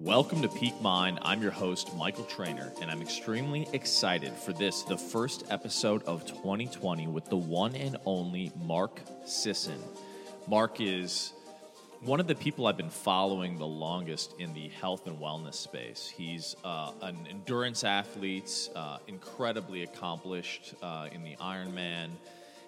[0.00, 1.20] Welcome to Peak Mind.
[1.22, 6.26] I'm your host, Michael Trainer, and I'm extremely excited for this, the first episode of
[6.26, 9.78] 2020 with the one and only Mark Sisson.
[10.48, 11.32] Mark is
[12.00, 16.12] one of the people I've been following the longest in the health and wellness space.
[16.14, 22.08] He's uh, an endurance athlete, uh, incredibly accomplished uh, in the Ironman.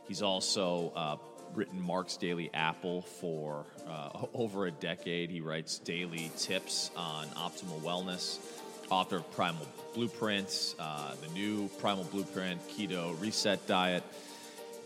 [0.07, 1.17] He's also uh,
[1.55, 5.31] written Mark's Daily Apple for uh, over a decade.
[5.31, 8.39] He writes daily tips on optimal wellness.
[8.89, 14.05] Author of Primal Blueprints, uh, the new Primal Blueprint Keto Reset Diet.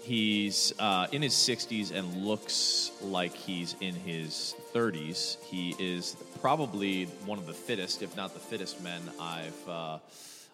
[0.02, 5.42] He's uh, in his 60s and looks like he's in his 30s.
[5.44, 9.98] He is probably one of the fittest, if not the fittest men I've uh,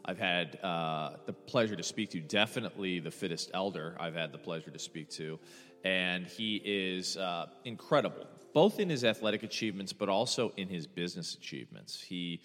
[0.08, 2.20] I've had uh, the pleasure to speak to.
[2.20, 5.38] Definitely the fittest elder I've had the pleasure to speak to
[5.86, 11.36] and he is uh, incredible, both in his athletic achievements, but also in his business
[11.36, 12.02] achievements.
[12.02, 12.40] He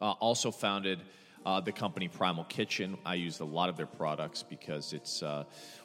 [0.00, 1.00] uh, also founded
[1.44, 2.96] uh, the company Primal Kitchen.
[3.04, 5.42] I use a lot of their products because it's uh,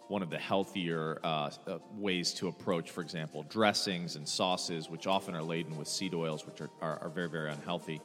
[0.08, 5.08] one of the healthier uh, uh, ways to approach, for example, dressings and sauces, which
[5.08, 8.02] often are laden with seed oils, which are, are, are very, very unhealthy.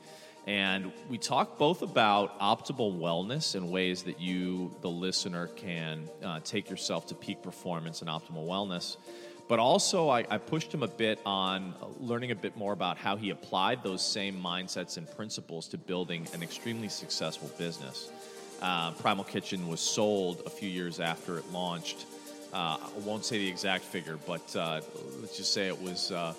[0.46, 6.40] And we talk both about optimal wellness and ways that you, the listener, can uh,
[6.44, 8.98] take yourself to peak performance and optimal wellness.
[9.48, 13.16] But also, I, I, pushed him a bit on learning a bit more about how
[13.16, 18.10] he applied those same mindsets and principles to building an extremely successful business.
[18.62, 22.06] Uh, Primal Kitchen was sold a few years after it launched.
[22.54, 24.80] Uh, I won't say the exact figure, but uh,
[25.20, 26.32] let's just say it was uh,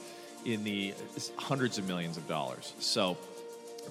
[0.43, 0.93] in the
[1.35, 2.73] hundreds of millions of dollars.
[2.79, 3.17] So,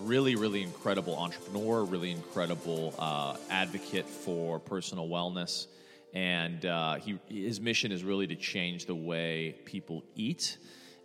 [0.00, 5.66] really, really incredible entrepreneur, really incredible uh, advocate for personal wellness.
[6.12, 10.58] And uh, he, his mission is really to change the way people eat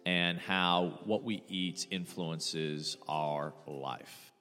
[0.06, 4.31] and how what we eat influences our life.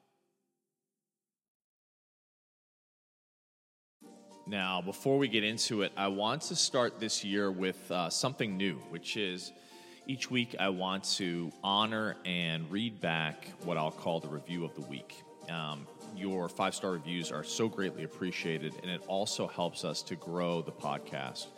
[4.46, 8.56] Now, before we get into it, I want to start this year with uh, something
[8.56, 9.52] new, which is
[10.08, 14.74] each week, I want to honor and read back what I'll call the review of
[14.74, 15.22] the week.
[15.50, 15.86] Um,
[16.16, 20.62] your five star reviews are so greatly appreciated, and it also helps us to grow
[20.62, 21.48] the podcast.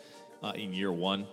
[0.43, 1.25] Uh, in year one,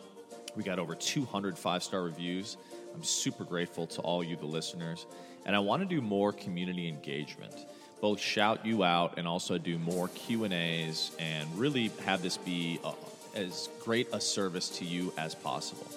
[0.54, 2.56] we got over 200 five star reviews.
[2.94, 5.06] I'm super grateful to all you, the listeners,
[5.44, 7.54] and I want to do more community engagement.
[8.00, 12.36] Both shout you out and also do more Q and A's, and really have this
[12.36, 12.92] be a,
[13.34, 15.88] as great a service to you as possible.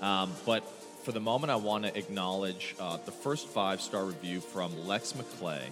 [0.00, 0.62] Um, but
[1.02, 5.14] for the moment, I want to acknowledge uh, the first five star review from Lex
[5.14, 5.62] McClay.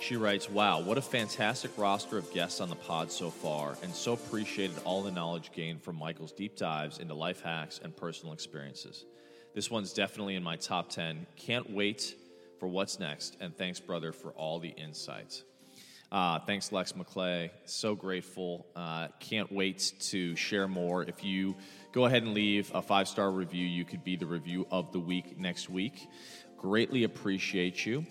[0.00, 3.94] She writes, Wow, what a fantastic roster of guests on the pod so far, and
[3.94, 8.32] so appreciated all the knowledge gained from Michael's deep dives into life hacks and personal
[8.32, 9.04] experiences.
[9.54, 11.26] This one's definitely in my top 10.
[11.36, 12.14] Can't wait
[12.60, 15.44] for what's next, and thanks, brother, for all the insights.
[16.10, 17.50] Uh, thanks, Lex McClay.
[17.64, 18.66] So grateful.
[18.76, 21.02] Uh, can't wait to share more.
[21.02, 21.56] If you
[21.92, 25.00] go ahead and leave a five star review, you could be the review of the
[25.00, 26.08] week next week.
[26.56, 28.06] Greatly appreciate you.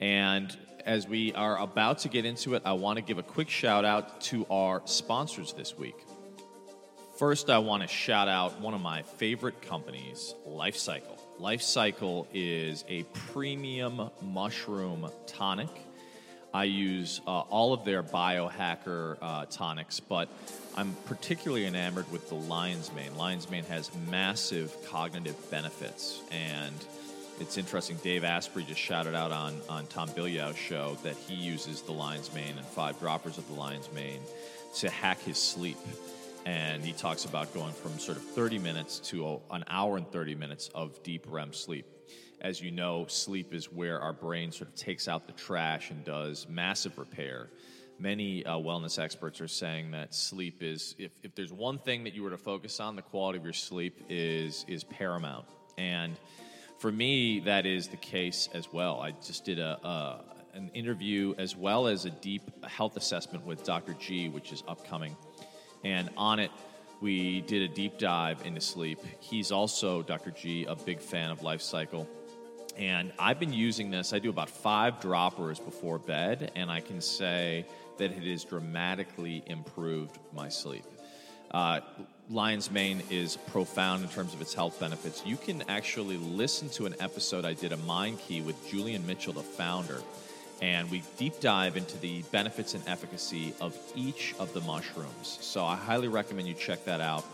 [0.00, 3.48] And as we are about to get into it, I want to give a quick
[3.48, 5.96] shout out to our sponsors this week.
[7.18, 11.16] First, I want to shout out one of my favorite companies, Life Cykel.
[11.38, 15.68] Life Cykel is a premium mushroom tonic
[16.54, 20.28] I use uh, all of their biohacker uh, tonics, but
[20.76, 23.16] I'm particularly enamored with the lion's mane.
[23.16, 26.76] Lion's mane has massive cognitive benefits, and
[27.40, 27.96] it's interesting.
[28.04, 32.32] Dave Asprey just shouted out on, on Tom Bilyeu's show that he uses the lion's
[32.32, 34.20] mane and five droppers of the lion's mane
[34.76, 35.78] to hack his sleep.
[36.46, 40.36] And he talks about going from sort of 30 minutes to an hour and 30
[40.36, 41.86] minutes of deep REM sleep
[42.44, 46.04] as you know, sleep is where our brain sort of takes out the trash and
[46.04, 47.48] does massive repair.
[47.98, 52.12] Many uh, wellness experts are saying that sleep is, if, if there's one thing that
[52.12, 55.46] you were to focus on, the quality of your sleep is, is paramount.
[55.78, 56.16] And
[56.78, 59.00] for me, that is the case as well.
[59.00, 60.20] I just did a,
[60.52, 63.94] an interview as well as a deep health assessment with Dr.
[63.94, 65.16] G, which is upcoming.
[65.82, 66.50] And on it,
[67.00, 68.98] we did a deep dive into sleep.
[69.20, 70.30] He's also, Dr.
[70.30, 72.06] G, a big fan of Life Cykel.
[72.76, 77.00] And I've been using this, I do about five droppers before bed, and I can
[77.00, 77.66] say
[77.98, 80.84] that it has dramatically improved my sleep.
[81.50, 81.80] Uh,
[82.28, 85.24] Lion's Mane is profound in terms of its health benefits.
[85.24, 89.34] You can actually listen to an episode I did a Mind Key with Julian Mitchell,
[89.34, 90.00] the founder,
[90.60, 95.38] and we deep dive into the benefits and efficacy of each of the mushrooms.
[95.40, 97.24] So I highly recommend you check that out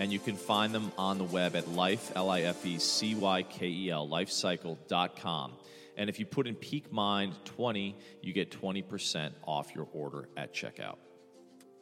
[0.00, 3.14] and you can find them on the web at life, L I F E C
[3.14, 5.52] Y K E L, lifecykel.com.
[5.98, 10.54] And if you put in Peak Mind 20, you get 20% off your order at
[10.54, 10.96] checkout.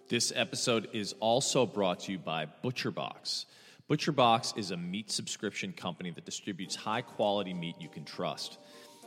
[0.08, 3.44] This episode is also brought to you by ButcherBox.
[3.88, 8.58] ButcherBox is a meat subscription company that distributes high quality meat you can trust.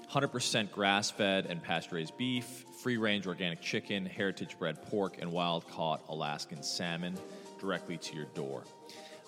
[0.10, 5.30] 100% grass fed and pasture raised beef, free range organic chicken, heritage bred pork, and
[5.30, 7.18] wild caught Alaskan salmon
[7.62, 8.64] directly to your door.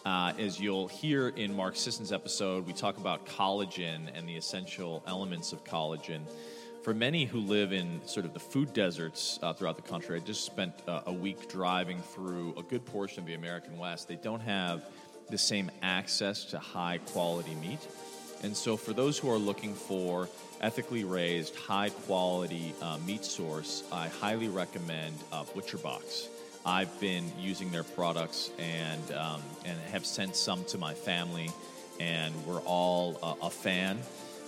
[0.06, 5.02] Uh, as you'll hear in Mark Sisson's episode, we talk about collagen and the essential
[5.08, 6.22] elements of collagen.
[6.84, 10.20] For many who live in sort of the food deserts uh, throughout the country, I
[10.20, 14.10] just spent uh, a week driving through a good portion of the American West.
[14.10, 14.84] They don't have
[15.30, 17.80] the same access to high quality meat.
[18.44, 20.28] And so, for those who are looking for
[20.60, 26.28] ethically raised, high quality uh, meat source, I highly recommend uh, ButcherBox.
[26.66, 31.50] I've been using their products and um, and have sent some to my family,
[32.00, 34.00] and we're all uh, a fan.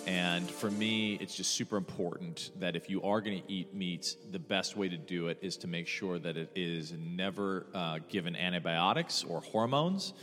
[0.08, 4.16] And for me, it's just super important that if you are going to eat meat,
[4.32, 8.00] the best way to do it is to make sure that it is never uh,
[8.08, 10.14] given antibiotics or hormones,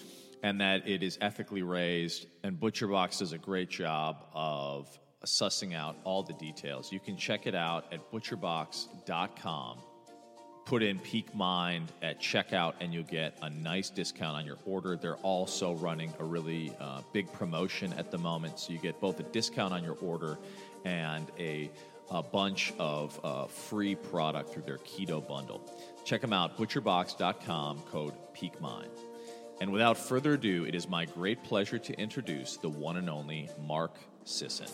[0.43, 2.27] and that it is ethically raised.
[2.43, 4.89] And ButcherBox does a great job of
[5.27, 6.91] sussing out all the details.
[6.91, 9.79] You can check it out at butcherbox.com
[10.65, 14.97] put in Peak Mind at checkout and you'll get a nice discount on your order.
[14.97, 19.19] They're also running a really uh, big promotion at the moment, so you get both
[19.21, 20.39] a discount on your order
[20.85, 21.71] and a,
[22.11, 25.63] a bunch of uh, free product through their keto bundle.
[26.05, 28.89] Check them out, butcherbox.com, code PeakMind.
[29.61, 33.49] And without further ado, it is my great pleasure to introduce the one and only
[33.65, 34.67] Mark Sisson.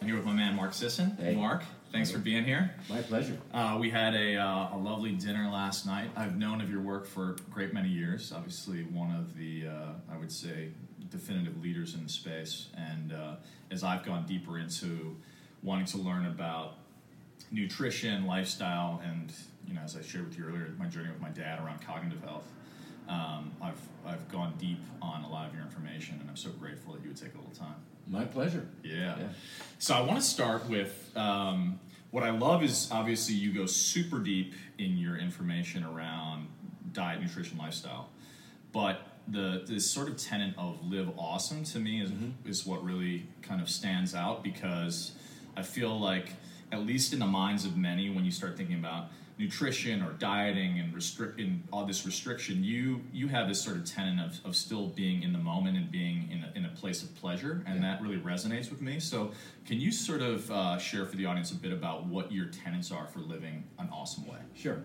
[0.00, 1.14] I'm here with my man Mark Sisson.
[1.20, 1.34] Hey.
[1.34, 1.62] Mark,
[1.92, 2.74] thanks for being here.
[2.88, 3.36] My pleasure.
[3.52, 6.10] Uh, we had a, uh, a lovely dinner last night.
[6.16, 8.32] I've known of your work for a great many years.
[8.32, 10.70] Obviously, one of the, uh, I would say,
[11.10, 12.68] definitive leaders in the space.
[12.78, 13.34] And uh,
[13.70, 15.16] as I've gone deeper into
[15.62, 16.78] wanting to learn about
[17.50, 19.30] nutrition, lifestyle, and
[19.68, 22.22] you know, as I shared with you earlier, my journey with my dad around cognitive
[22.22, 22.50] health,
[23.06, 26.94] um, I've I've gone deep on a lot of your information, and I'm so grateful
[26.94, 27.76] that you would take a little time.
[28.10, 28.66] My pleasure.
[28.82, 29.16] Yeah.
[29.18, 29.28] Yeah.
[29.78, 31.78] So I want to start with um,
[32.10, 36.48] what I love is obviously you go super deep in your information around
[36.92, 38.08] diet, nutrition, lifestyle,
[38.72, 42.10] but the this sort of tenet of live awesome to me is
[42.44, 45.12] is what really kind of stands out because
[45.56, 46.32] I feel like
[46.72, 49.06] at least in the minds of many when you start thinking about
[49.40, 54.24] nutrition or dieting and restricting all this restriction you you have this sort of tenet
[54.24, 57.14] of, of still being in the moment and being in a, in a place of
[57.16, 59.32] pleasure and that really resonates with me so
[59.66, 62.92] can you sort of uh, share for the audience a bit about what your tenets
[62.92, 64.82] are for living an awesome way Sure.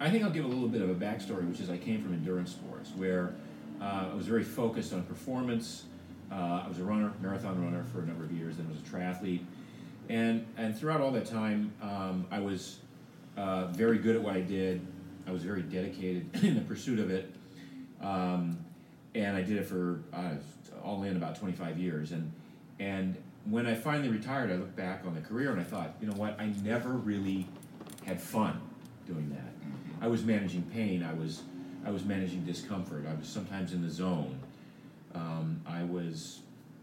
[0.00, 2.12] I think I'll give a little bit of a backstory, which is I came from
[2.12, 3.34] endurance sports, where
[3.80, 5.84] uh, I was very focused on performance.
[6.30, 8.80] Uh, I was a runner, marathon runner for a number of years, then I was
[8.80, 9.44] a triathlete,
[10.08, 12.78] and and throughout all that time, um, I was
[13.38, 14.84] uh, very good at what I did.
[15.26, 17.32] I was very dedicated in the pursuit of it,
[18.02, 18.58] um,
[19.14, 20.34] and I did it for uh,
[20.82, 22.12] all in about 25 years.
[22.12, 22.32] And
[22.80, 26.08] and when I finally retired, I looked back on the career and I thought, you
[26.08, 27.46] know what, I never really
[28.04, 28.60] had fun
[29.06, 30.04] doing that.
[30.04, 31.02] I was managing pain.
[31.02, 31.42] I was
[31.86, 33.06] I was managing discomfort.
[33.08, 34.38] I was sometimes in the zone.
[35.14, 36.40] Um, I was,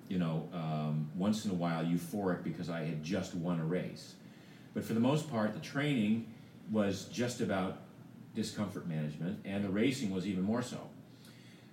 [0.07, 4.15] you know, um, once in a while euphoric because I had just won a race.
[4.73, 6.25] But for the most part, the training
[6.71, 7.79] was just about
[8.35, 10.79] discomfort management, and the racing was even more so.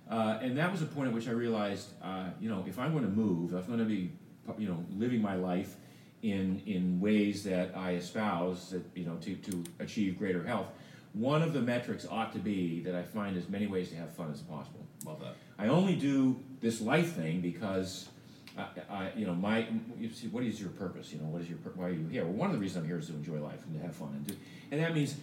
[0.09, 2.91] Uh, and that was a point at which I realized, uh, you know, if I'm
[2.91, 4.11] going to move, if I'm going to be,
[4.57, 5.75] you know, living my life
[6.21, 10.67] in in ways that I espouse, that you know, to to achieve greater health,
[11.13, 14.11] one of the metrics ought to be that I find as many ways to have
[14.15, 14.85] fun as possible.
[15.05, 18.09] love that I only do this life thing because,
[18.57, 19.67] I, I, you know, my
[19.97, 21.11] you see, what is your purpose?
[21.11, 22.23] You know, what is your why are you here?
[22.23, 24.09] Well, one of the reasons I'm here is to enjoy life and to have fun,
[24.09, 24.35] and do,
[24.71, 25.15] and that means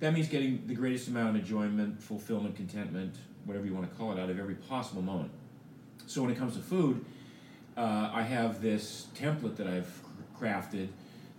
[0.00, 4.12] that means getting the greatest amount of enjoyment, fulfillment, contentment, whatever you want to call
[4.12, 5.30] it, out of every possible moment.
[6.06, 7.04] So when it comes to food,
[7.76, 10.00] uh, I have this template that I've
[10.40, 10.88] crafted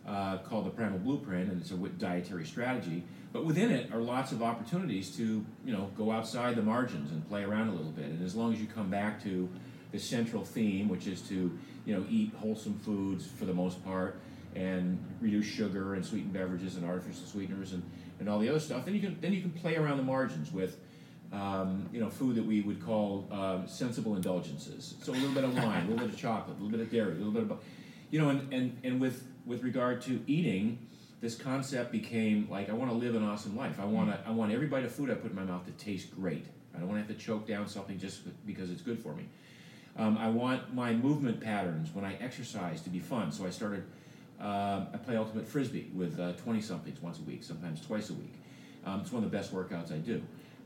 [0.08, 3.04] uh, called the Primal Blueprint, and it's a dietary strategy.
[3.32, 7.28] But within it are lots of opportunities to, you know, go outside the margins and
[7.30, 8.06] play around a little bit.
[8.06, 9.48] And as long as you come back to
[9.92, 14.20] the central theme, which is to, you know, eat wholesome foods for the most part,
[14.56, 17.84] and reduce sugar and sweetened beverages and artificial sweeteners and,
[18.20, 20.52] and all the other stuff, then you can then you can play around the margins
[20.52, 20.78] with
[21.32, 24.96] um, you know, food that we would call um, sensible indulgences.
[25.04, 26.92] So a little bit of wine, a little bit of chocolate, a little bit of
[26.92, 27.60] dairy, a little bit of,
[28.10, 30.78] you know, and, and, and with with regard to eating,
[31.22, 33.80] this concept became like I want to live an awesome life.
[33.80, 35.72] I want to I want every bite of food I put in my mouth to
[35.84, 36.46] taste great.
[36.76, 39.26] I don't want to have to choke down something just because it's good for me.
[40.00, 43.32] Um, I want my movement patterns when I exercise to be fun.
[43.32, 43.84] So I started
[44.40, 46.14] Uh, I play ultimate frisbee with
[46.44, 48.36] twenty somethings once a week, sometimes twice a week.
[48.86, 50.22] Um, it's one of the best workouts I do.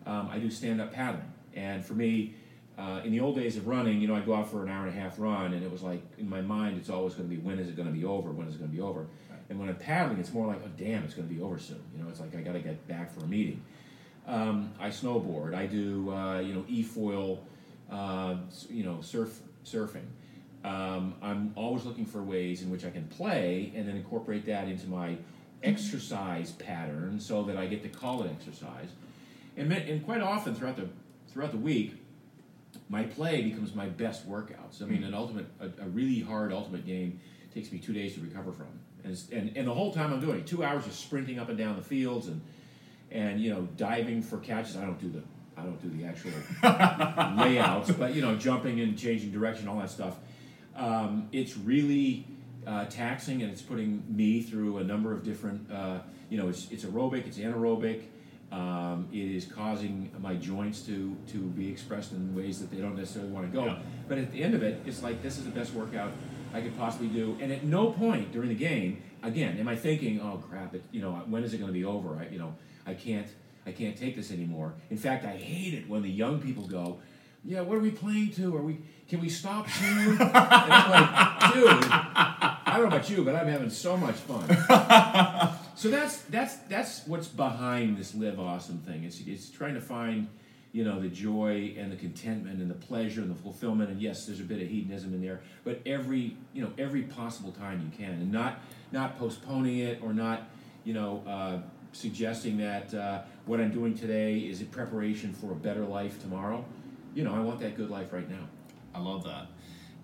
[0.05, 2.35] Um, I do stand up paddling, and for me,
[2.77, 4.85] uh, in the old days of running, you know, I'd go out for an hour
[4.85, 7.35] and a half run, and it was like in my mind, it's always going to
[7.35, 8.29] be when is it going to be over?
[8.31, 9.01] When is it going to be over?
[9.01, 9.39] Right.
[9.49, 11.83] And when I'm paddling, it's more like, oh damn, it's going to be over soon.
[11.95, 13.59] You know, it's like I got to get back for a meeting.
[14.27, 15.55] Um, I snowboard.
[15.55, 17.43] I do uh, you know e-foil,
[17.91, 18.35] uh,
[18.69, 20.05] you know surf surfing.
[20.63, 24.69] Um, I'm always looking for ways in which I can play and then incorporate that
[24.69, 25.17] into my
[25.61, 28.89] exercise pattern so that I get to call it exercise.
[29.57, 30.87] And, and quite often throughout the
[31.27, 31.95] throughout the week,
[32.89, 34.81] my play becomes my best workouts.
[34.81, 35.07] I mean, mm-hmm.
[35.07, 37.19] an ultimate, a, a, really hard ultimate game
[37.53, 38.67] takes me two days to recover from,
[39.03, 41.57] and, and and the whole time I'm doing it, two hours of sprinting up and
[41.57, 42.41] down the fields and
[43.11, 44.75] and you know diving for catches.
[44.75, 45.23] I don't do the
[45.63, 46.31] I don't do the actual
[47.43, 50.17] layouts, but you know jumping and changing direction, all that stuff.
[50.75, 52.25] Um, it's really
[52.67, 55.71] uh, taxing, and it's putting me through a number of different.
[55.71, 58.03] Uh, you know, it's, it's aerobic, it's anaerobic.
[58.51, 62.95] Um, it is causing my joints to to be expressed in ways that they don't
[62.95, 63.65] necessarily want to go.
[63.65, 63.79] Yeah.
[64.07, 66.11] But at the end of it, it's like this is the best workout
[66.53, 67.37] I could possibly do.
[67.41, 70.75] And at no point during the game, again, am I thinking, "Oh crap!
[70.75, 72.53] It, you know, when is it going to be over?" I, you know,
[72.85, 73.27] I can't
[73.65, 74.73] I can't take this anymore.
[74.89, 76.99] In fact, I hate it when the young people go,
[77.43, 78.55] "Yeah, what are we playing to?
[78.55, 83.23] Are we can we stop soon?" and I'm like, "Dude, I don't know about you,
[83.23, 84.47] but I'm having so much fun."
[85.75, 89.03] so that's that's that's what's behind this live awesome thing.
[89.03, 90.27] It's it's trying to find
[90.73, 94.25] you know the joy and the contentment and the pleasure and the fulfillment and yes
[94.25, 98.05] there's a bit of hedonism in there but every you know every possible time you
[98.05, 98.59] can and not
[98.91, 100.49] not postponing it or not
[100.83, 101.59] you know uh,
[101.93, 106.63] suggesting that uh, what i'm doing today is a preparation for a better life tomorrow
[107.15, 108.47] you know i want that good life right now
[108.93, 109.47] i love that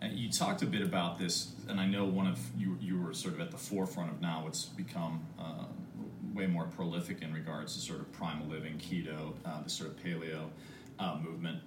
[0.02, 3.14] and you talked a bit about this, and I know one of you you were
[3.14, 5.66] sort of at the forefront of now what's become uh,
[6.34, 9.98] way more prolific in regards to sort of primal living, keto, uh, the sort of
[9.98, 10.48] paleo
[11.00, 11.60] uh, movement.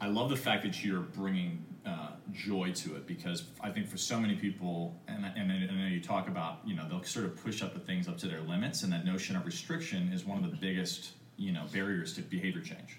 [0.00, 3.96] I love the fact that you're bringing uh, joy to it because I think for
[3.96, 7.42] so many people, and, and, I know you talk about, you know, they'll sort of
[7.42, 10.44] push up the things up to their limits, and that notion of restriction is one
[10.44, 12.98] of the biggest, you know, barriers to behavior change.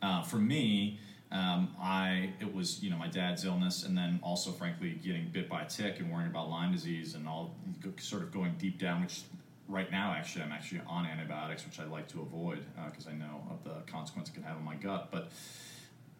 [0.00, 0.98] Uh, for me,
[1.30, 5.48] um, I it was you know my dad's illness, and then also frankly getting bit
[5.48, 7.54] by a tick and worrying about Lyme disease and all
[7.98, 9.02] sort of going deep down.
[9.02, 9.22] Which
[9.68, 13.14] right now actually I'm actually on antibiotics, which I like to avoid because uh, I
[13.14, 15.08] know of the consequence it can have on my gut.
[15.10, 15.30] But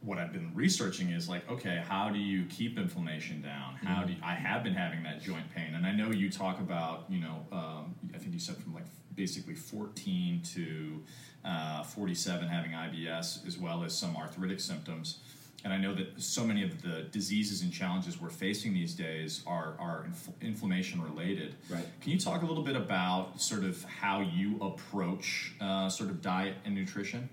[0.03, 3.77] what I've been researching is like, okay, how do you keep inflammation down?
[3.77, 4.07] How mm-hmm.
[4.09, 7.05] do you, I have been having that joint pain, and I know you talk about,
[7.09, 11.03] you know, um, I think you said from like basically 14 to
[11.45, 15.19] uh, 47 having IBS, as well as some arthritic symptoms.
[15.65, 19.43] And I know that so many of the diseases and challenges we're facing these days
[19.47, 21.55] are, are inf- inflammation related.
[21.71, 21.85] Right.
[22.01, 26.21] Can you talk a little bit about sort of how you approach uh, sort of
[26.21, 27.29] diet and nutrition?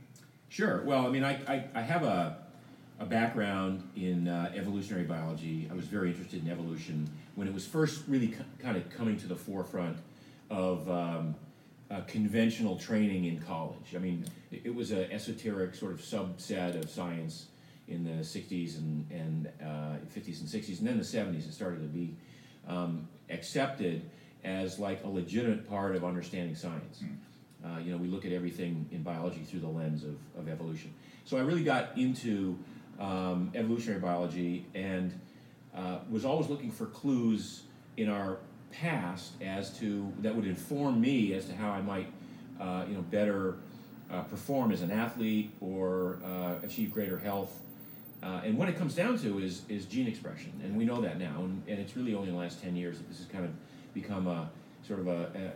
[0.50, 0.84] Sure.
[0.84, 2.38] Well, I mean, I, I, I have a,
[3.00, 5.68] a background in uh, evolutionary biology.
[5.72, 9.28] I was very interested in evolution when it was first really kind of coming to
[9.28, 9.98] the forefront
[10.50, 11.36] of um,
[11.90, 13.96] uh, conventional training in college.
[13.96, 17.48] I mean, it, it was an esoteric sort of subset of science
[17.88, 21.80] in the 60s and, and uh, 50s and 60s, and then the 70s it started
[21.80, 22.14] to be
[22.68, 24.02] um, accepted
[24.44, 27.02] as like a legitimate part of understanding science.
[27.04, 27.16] Mm.
[27.66, 30.94] Uh, you know, we look at everything in biology through the lens of, of evolution.
[31.26, 32.58] So I really got into
[33.00, 35.18] um, evolutionary biology and
[35.76, 37.64] uh, was always looking for clues
[37.98, 38.40] in our
[38.72, 42.12] past as to that would inform me as to how I might,
[42.60, 43.58] uh, you know, better
[44.12, 47.60] uh, perform as an athlete or uh, achieve greater health.
[48.22, 51.18] Uh, and what it comes down to is is gene expression, and we know that
[51.18, 53.46] now, and, and it's really only in the last ten years that this has kind
[53.46, 53.52] of
[53.94, 54.50] become a
[54.86, 55.54] sort of a,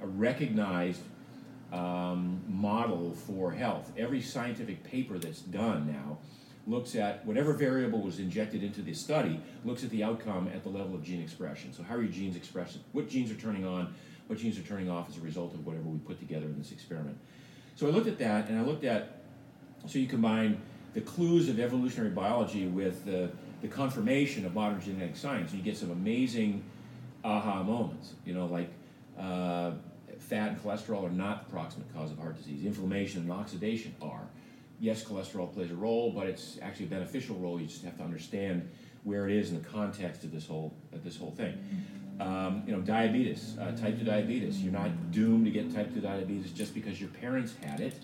[0.00, 1.00] a, a recognized
[1.72, 3.90] um, model for health.
[3.96, 6.18] Every scientific paper that's done now
[6.66, 10.68] looks at whatever variable was injected into the study, looks at the outcome at the
[10.68, 11.72] level of gene expression.
[11.72, 12.78] So, how are your genes expressed?
[12.92, 13.94] What genes are turning on?
[14.26, 16.72] What genes are turning off as a result of whatever we put together in this
[16.72, 17.18] experiment?
[17.76, 19.22] So, I looked at that and I looked at,
[19.86, 20.60] so you combine
[20.94, 23.30] the clues of evolutionary biology with the,
[23.62, 26.64] the confirmation of modern genetic science, and you get some amazing
[27.22, 28.14] aha moments.
[28.24, 28.70] You know, like
[29.18, 29.72] uh,
[30.18, 34.22] fat and cholesterol are not the proximate cause of heart disease, inflammation and oxidation are
[34.80, 37.60] yes, cholesterol plays a role, but it's actually a beneficial role.
[37.60, 38.68] You just have to understand
[39.04, 41.54] where it is in the context of this whole of this whole thing.
[42.18, 44.62] Um, you know, diabetes, uh, type 2 diabetes.
[44.62, 47.94] You're not doomed to get type 2 diabetes just because your parents had it.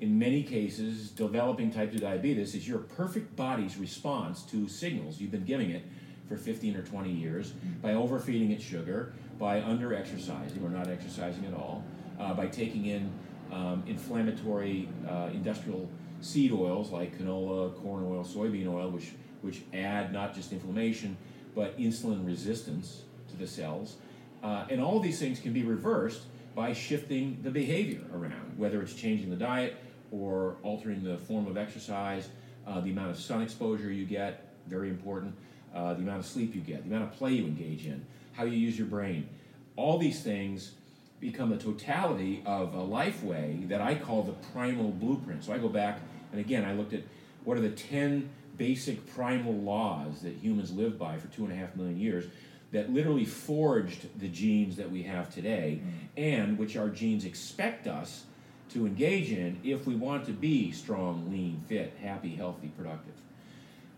[0.00, 5.30] In many cases, developing type 2 diabetes is your perfect body's response to signals you've
[5.30, 5.84] been giving it
[6.28, 11.44] for 15 or 20 years by overfeeding it sugar by under exercising or not exercising
[11.44, 11.84] at all,
[12.18, 13.10] uh, by taking in
[13.52, 15.88] um, inflammatory uh, industrial
[16.20, 19.12] seed oils like canola, corn oil, soybean oil, which,
[19.42, 21.16] which add not just inflammation
[21.56, 23.96] but insulin resistance to the cells.
[24.42, 26.22] Uh, and all these things can be reversed
[26.54, 29.76] by shifting the behavior around, whether it's changing the diet
[30.12, 32.28] or altering the form of exercise,
[32.66, 35.34] uh, the amount of sun exposure you get, very important,
[35.74, 38.44] uh, the amount of sleep you get, the amount of play you engage in, how
[38.44, 39.28] you use your brain.
[39.76, 40.72] All these things
[41.20, 45.44] become the totality of a life way that I call the primal blueprint.
[45.44, 46.00] So I go back,
[46.32, 47.02] and again, I looked at
[47.44, 51.56] what are the 10 basic primal laws that humans lived by for two and a
[51.56, 52.24] half million years
[52.72, 55.80] that literally forged the genes that we have today
[56.16, 58.24] and which our genes expect us
[58.70, 63.14] to engage in if we want to be strong, lean, fit, happy, healthy, productive.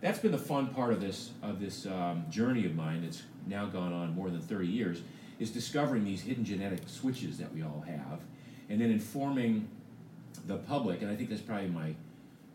[0.00, 3.66] That's been the fun part of this of this um, journey of mine that's now
[3.66, 5.00] gone on more than 30 years
[5.38, 8.20] is discovering these hidden genetic switches that we all have
[8.68, 9.68] and then informing
[10.46, 11.94] the public and I think that's probably my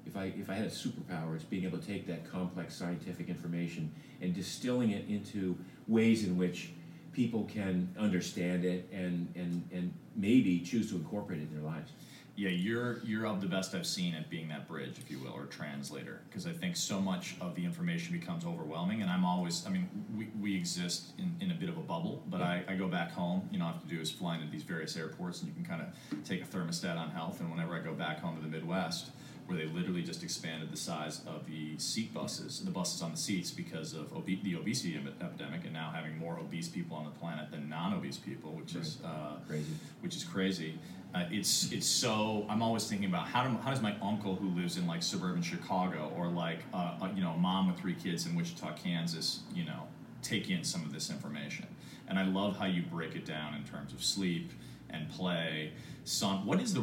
[0.05, 3.29] if I if I had a superpower, it's being able to take that complex scientific
[3.29, 6.71] information and distilling it into ways in which
[7.13, 11.91] people can understand it and and and maybe choose to incorporate it in their lives.
[12.35, 15.33] Yeah, you're you're of the best I've seen at being that bridge, if you will,
[15.33, 19.67] or translator, because I think so much of the information becomes overwhelming, and I'm always,
[19.67, 19.87] I mean,
[20.17, 23.11] we, we exist in, in a bit of a bubble, but I, I go back
[23.11, 25.49] home, you know, all I have to do is fly into these various airports, and
[25.49, 28.35] you can kind of take a thermostat on health, and whenever I go back home
[28.37, 29.11] to the Midwest,
[29.45, 33.17] where they literally just expanded the size of the seat buses, the buses on the
[33.17, 37.03] seats, because of obe- the obesity em- epidemic, and now having more obese people on
[37.03, 39.73] the planet than non-obese people, which is uh, Crazy.
[40.01, 40.79] which is crazy.
[41.13, 44.49] Uh, it's it's so I'm always thinking about how do, how does my uncle who
[44.49, 47.93] lives in like suburban Chicago or like uh, uh, you know a mom with three
[47.93, 49.87] kids in Wichita, Kansas, you know,
[50.23, 51.67] take in some of this information.
[52.07, 54.51] And I love how you break it down in terms of sleep
[54.89, 55.73] and play.
[56.03, 56.45] Sun.
[56.45, 56.81] What is the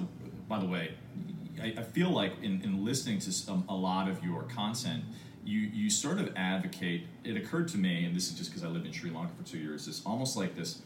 [0.49, 0.95] by the way?
[1.61, 5.05] I, I feel like in, in listening to some, a lot of your content,
[5.45, 7.07] you you sort of advocate.
[7.25, 9.43] It occurred to me, and this is just because I lived in Sri Lanka for
[9.43, 9.89] two years.
[9.89, 10.83] It's almost like this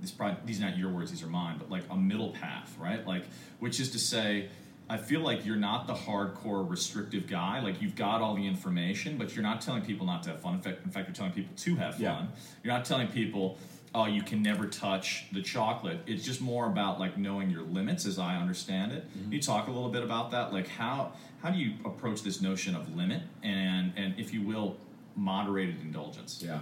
[0.00, 2.74] this probably these are not your words these are mine but like a middle path
[2.78, 3.06] right?
[3.06, 3.24] Like
[3.58, 4.48] which is to say
[4.90, 7.60] i feel like you're not the hardcore restrictive guy.
[7.60, 10.54] Like you've got all the information but you're not telling people not to have fun.
[10.54, 12.02] In fact, in fact you're telling people to have fun.
[12.02, 12.26] Yeah.
[12.62, 13.58] you're not telling people
[13.94, 15.98] oh you can never touch the chocolate.
[16.06, 19.04] It's just more about like knowing your limits as i understand it.
[19.12, 20.52] Can you talk a little bit about that.
[20.52, 24.76] Like how how do you approach this notion of limit and and if you will
[25.16, 26.42] moderated indulgence?
[26.44, 26.60] Yeah.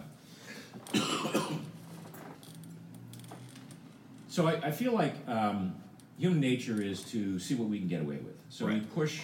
[4.36, 5.74] So I, I feel like um,
[6.18, 8.34] human nature is to see what we can get away with.
[8.50, 9.22] So we push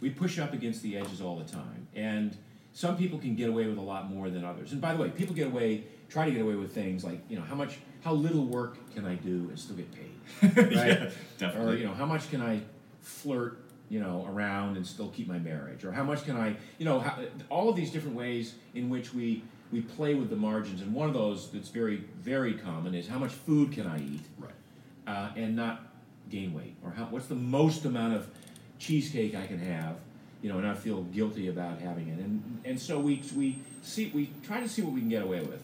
[0.00, 2.34] we push up against the edges all the time, and
[2.72, 4.72] some people can get away with a lot more than others.
[4.72, 7.36] And by the way, people get away try to get away with things like you
[7.36, 10.72] know how much how little work can I do and still get paid, right?
[10.72, 11.74] Yeah, definitely.
[11.74, 12.62] Or you know how much can I
[13.00, 13.58] flirt
[13.90, 17.00] you know around and still keep my marriage, or how much can I you know
[17.00, 17.18] how,
[17.50, 20.80] all of these different ways in which we we play with the margins.
[20.80, 24.22] And one of those that's very very common is how much food can I eat
[24.38, 24.52] right
[25.06, 25.86] uh, and not
[26.30, 28.28] gain weight, or how, what's the most amount of
[28.78, 29.96] cheesecake I can have,
[30.42, 32.18] you know, and not feel guilty about having it.
[32.18, 35.40] And and so we we see we try to see what we can get away
[35.40, 35.62] with.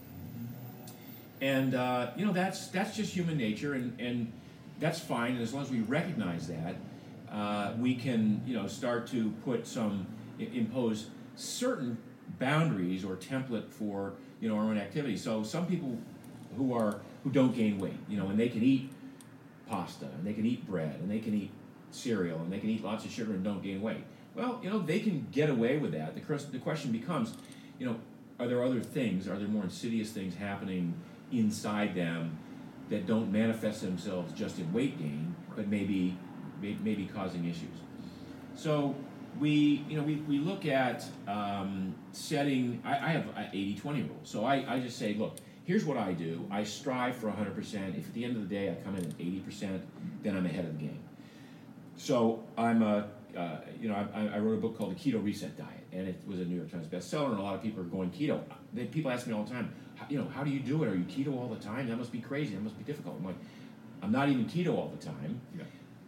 [1.40, 4.32] And uh, you know that's that's just human nature, and and
[4.78, 5.32] that's fine.
[5.32, 6.76] And as long as we recognize that,
[7.30, 10.06] uh, we can you know start to put some
[10.38, 11.96] impose certain
[12.40, 15.16] boundaries or template for you know our own activity.
[15.16, 15.96] So some people
[16.56, 18.90] who are who don't gain weight, you know, and they can eat
[19.68, 21.50] pasta and they can eat bread and they can eat
[21.92, 24.02] cereal and they can eat lots of sugar and don't gain weight.
[24.34, 26.14] Well, you know, they can get away with that.
[26.14, 27.34] The, the question becomes,
[27.78, 27.96] you know,
[28.38, 30.94] are there other things, are there more insidious things happening
[31.30, 32.38] inside them
[32.88, 36.16] that don't manifest themselves just in weight gain, but maybe
[36.60, 37.68] maybe causing issues?
[38.56, 38.94] So
[39.38, 44.18] we, you know, we, we look at um, setting, I, I have an 80-20 rule.
[44.24, 46.46] So I, I just say, look, here's what I do.
[46.50, 47.98] I strive for 100%.
[47.98, 49.80] If at the end of the day I come in at 80%,
[50.22, 50.98] then I'm ahead of the game.
[51.96, 55.56] So I'm a, uh, you know, I, I wrote a book called The Keto Reset
[55.56, 57.86] Diet, and it was a New York Times bestseller, and a lot of people are
[57.86, 58.40] going keto.
[58.72, 60.88] They, people ask me all the time, "How- you know, how do you do it?
[60.88, 61.88] Are you keto all the time?
[61.88, 62.54] That must be crazy.
[62.54, 63.16] That must be difficult.
[63.18, 63.36] I'm like,
[64.02, 65.40] I'm not even keto all the time.
[65.56, 65.64] Yeah.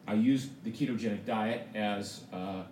[0.06, 2.62] I use the ketogenic diet as uh,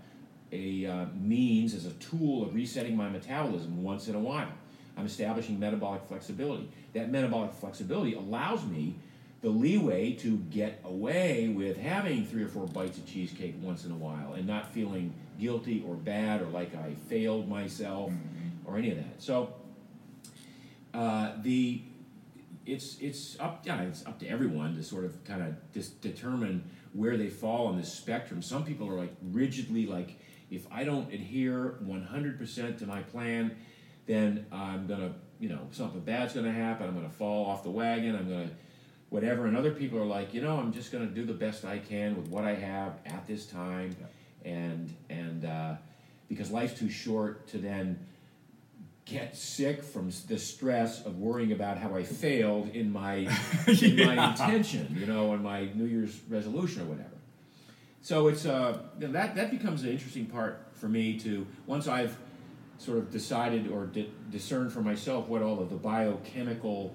[0.52, 4.52] a uh, means, as a tool of resetting my metabolism once in a while.
[4.96, 6.68] I'm establishing metabolic flexibility.
[6.92, 8.96] That metabolic flexibility allows me
[9.40, 13.92] the leeway to get away with having three or four bites of cheesecake once in
[13.92, 18.12] a while and not feeling guilty or bad or like I failed myself
[18.66, 19.22] or any of that.
[19.22, 19.54] So
[20.92, 21.82] uh, the
[22.66, 26.62] it's it's up yeah it's up to everyone to sort of kind of dis- determine
[26.92, 28.42] where they fall on this spectrum.
[28.42, 30.18] Some people are like rigidly like
[30.50, 33.56] if I don't adhere 100% to my plan,
[34.06, 36.86] then I'm gonna you know something bad's gonna happen.
[36.86, 38.16] I'm gonna fall off the wagon.
[38.16, 38.50] I'm gonna
[39.08, 39.46] whatever.
[39.46, 42.16] And other people are like you know I'm just gonna do the best I can
[42.16, 43.94] with what I have at this time,
[44.44, 45.74] and and uh,
[46.28, 48.06] because life's too short to then
[49.04, 53.14] get sick from the stress of worrying about how I failed in my
[53.66, 57.10] in my intention, you know, on my New Year's resolution or whatever.
[58.02, 62.16] So it's uh, that that becomes an interesting part for me to once I've
[62.78, 66.94] sort of decided or di- discerned for myself what all of the biochemical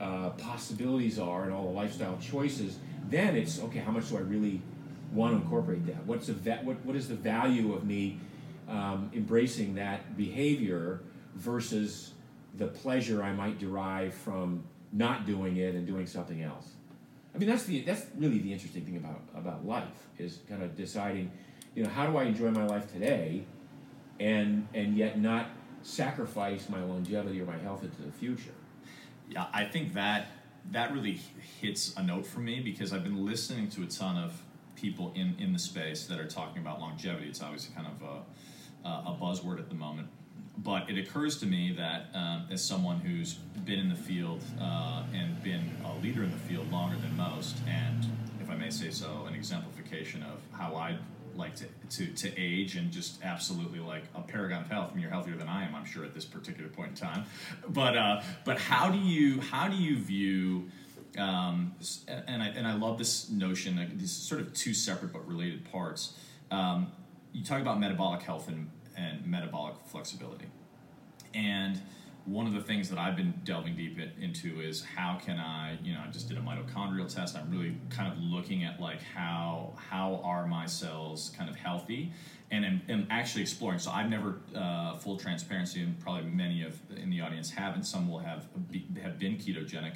[0.00, 2.78] uh, possibilities are and all the lifestyle choices.
[3.10, 3.80] Then it's okay.
[3.80, 4.62] How much do I really
[5.12, 6.06] want to incorporate that?
[6.06, 8.18] What's the va- what what is the value of me
[8.68, 11.00] um, embracing that behavior
[11.34, 12.14] versus
[12.56, 16.77] the pleasure I might derive from not doing it and doing something else?
[17.38, 20.74] I mean, that's the that's really the interesting thing about about life is kind of
[20.74, 21.30] deciding,
[21.76, 23.44] you know, how do I enjoy my life today,
[24.18, 25.46] and and yet not
[25.82, 28.50] sacrifice my longevity or my health into the future.
[29.30, 30.26] Yeah, I think that
[30.72, 31.20] that really
[31.60, 34.42] hits a note for me because I've been listening to a ton of
[34.74, 37.28] people in, in the space that are talking about longevity.
[37.28, 38.24] It's obviously kind of
[38.84, 40.08] a, a buzzword at the moment.
[40.58, 45.04] But it occurs to me that um, as someone who's been in the field uh,
[45.14, 48.04] and been a leader in the field longer than most, and
[48.40, 50.98] if I may say so, an exemplification of how I
[51.36, 54.90] like to, to, to age and just absolutely like a paragon of health.
[54.90, 57.24] I mean, you're healthier than I am, I'm sure, at this particular point in time.
[57.68, 60.70] But uh, but how do you how do you view
[61.16, 61.74] um,
[62.08, 66.14] and I and I love this notion these sort of two separate but related parts.
[66.50, 66.92] Um,
[67.32, 70.46] you talk about metabolic health and, and metabolic flexibility,
[71.34, 71.80] and
[72.28, 75.78] one of the things that I've been delving deep in- into is how can I,
[75.82, 77.34] you know, I just did a mitochondrial test.
[77.34, 82.12] I'm really kind of looking at like how how are my cells kind of healthy,
[82.50, 83.78] and am actually exploring.
[83.78, 87.84] So I've never uh, full transparency, and probably many of in the audience haven't.
[87.84, 88.46] Some will have
[89.02, 89.94] have been ketogenic,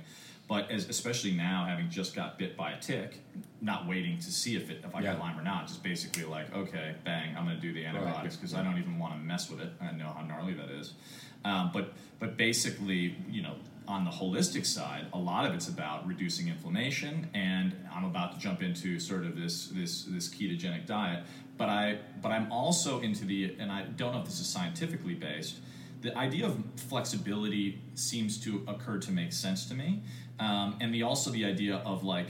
[0.52, 3.20] but as, especially now, having just got bit by a tick,
[3.62, 5.18] not waiting to see if it if I got Yeah.
[5.18, 8.52] Lyme or not, just basically like, okay, bang, I'm going to do the antibiotics because
[8.52, 9.70] I don't even want to mess with it.
[9.80, 10.92] I know how gnarly that is.
[11.46, 13.54] Um, but but basically, you know,
[13.88, 18.38] on the holistic side, a lot of it's about reducing inflammation, and I'm about to
[18.38, 21.24] jump into sort of this this this ketogenic diet.
[21.56, 25.14] But I but I'm also into the, and I don't know if this is scientifically
[25.14, 25.60] based.
[26.02, 30.02] The idea of flexibility seems to occur to make sense to me,
[30.42, 32.28] um, and the also the idea of like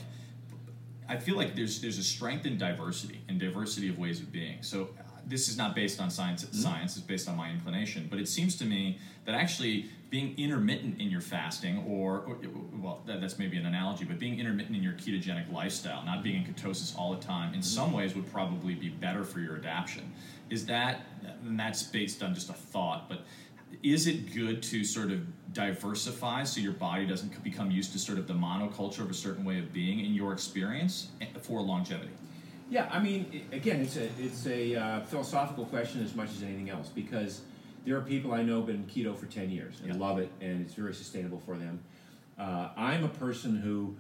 [1.09, 4.63] I feel like there's there's a strength in diversity and diversity of ways of being.
[4.63, 6.47] So uh, this is not based on science.
[6.53, 11.01] Science is based on my inclination, but it seems to me that actually being intermittent
[11.01, 12.37] in your fasting, or, or
[12.79, 16.45] well, that, that's maybe an analogy, but being intermittent in your ketogenic lifestyle, not being
[16.45, 20.13] in ketosis all the time, in some ways would probably be better for your adaptation.
[20.51, 21.07] Is that
[21.47, 23.25] and that's based on just a thought, but
[23.83, 25.21] is it good to sort of
[25.53, 29.45] diversify so your body doesn't become used to sort of the monoculture of a certain
[29.45, 32.11] way of being in your experience eh, for longevity?
[32.71, 36.71] Yeah, I mean, again, it's a it's a uh, philosophical question as much as anything
[36.71, 37.43] else because
[37.85, 40.01] there are people I know have been keto for ten years and Yeah.
[40.01, 41.81] love it, and it's very sustainable for them.
[42.39, 43.95] Uh, I'm a person who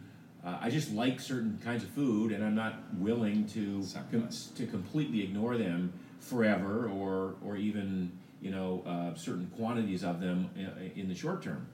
[0.44, 4.66] uh, I just like certain kinds of food, and I'm not willing to com- to
[4.66, 8.11] completely ignore them forever, or or even
[8.42, 11.66] you know uh, certain quantities of them in, in the short term.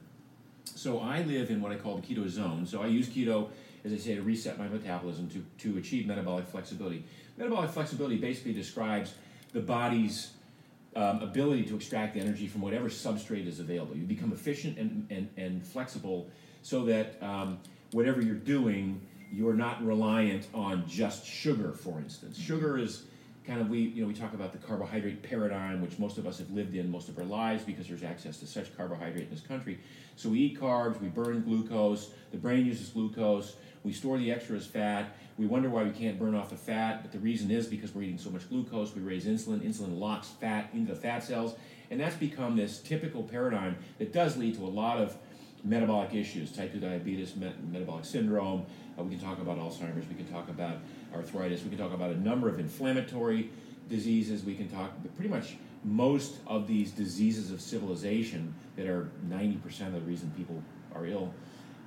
[0.74, 2.66] So I live in what I call the keto zone.
[2.66, 3.48] So I use keto,
[3.84, 7.04] as I say, to reset my metabolism to, to achieve metabolic flexibility.
[7.36, 9.14] Metabolic flexibility basically describes
[9.52, 10.32] the body's
[10.94, 13.96] um, ability to extract energy from whatever substrate is available.
[13.96, 16.28] You become efficient and, and, and flexible
[16.62, 17.58] so that um,
[17.92, 19.00] whatever you're doing,
[19.32, 22.38] you're not reliant on just sugar, for instance.
[22.38, 23.04] Sugar is
[23.48, 26.36] kind of we you know we talk about the carbohydrate paradigm which most of us
[26.36, 29.40] have lived in most of our lives because there's access to such carbohydrate in this
[29.40, 29.78] country
[30.16, 34.54] so we eat carbs we burn glucose the brain uses glucose we store the extra
[34.54, 37.66] as fat we wonder why we can't burn off the fat but the reason is
[37.66, 41.24] because we're eating so much glucose we raise insulin insulin locks fat into the fat
[41.24, 41.54] cells
[41.90, 45.16] and that's become this typical paradigm that does lead to a lot of
[45.64, 48.64] metabolic issues, type 2 diabetes, met- metabolic syndrome.
[48.98, 50.08] Uh, we can talk about Alzheimer's.
[50.08, 50.76] We can talk about
[51.14, 51.62] arthritis.
[51.62, 53.50] We can talk about a number of inflammatory
[53.88, 54.44] diseases.
[54.44, 59.86] We can talk but pretty much most of these diseases of civilization that are 90%
[59.86, 60.62] of the reason people
[60.94, 61.32] are ill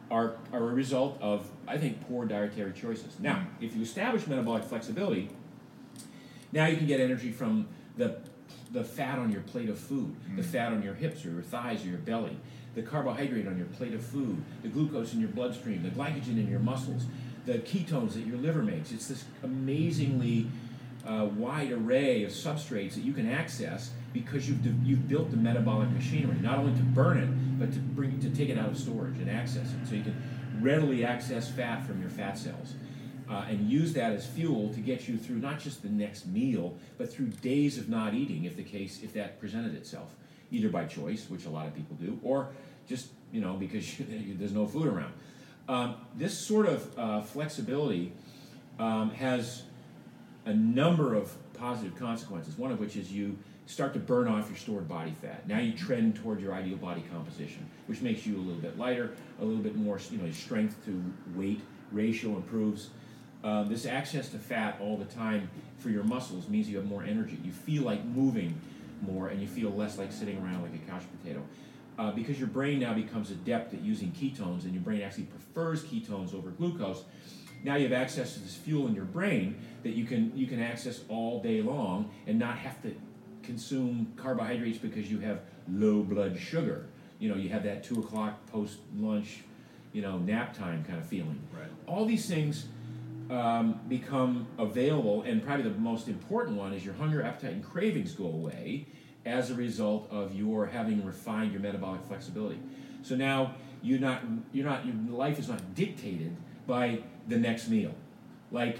[0.09, 3.17] are, are a result of, I think, poor dietary choices.
[3.19, 5.29] Now, if you establish metabolic flexibility,
[6.51, 8.17] now you can get energy from the
[8.71, 10.51] the fat on your plate of food, the mm-hmm.
[10.51, 12.37] fat on your hips or your thighs or your belly,
[12.73, 16.47] the carbohydrate on your plate of food, the glucose in your bloodstream, the glycogen in
[16.49, 17.03] your muscles,
[17.45, 18.91] the ketones that your liver makes.
[18.91, 20.47] It's this amazingly
[21.05, 25.37] uh, wide array of substrates that you can access because you've, de- you've built the
[25.37, 28.77] metabolic machinery, not only to burn it, but to bring to take it out of
[28.77, 29.87] storage and access it.
[29.87, 30.15] So you can
[30.61, 32.75] readily access fat from your fat cells.
[33.29, 36.77] Uh, and use that as fuel to get you through not just the next meal,
[36.97, 40.13] but through days of not eating, if the case, if that presented itself,
[40.51, 42.49] either by choice, which a lot of people do, or
[42.89, 45.13] just you know because there's no food around.
[45.67, 48.13] Um, this sort of uh, flexibility
[48.79, 49.63] um, has
[50.45, 52.57] a number of positive consequences.
[52.57, 55.47] One of which is you start to burn off your stored body fat.
[55.47, 59.11] Now you trend toward your ideal body composition, which makes you a little bit lighter,
[59.39, 61.01] a little bit more, you know, strength to
[61.35, 62.89] weight ratio improves.
[63.43, 67.03] Um, this access to fat all the time for your muscles means you have more
[67.03, 67.37] energy.
[67.43, 68.59] You feel like moving
[69.01, 71.41] more, and you feel less like sitting around like a couch potato.
[71.99, 75.83] Uh, because your brain now becomes adept at using ketones, and your brain actually prefers
[75.83, 77.03] ketones over glucose.
[77.63, 80.61] Now you have access to this fuel in your brain that you can you can
[80.61, 82.95] access all day long, and not have to
[83.43, 86.87] consume carbohydrates because you have low blood sugar.
[87.19, 89.39] You know, you have that two o'clock post lunch,
[89.93, 91.39] you know, nap time kind of feeling.
[91.53, 91.69] Right.
[91.85, 92.67] All these things
[93.29, 98.13] um, become available, and probably the most important one is your hunger, appetite, and cravings
[98.13, 98.87] go away
[99.25, 102.59] as a result of your having refined your metabolic flexibility.
[103.03, 106.35] So now you're not you're not your life is not dictated
[106.67, 107.93] by the next meal.
[108.51, 108.79] Like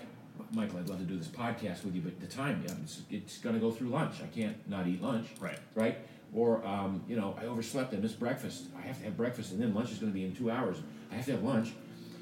[0.54, 3.38] Michael, I'd love to do this podcast with you, but the time, yeah, it's, it's
[3.38, 4.16] going to go through lunch.
[4.24, 5.28] I can't not eat lunch.
[5.40, 5.60] Right.
[5.76, 5.98] Right.
[6.34, 7.94] Or um, you know, I overslept.
[7.94, 8.66] I missed breakfast.
[8.78, 10.78] I have to have breakfast, and then lunch is going to be in two hours.
[11.12, 11.74] I have to have lunch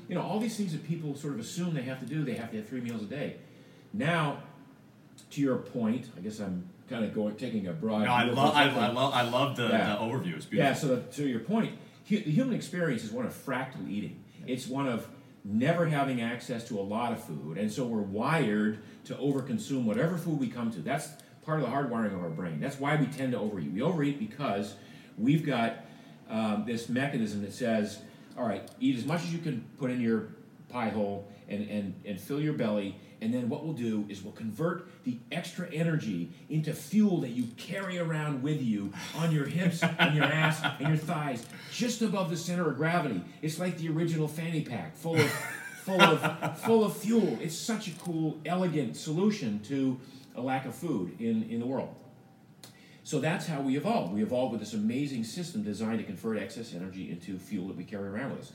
[0.10, 2.34] you know, all these things that people sort of assume they have to do, they
[2.34, 3.36] have to have three meals a day.
[3.94, 4.40] Now,
[5.30, 8.04] to your point, I guess I'm kind of going taking a broad.
[8.06, 8.64] No, I love, I.
[8.70, 9.94] I love, I love the, Yeah.
[9.96, 10.36] the overview.
[10.36, 10.58] It's beautiful.
[10.58, 14.24] Yeah, so the, to your point, hu- the human experience is one of fractal eating.
[14.48, 15.08] It's one of
[15.44, 20.18] never having access to a lot of food, and so we're wired to overconsume whatever
[20.18, 20.80] food we come to.
[20.80, 21.10] That's
[21.46, 22.60] part of the hardwiring of our brain.
[22.60, 23.72] That's why we tend to overeat.
[23.72, 24.76] We overeat because
[25.18, 25.86] we've got
[26.30, 28.00] um, this mechanism that says,
[28.38, 30.28] all right, eat as much as you can put in your
[30.70, 32.96] pie hole and, and, and fill your belly.
[33.22, 37.48] And then what we'll do is we'll convert the extra energy into fuel that you
[37.58, 42.30] carry around with you on your hips and your ass and your thighs, just above
[42.30, 43.22] the center of gravity.
[43.42, 45.30] It's like the original fanny pack, full of
[45.84, 47.38] full of full of fuel.
[47.42, 50.00] It's such a cool, elegant solution to
[50.36, 51.94] a lack of food in, in the world.
[53.04, 54.14] So that's how we evolved.
[54.14, 57.84] We evolved with this amazing system designed to convert excess energy into fuel that we
[57.84, 58.52] carry around with us.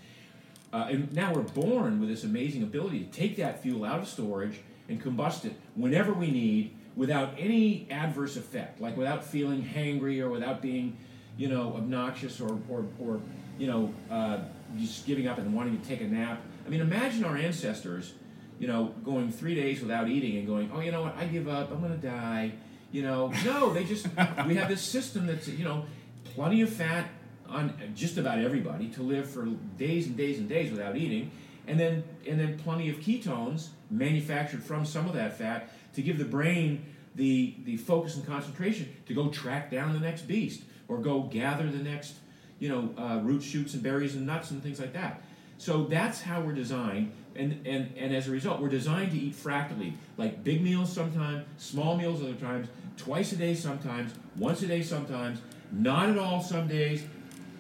[0.75, 4.09] Uh, and now we're born with this amazing ability to take that fuel out of
[4.09, 4.59] storage
[4.89, 10.29] and combust it whenever we need without any adverse effect, like without feeling hangry or
[10.29, 10.97] without being,
[11.37, 13.21] you know, obnoxious or, or, or
[13.57, 14.39] you know, uh,
[14.77, 16.43] just giving up and wanting to take a nap.
[16.67, 18.15] I mean, imagine our ancestors,
[18.59, 21.47] you know, going three days without eating and going, oh, you know what, I give
[21.47, 22.53] up, I'm going to die.
[22.91, 24.09] You know, no, they just,
[24.45, 25.85] we have this system that's, you know,
[26.25, 27.07] plenty of fat
[27.49, 29.47] on just about everybody to live for
[29.79, 31.31] days and days and days without eating,
[31.67, 36.19] and then and then plenty of ketones manufactured from some of that fat to give
[36.19, 40.99] the brain the the focus and concentration to go track down the next beast or
[40.99, 42.17] go gather the next
[42.59, 45.23] you know uh, roots, shoots, and berries and nuts and things like that.
[45.57, 49.35] So that's how we're designed, and, and, and as a result, we're designed to eat
[49.35, 54.67] fractally, like big meals sometimes, small meals other times, twice a day sometimes, once a
[54.67, 57.05] day sometimes, not at all some days,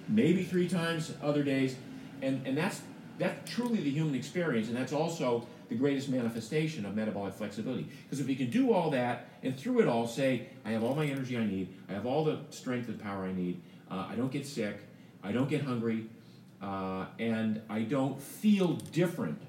[0.09, 1.77] maybe three times other days,
[2.23, 2.83] and, and that's
[3.19, 7.87] that's truly the human experience, and that's also the greatest manifestation of metabolic flexibility.
[8.03, 10.95] Because if we can do all that and through it all say, I have all
[10.95, 14.14] my energy I need, I have all the strength and power I need, uh, I
[14.17, 14.81] don't get sick,
[15.23, 16.07] I don't get hungry,
[16.61, 19.40] uh, and I don't feel different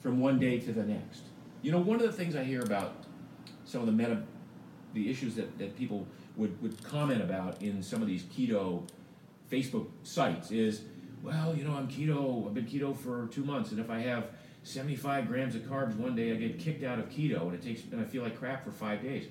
[0.00, 1.22] from one day to the next.
[1.62, 2.94] You know, one of the things I hear about
[3.64, 4.22] some of the meta,
[4.94, 8.88] the issues that, that people would, would comment about in some of these keto
[9.50, 10.82] Facebook sites is,
[11.22, 14.26] well, you know, I'm keto, I've been keto for two months, and if I have
[14.62, 17.82] 75 grams of carbs one day, I get kicked out of keto, and it takes,
[17.90, 19.26] and I feel like crap for five days.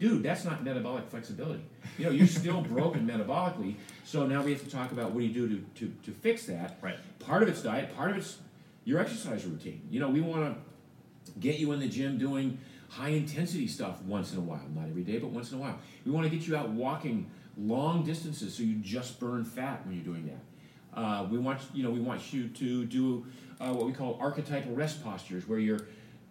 [0.00, 1.62] Dude, that's not metabolic flexibility.
[1.98, 3.76] You know, you're still broken metabolically.
[4.04, 6.46] So now we have to talk about what do you do to, to, to fix
[6.46, 6.78] that.
[6.80, 6.96] Right.
[7.18, 8.38] Part of it's diet, part of it's
[8.84, 9.86] your exercise routine.
[9.90, 14.32] You know, we want to get you in the gym doing high intensity stuff once
[14.32, 15.78] in a while, not every day, but once in a while.
[16.04, 19.94] We want to get you out walking long distances so you just burn fat when
[19.94, 20.98] you're doing that.
[20.98, 23.24] Uh, we want you know we want you to do
[23.60, 25.86] uh, what we call archetypal rest postures, where you're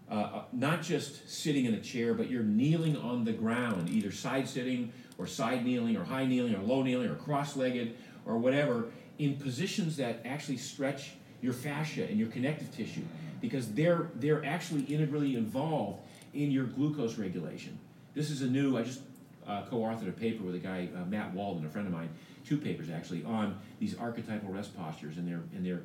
[0.09, 4.11] uh, uh, not just sitting in a chair, but you're kneeling on the ground, either
[4.11, 8.37] side sitting or side kneeling or high kneeling or low kneeling or cross legged or
[8.37, 8.87] whatever,
[9.19, 13.03] in positions that actually stretch your fascia and your connective tissue
[13.39, 16.01] because they're they're actually integrally involved
[16.33, 17.77] in your glucose regulation.
[18.13, 18.77] This is a new.
[18.77, 19.01] I just
[19.49, 22.09] uh, co-authored a paper with a guy, uh, Matt Walden, a friend of mine,
[22.45, 25.81] two papers actually on these archetypal rest postures and their and their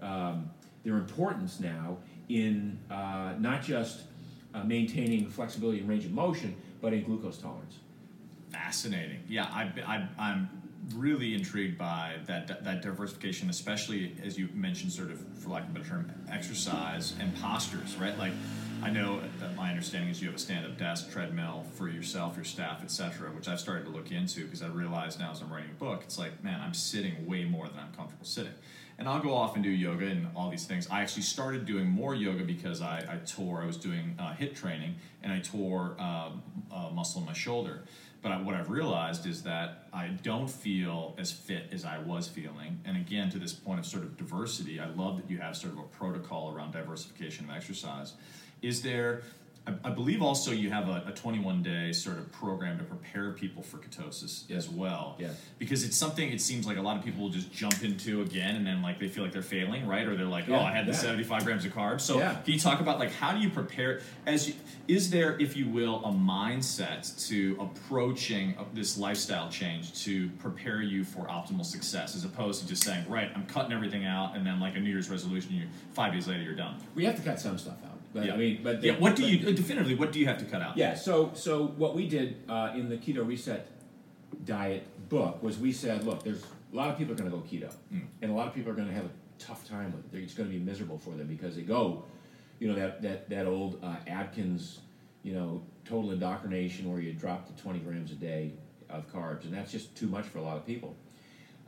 [0.00, 0.48] um,
[0.84, 1.96] their importance now
[2.28, 4.02] in uh, not just
[4.54, 7.78] uh, maintaining flexibility and range of motion, but in glucose tolerance.
[8.50, 9.22] Fascinating.
[9.28, 10.48] Yeah, I, I, I'm
[10.94, 15.70] really intrigued by that that diversification, especially as you mentioned, sort of for lack of
[15.70, 18.16] a better term, exercise and postures, right?
[18.16, 18.32] Like,
[18.82, 22.44] I know that my understanding is you have a stand-up desk, treadmill for yourself, your
[22.44, 25.70] staff, etc., which I've started to look into because I realize now as I'm writing
[25.70, 28.52] a book, it's like, man, I'm sitting way more than I'm comfortable sitting.
[28.98, 30.88] And I'll go off and do yoga and all these things.
[30.90, 33.62] I actually started doing more yoga because I, I tore.
[33.62, 37.84] I was doing uh, HIIT training and I tore um, a muscle in my shoulder.
[38.22, 42.26] But I, what I've realized is that I don't feel as fit as I was
[42.26, 42.80] feeling.
[42.84, 45.74] And again, to this point of sort of diversity, I love that you have sort
[45.74, 48.14] of a protocol around diversification of exercise.
[48.62, 49.22] Is there
[49.84, 53.62] I, believe also you have a, a 21 day sort of program to prepare people
[53.62, 55.16] for ketosis as well.
[55.18, 55.28] Yeah.
[55.58, 58.56] Because it's something it seems like a lot of people will just jump into again
[58.56, 60.06] and then like they feel like they're failing, right?
[60.06, 60.98] Or they're like, oh, I had the yeah.
[60.98, 62.02] 75 grams of carbs.
[62.02, 62.34] So Yeah.
[62.34, 64.54] can you talk about like how do you prepare as you,
[64.86, 70.82] is there, if you will, a mindset to approaching uh, this lifestyle change to prepare
[70.82, 74.46] you for optimal success as opposed to just saying, right, I'm cutting everything out and
[74.46, 76.76] then like a New Year's resolution, you five days later you're done.
[76.94, 77.97] We have to cut some stuff out.
[78.18, 78.34] But, yeah.
[78.34, 79.94] I mean, but yeah, what do but- you definitively?
[79.94, 80.76] What do you have to cut out?
[80.76, 83.68] Yeah, so so what we did uh, in the keto reset
[84.44, 87.42] diet book was we said, look, there's a lot of people are going to go
[87.42, 87.72] keto,
[88.22, 90.22] and a lot of people are going to have a tough time with it.
[90.22, 92.04] It's going to be miserable for them because they go,
[92.58, 94.80] you know, that that that old uh, Atkins,
[95.22, 98.52] you know, total indoctrination where you drop to 20 grams a day
[98.90, 100.96] of carbs, and that's just too much for a lot of people.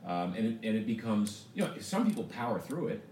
[0.07, 3.07] Um, and, it, and it becomes, you know, some people power through it.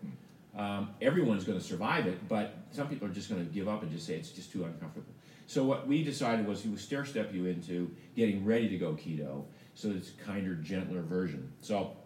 [0.59, 3.83] Um, everyone's going to survive it, but some people are just going to give up
[3.83, 5.12] and just say it's just too uncomfortable.
[5.47, 8.92] So what we decided was we would stair step you into getting ready to go
[8.92, 9.44] keto,
[9.75, 11.53] so it's a kinder, gentler version.
[11.61, 11.97] So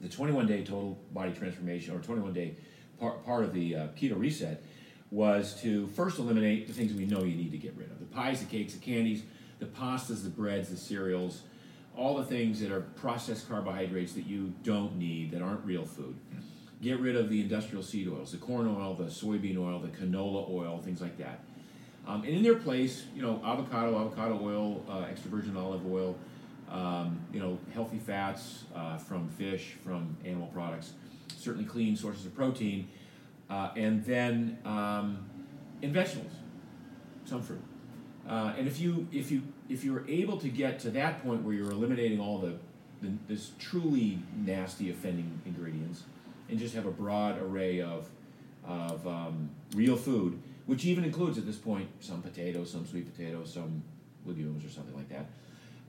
[0.00, 2.56] the 21 day total body transformation or 21 day
[2.98, 4.62] part, part of the uh, keto reset
[5.10, 8.06] was to first eliminate the things we know you need to get rid of the
[8.06, 9.22] pies, the cakes, the candies,
[9.60, 11.42] the pastas, the breads, the cereals,
[11.96, 16.16] all the things that are processed carbohydrates that you don't need, that aren't real food.
[16.82, 20.48] Get rid of the industrial seed oils, the corn oil, the soybean oil, the canola
[20.50, 21.40] oil, things like that.
[22.06, 26.16] Um, and in their place, you know, avocado, avocado oil, uh, extra virgin olive oil,
[26.70, 30.92] um, you know, healthy fats uh, from fish, from animal products,
[31.36, 32.88] certainly clean sources of protein,
[33.50, 35.24] uh, and then um,
[35.82, 36.32] in vegetables,
[37.24, 37.62] some fruit.
[38.28, 41.54] Uh, and if you if you if you're able to get to that point where
[41.54, 42.54] you're eliminating all the,
[43.00, 46.04] the this truly nasty offending ingredients,
[46.48, 48.08] and just have a broad array of
[48.66, 53.52] of um, real food, which even includes at this point some potatoes, some sweet potatoes,
[53.52, 53.82] some
[54.24, 55.26] legumes, or something like that.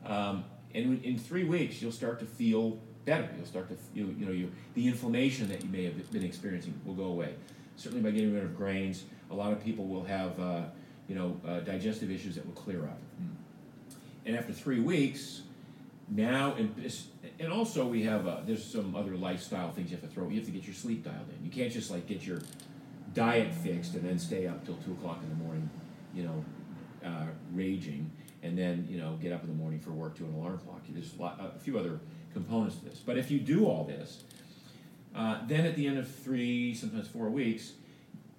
[0.05, 3.27] Um, and in three weeks, you'll start to feel better.
[3.35, 6.79] You'll start to you you know you, the inflammation that you may have been experiencing
[6.85, 7.33] will go away.
[7.75, 10.61] Certainly by getting rid of grains, a lot of people will have uh,
[11.07, 12.99] you know uh, digestive issues that will clear up.
[14.25, 15.43] And after three weeks,
[16.09, 16.75] now and
[17.39, 20.27] and also we have uh, there's some other lifestyle things you have to throw.
[20.29, 21.45] You have to get your sleep dialed in.
[21.45, 22.41] You can't just like get your
[23.13, 25.69] diet fixed and then stay up till two o'clock in the morning,
[26.13, 26.45] you know,
[27.05, 28.11] uh, raging,
[28.43, 30.81] and then you know get up in the morning for work to an alarm clock.
[30.89, 31.99] There's a, lot, a few other
[32.33, 32.99] components to this.
[32.99, 34.23] But if you do all this,
[35.15, 37.73] uh, then at the end of three, sometimes four weeks,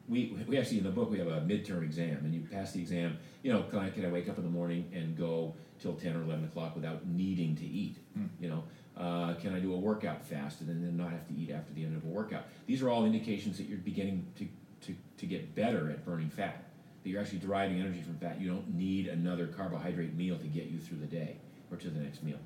[0.09, 2.81] we, we actually in the book we have a midterm exam, and you pass the
[2.81, 3.19] exam.
[3.43, 6.17] You know, can I can I wake up in the morning and go till ten
[6.17, 7.97] or eleven o'clock without needing to eat?
[8.41, 8.65] You know,
[8.99, 11.85] uh, can I do a workout fast and then, not have to eat after the
[11.85, 12.45] end of a workout?
[12.67, 14.49] These are all indications that you're beginning to,
[14.87, 16.65] to, to get better at burning fat.
[17.05, 18.41] That you're actually deriving energy from fat.
[18.41, 21.37] You don't need another carbohydrate meal to get you through the day
[21.71, 22.39] or to the next meal.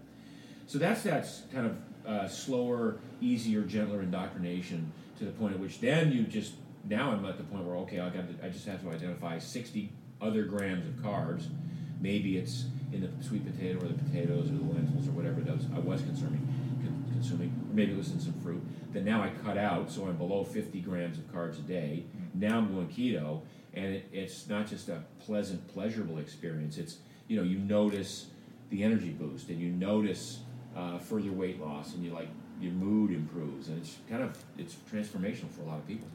[0.66, 5.80] So that's that's kind of uh, slower, easier, gentler indoctrination to the point at which
[5.80, 6.54] then you just
[6.88, 9.38] now I'm at the point where okay I got to, I just have to identify
[9.38, 11.46] 60 other grams of carbs.
[12.02, 15.64] Maybe it's in the sweet potato or the potatoes or the lentils or whatever those
[15.74, 16.40] I was consuming,
[16.82, 17.48] con- consuming.
[17.70, 18.62] Or maybe it was in some fruit.
[18.92, 22.04] Then now I cut out, so I'm below 50 grams of carbs a day.
[22.34, 23.40] Now I'm going keto,
[23.72, 26.76] and it, it's not just a pleasant, pleasurable experience.
[26.76, 26.98] It's
[27.28, 28.26] you know you notice
[28.70, 30.40] the energy boost and you notice
[30.76, 32.28] uh, further weight loss and you like
[32.60, 36.08] your mood improves and it's kind of it's transformational for a lot of people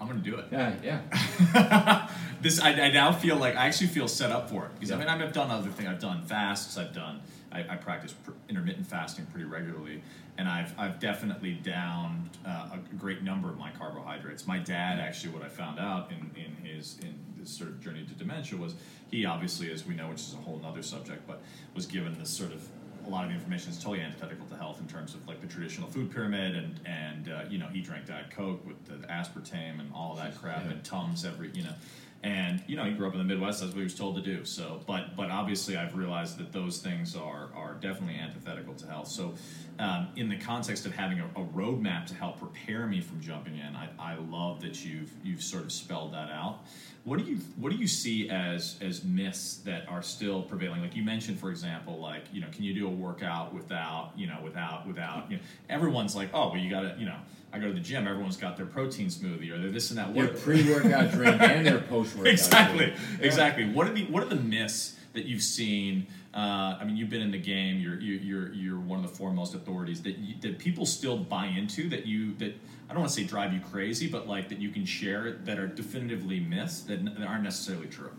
[0.00, 0.46] I'm gonna do it.
[0.50, 2.08] yeah yeah
[2.40, 4.96] this I, I now feel like I actually feel set up for it because I
[4.96, 5.88] mean I've done other things.
[5.88, 6.78] I've done fasts.
[6.78, 7.20] I've done
[7.52, 10.02] I, I practice pr- intermittent fasting pretty regularly,
[10.38, 14.46] and I've I've definitely downed uh, a great number of my carbohydrates.
[14.46, 18.04] My dad actually, what I found out in in his in this sort of journey
[18.04, 18.74] to dementia was
[19.10, 21.42] he obviously, as we know, which is a whole other subject, but
[21.74, 22.66] was given this sort of
[23.06, 25.46] a lot of the information is totally antithetical to health in terms of like the
[25.46, 29.80] traditional food pyramid and and uh, you know he drank diet coke with the aspartame
[29.80, 30.72] and all that crap Yeah.
[30.72, 31.74] and tums every you know.
[32.22, 34.22] And you know he grew up in the midwest that's what he was told to
[34.22, 34.44] do.
[34.44, 39.08] So but but obviously i've realized that those things are are definitely antithetical to health.
[39.08, 39.34] So
[39.78, 43.56] um, in the context of having a, a roadmap to help prepare me from jumping
[43.56, 46.58] in I, I love that you've you've sort of spelled that out
[47.04, 50.82] what do you what do you see as as myths that are still prevailing?
[50.82, 54.26] Like you mentioned, for example, like you know, can you do a workout without you
[54.26, 57.16] know without without you know everyone's like, oh, well, you got to you know,
[57.52, 60.12] I go to the gym, everyone's got their protein smoothie or their this and that.
[60.14, 63.00] Their pre-workout drink and their post-workout exactly, drink.
[63.18, 63.26] Yeah.
[63.26, 63.70] exactly.
[63.70, 66.06] What are the what are the myths that you've seen?
[66.32, 67.80] Uh, I mean, you've been in the game.
[67.80, 71.46] You're you- you're you're one of the foremost authorities that you, that people still buy
[71.46, 71.88] into.
[71.88, 72.54] That you that
[72.90, 75.60] I don't want to say drive you crazy, but like that you can share that
[75.60, 78.10] are definitively myths that, that aren't necessarily true.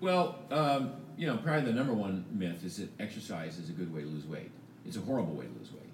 [0.00, 3.92] Well, um, you know, probably the number one myth is that exercise is a good
[3.92, 4.52] way to lose weight.
[4.86, 5.90] It's a horrible way to lose weight.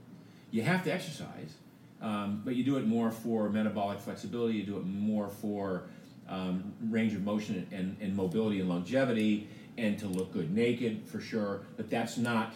[0.51, 1.55] You have to exercise,
[2.03, 4.59] um, but you do it more for metabolic flexibility.
[4.59, 5.85] You do it more for
[6.29, 9.49] um, range of motion and, and mobility and longevity,
[9.79, 11.63] and to look good naked for sure.
[11.79, 12.53] But that's not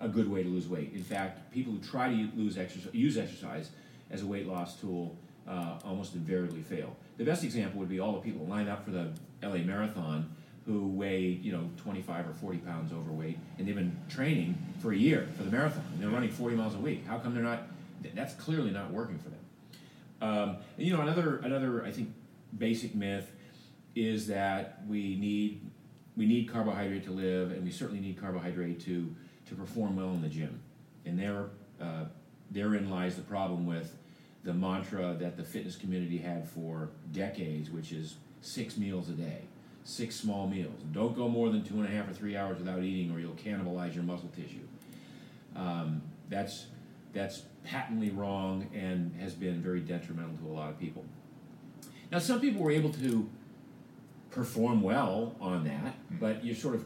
[0.00, 0.92] a good way to lose weight.
[0.94, 3.70] In fact, people who try to lose exercise, use exercise
[4.10, 5.16] as a weight loss tool
[5.48, 6.96] uh, almost invariably fail.
[7.16, 9.10] The best example would be all the people who line up for the
[9.42, 10.30] LA Marathon
[10.68, 14.96] who weigh, you know, 25 or 40 pounds overweight, and they've been training for a
[14.96, 17.06] year for the marathon, and they're running 40 miles a week.
[17.06, 17.62] How come they're not?
[18.14, 19.38] That's clearly not working for them.
[20.20, 22.12] Um, and you know, another another I think
[22.56, 23.32] basic myth
[23.94, 25.70] is that we need
[26.18, 29.14] we need carbohydrate to live, and we certainly need carbohydrate to
[29.46, 30.60] to perform well in the gym.
[31.06, 31.46] And there,
[31.80, 32.04] uh,
[32.50, 33.96] therein lies the problem with
[34.44, 39.42] the mantra that the fitness community had for decades, which is six meals a day,
[39.84, 40.80] six small meals.
[40.92, 43.32] Don't go more than two and a half or three hours without eating, or you'll
[43.32, 44.66] cannibalize your muscle tissue.
[45.56, 46.66] Um, that's
[47.12, 51.04] that's patently wrong and has been very detrimental to a lot of people.
[52.10, 53.28] Now, some people were able to
[54.30, 56.84] perform well on that, but you're sort of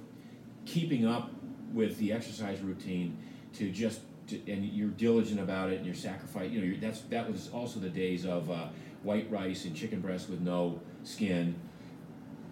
[0.64, 1.30] keeping up
[1.72, 3.16] with the exercise routine
[3.54, 6.50] to just to, and you're diligent about it and you're sacrifice.
[6.50, 8.66] You know, that's that was also the days of uh,
[9.02, 11.54] white rice and chicken breast with no skin,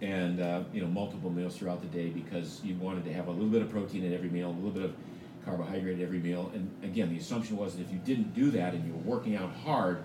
[0.00, 3.30] and uh, you know multiple meals throughout the day because you wanted to have a
[3.30, 4.94] little bit of protein at every meal, a little bit of
[5.44, 6.50] carbohydrate at every meal.
[6.54, 9.36] And again, the assumption was that if you didn't do that and you were working
[9.36, 10.02] out hard,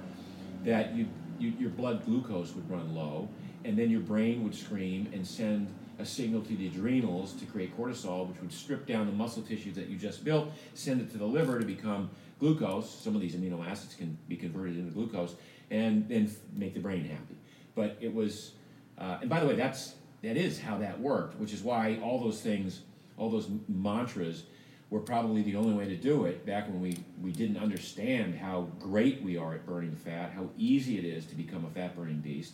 [0.63, 1.07] that you,
[1.39, 3.27] you your blood glucose would run low,
[3.63, 5.67] and then your brain would scream and send
[5.99, 9.71] a signal to the adrenals to create cortisol, which would strip down the muscle tissue
[9.73, 12.89] that you just built, send it to the liver to become glucose.
[12.89, 15.35] Some of these amino acids can be converted into glucose,
[15.71, 17.35] and then make the brain happy.
[17.75, 18.51] But it was,
[18.97, 22.19] uh, and by the way, that's that is how that worked, which is why all
[22.19, 22.81] those things,
[23.17, 24.43] all those mantras,
[24.89, 28.67] were probably the only way to do it back when we, we didn't understand how
[28.79, 32.19] great we are at burning fat, how easy it is to become a fat burning
[32.19, 32.53] beast,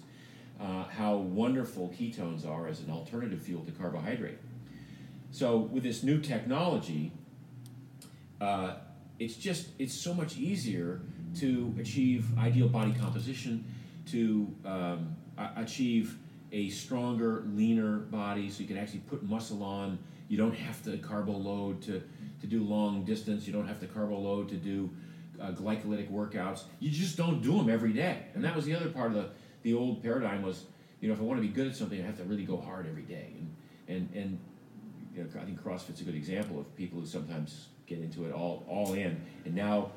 [0.61, 4.37] uh, how wonderful ketones are as an alternative fuel to carbohydrate.
[5.31, 7.11] So with this new technology,
[8.39, 8.75] uh,
[9.19, 11.01] it's just it's so much easier
[11.39, 13.63] to achieve ideal body composition,
[14.07, 15.15] to um,
[15.55, 16.17] achieve
[16.51, 19.97] a stronger, leaner body, so you can actually put muscle on.
[20.27, 22.03] You don't have to carbo load to,
[22.41, 23.47] to do long distance.
[23.47, 24.89] You don't have to carbo load to do
[25.41, 26.63] uh, glycolytic workouts.
[26.79, 28.25] You just don't do them every day.
[28.33, 29.29] And that was the other part of the,
[29.63, 30.65] the old paradigm was,
[30.99, 32.57] you know, if I want to be good at something, I have to really go
[32.57, 33.33] hard every day.
[33.37, 33.55] And
[33.87, 34.39] and and
[35.15, 38.31] you know, I think CrossFit's a good example of people who sometimes get into it
[38.31, 39.91] all all in, and now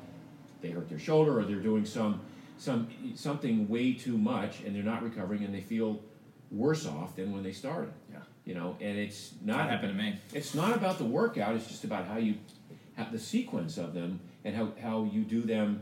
[0.61, 2.21] they hurt their shoulder or they're doing some
[2.57, 6.01] some something way too much, and they're not recovering, and they feel
[6.51, 7.91] worse off than when they started.
[8.11, 8.19] Yeah.
[8.45, 10.19] You know, and it's not That happened to me.
[10.33, 11.55] it's not about the workout.
[11.55, 12.35] It's just about how you
[12.95, 15.81] have the sequence of them and how, how you do them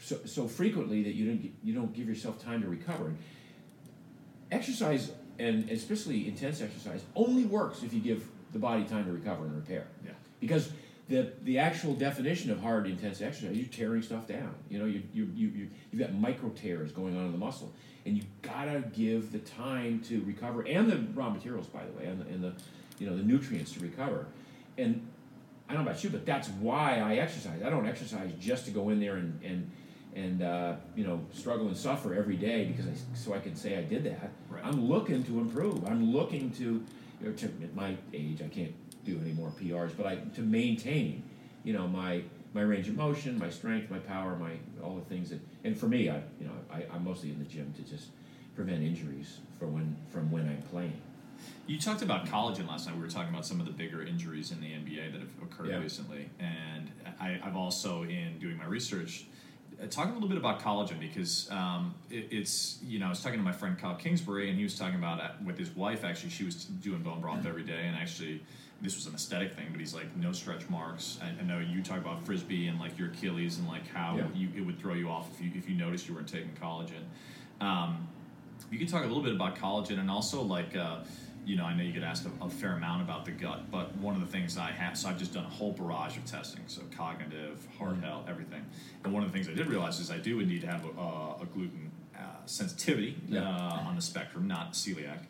[0.00, 3.14] so, so frequently that you don't you don't give yourself time to recover.
[4.50, 9.44] Exercise and especially intense exercise only works if you give the body time to recover
[9.44, 9.86] and repair.
[10.04, 10.12] Yeah.
[10.40, 10.70] Because
[11.08, 14.54] the the actual definition of hard intense exercise, you're tearing stuff down.
[14.68, 17.72] You know, you you you you you've got micro tears going on in the muscle,
[18.04, 22.06] and you gotta give the time to recover and the raw materials, by the way,
[22.06, 22.52] and the, and the
[22.98, 24.26] you know the nutrients to recover.
[24.76, 25.06] And
[25.68, 27.62] I don't know about you, but that's why I exercise.
[27.62, 29.70] I don't exercise just to go in there and and
[30.14, 33.76] and uh, you know struggle and suffer every day because I so I can say
[33.76, 34.30] I did that.
[34.48, 34.64] Right.
[34.64, 35.86] I'm looking to improve.
[35.86, 36.64] I'm looking to
[37.20, 40.40] you know to, at my age I can't do any more PRs, but I to
[40.40, 41.22] maintain,
[41.64, 42.22] you know, my
[42.54, 44.52] my range of motion, my strength, my power, my
[44.82, 45.40] all the things that.
[45.64, 48.08] And for me, I you know I, I'm mostly in the gym to just
[48.54, 51.00] prevent injuries from when from when I'm playing.
[51.66, 52.96] You talked about collagen last night.
[52.96, 55.68] We were talking about some of the bigger injuries in the NBA that have occurred
[55.68, 55.78] Yeah.
[55.78, 56.90] recently, and
[57.20, 59.26] I, I've also, in doing my research,
[59.82, 63.22] uh, talking a little bit about collagen because um, it, it's you know I was
[63.22, 66.04] talking to my friend Kyle Kingsbury, and he was talking about uh, with his wife.
[66.04, 68.42] Actually, she was doing bone broth every day, and actually.
[68.80, 71.18] This was an aesthetic thing, but he's like no stretch marks.
[71.20, 74.26] I, I know you talk about frisbee and like your Achilles and like how Yeah.
[74.36, 77.02] you, it would throw you off if you if you noticed you weren't taking collagen.
[77.60, 78.06] Um,
[78.70, 80.98] you could talk a little bit about collagen and also like uh,
[81.48, 83.96] you know i know you get asked a, a fair amount about the gut but
[83.96, 86.62] one of the things i have so i've just done a whole barrage of testing
[86.66, 88.02] so cognitive heart Mm.
[88.04, 88.64] health everything
[89.02, 91.46] and one of the things i did realize is i do indeed have a, a
[91.54, 93.40] gluten uh, sensitivity Yeah.
[93.48, 95.20] uh, on the spectrum not celiac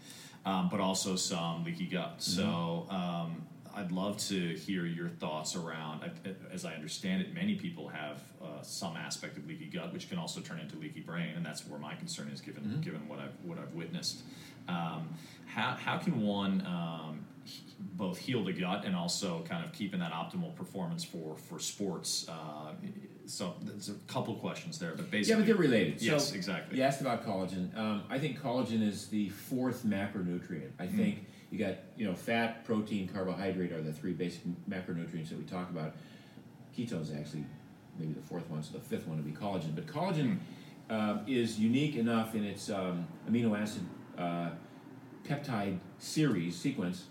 [0.44, 3.42] um, but also some leaky gut so um,
[3.74, 6.10] I'd love to hear your thoughts around.
[6.52, 10.18] As I understand it, many people have uh, some aspect of leaky gut, which can
[10.18, 13.34] also turn into leaky brain, and that's where my concern is, given given what I've
[13.42, 14.22] what I've witnessed.
[14.68, 15.14] Um,
[15.46, 17.24] how how can one um,
[17.78, 21.58] both heal the gut and also kind of keep in that optimal performance for for
[21.58, 22.28] sports?
[22.28, 22.72] Uh,
[23.26, 26.00] so there's a couple questions there, but basically, Yeah, but they're related.
[26.00, 26.78] Yes, so, exactly.
[26.78, 27.76] You asked about collagen.
[27.76, 30.70] Um, I think collagen is the fourth macronutrient.
[30.78, 35.38] I think you got you know fat, protein, carbohydrate are the three basic macronutrients that
[35.38, 35.94] we talk about.
[36.76, 37.44] Ketones actually
[37.98, 39.74] maybe the fourth one, so the fifth one would be collagen.
[39.74, 40.38] But collagen
[40.90, 43.82] um, is unique enough in its um, amino acid
[44.16, 44.50] uh,
[45.26, 47.04] peptide series sequence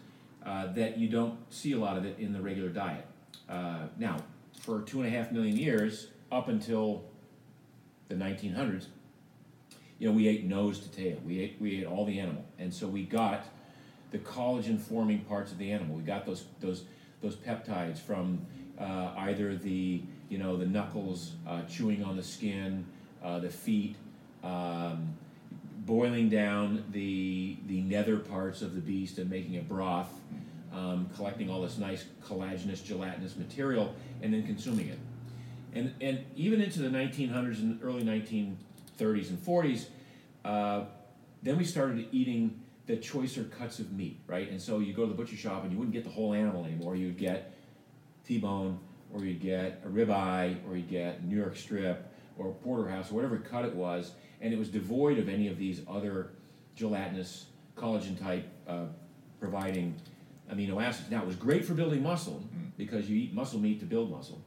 [0.46, 3.06] uh, that you don't see a lot of it in the regular diet.
[3.50, 4.18] Uh, now,
[4.62, 7.04] for two and a half million years, up until
[8.08, 8.88] the 1900s,
[10.00, 11.18] you know, we ate nose to tail.
[11.26, 13.48] We ate we ate all the animal, and so we got
[14.12, 15.96] the collagen forming parts of the animal.
[15.96, 16.84] We got those those
[17.22, 18.46] those peptides from
[18.80, 22.86] uh, either the you know the knuckles uh, chewing on the skin,
[23.24, 23.96] uh, the feet,
[24.44, 25.16] um,
[25.86, 30.12] boiling down the the nether parts of the beast and making a broth,
[30.74, 35.00] um, collecting all this nice collagenous gelatinous material, and then consuming it
[35.78, 39.86] and and even into the 1900s and early 1930s and 40s,
[40.44, 40.86] uh,
[41.44, 44.50] then we started eating the choicer cuts of meat, right?
[44.50, 46.66] And so you go to the butcher shop and you wouldn't get the whole animal
[46.66, 46.96] anymore.
[46.96, 47.54] You'd get
[48.26, 48.80] T-bone,
[49.14, 53.38] or you'd get a ribeye, or you'd get New York strip, or porterhouse, or whatever
[53.38, 56.32] cut it was, and it was devoid of any of these other
[56.76, 58.86] gelatinous collagen type uh,
[59.40, 59.96] providing
[60.52, 61.10] amino acids.
[61.12, 62.44] Now it was great for building muscle
[62.78, 64.42] because you eat muscle meat to build muscle.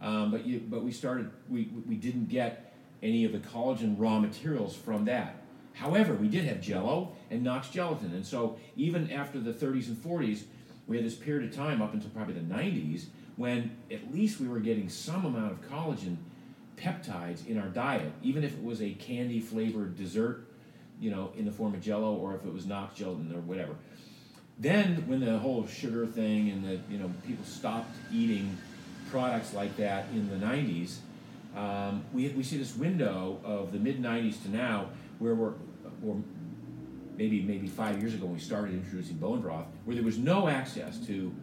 [0.00, 4.18] Um, but you, but we started, we, we didn't get any of the collagen raw
[4.18, 5.42] materials from that.
[5.74, 9.96] However, we did have Jello and Knox gelatin, and so even after the 30s and
[9.96, 10.42] 40s,
[10.86, 13.06] we had this period of time up until probably the 90s
[13.36, 16.16] when at least we were getting some amount of collagen
[16.76, 20.48] peptides in our diet, even if it was a candy flavored dessert,
[21.00, 23.74] you know, in the form of Jello, or if it was Knox gelatin or whatever.
[24.58, 28.56] Then, when the whole sugar thing and the you know people stopped eating
[29.08, 30.96] products like that in the 90s,
[31.56, 34.88] um, we, we see this window of the mid 90s to now
[35.20, 35.52] where we're,
[36.04, 36.16] or
[37.18, 40.48] maybe maybe five years ago when we started introducing bone broth, where there was no
[40.48, 41.34] access to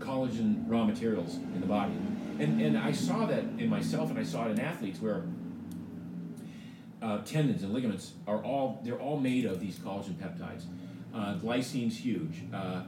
[0.00, 1.92] collagen raw materials in the body.
[2.40, 5.22] And, and I saw that in myself and I saw it in athletes where
[7.00, 10.64] uh, tendons and ligaments are all they're all made of these collagen peptides.
[11.14, 12.42] Uh, glycine's huge.
[12.52, 12.82] Uh,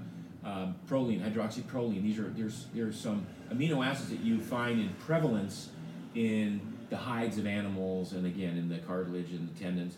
[0.45, 2.03] um, proline, hydroxyproline.
[2.03, 5.71] These are there's there's some amino acids that you find in prevalence
[6.17, 9.97] in the hides of animals and again in the cartilage and the tendons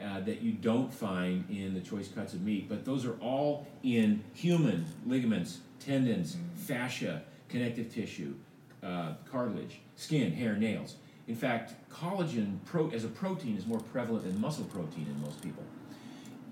[0.00, 2.68] uh, that you don't find in the choice cuts of meat.
[2.68, 8.34] But those are all in human ligaments, tendons, fascia, connective tissue,
[8.82, 10.96] uh, cartilage, skin, hair, nails.
[11.28, 15.40] In fact, collagen pro- as a protein is more prevalent than muscle protein in most
[15.40, 15.62] people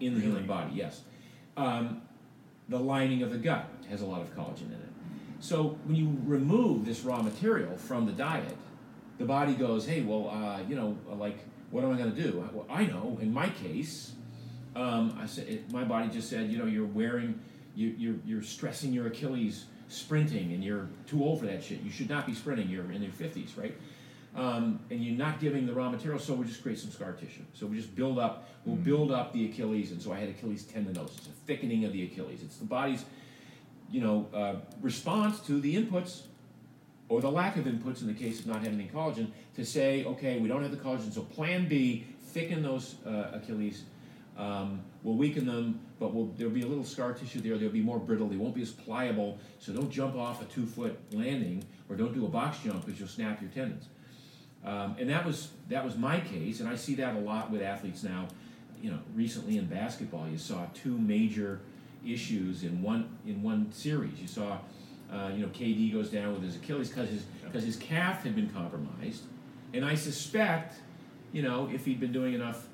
[0.00, 0.72] in the human body.
[0.74, 1.02] Yes.
[1.56, 2.02] Um,
[2.68, 4.90] the lining of the gut has a lot of collagen in it.
[5.40, 8.56] So when you remove this raw material from the diet,
[9.18, 11.38] the body goes, "Hey, well, uh, you know, like,
[11.70, 13.18] what am I going to do?" Well, I know.
[13.20, 14.12] In my case,
[14.76, 17.40] um, I said it, my body just said, "You know, you're wearing,
[17.74, 21.80] you, you're you're stressing your Achilles sprinting, and you're too old for that shit.
[21.82, 22.68] You should not be sprinting.
[22.68, 23.74] You're in your 50s, right?"
[24.36, 27.42] um, and you're not giving the raw material, so we just create some scar tissue.
[27.52, 30.64] So we just build up, we'll build up the Achilles, and so I had Achilles
[30.64, 32.42] tendinosis, a thickening of the Achilles.
[32.42, 33.04] It's the body's,
[33.90, 36.22] you know, uh, response to the inputs
[37.10, 40.04] or the lack of inputs in the case of not having any collagen to say,
[40.04, 43.82] okay, we don't have the collagen, so Plan B, thicken those uh, Achilles
[44.38, 47.58] um, will weaken them, but will, there'll be a little scar tissue there.
[47.58, 48.28] They'll be more brittle.
[48.28, 49.38] They won't be as pliable.
[49.58, 52.98] So don't jump off a two foot landing or don't do a box jump because
[52.98, 53.88] you'll snap your tendons.
[54.64, 57.62] Um, and that was that was my case, and I see that a lot with
[57.62, 58.28] athletes now.
[58.82, 61.60] You know, recently in basketball, you saw two major
[62.06, 64.20] issues in one in one series.
[64.20, 64.58] You saw,
[65.12, 68.36] uh, you know, KD goes down with his Achilles because his because his calf had
[68.36, 69.24] been compromised,
[69.74, 70.76] and I suspect,
[71.32, 72.66] you know, if he'd been doing enough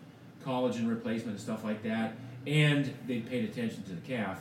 [0.45, 2.15] collagen replacement and stuff like that,
[2.47, 4.41] and they'd paid attention to the calf,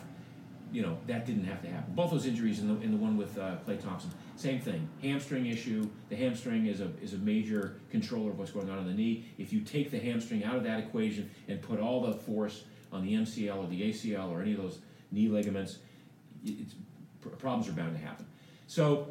[0.72, 1.94] you know, that didn't have to happen.
[1.94, 4.88] Both those injuries in the, in the one with uh, Klay Thompson, same thing.
[5.02, 5.90] Hamstring issue.
[6.10, 9.26] The hamstring is a, is a major controller of what's going on in the knee.
[9.38, 13.04] If you take the hamstring out of that equation and put all the force on
[13.04, 14.80] the MCL or the ACL or any of those
[15.12, 15.78] knee ligaments,
[16.44, 16.76] it's,
[17.30, 18.26] problems are bound to happen.
[18.68, 19.08] So,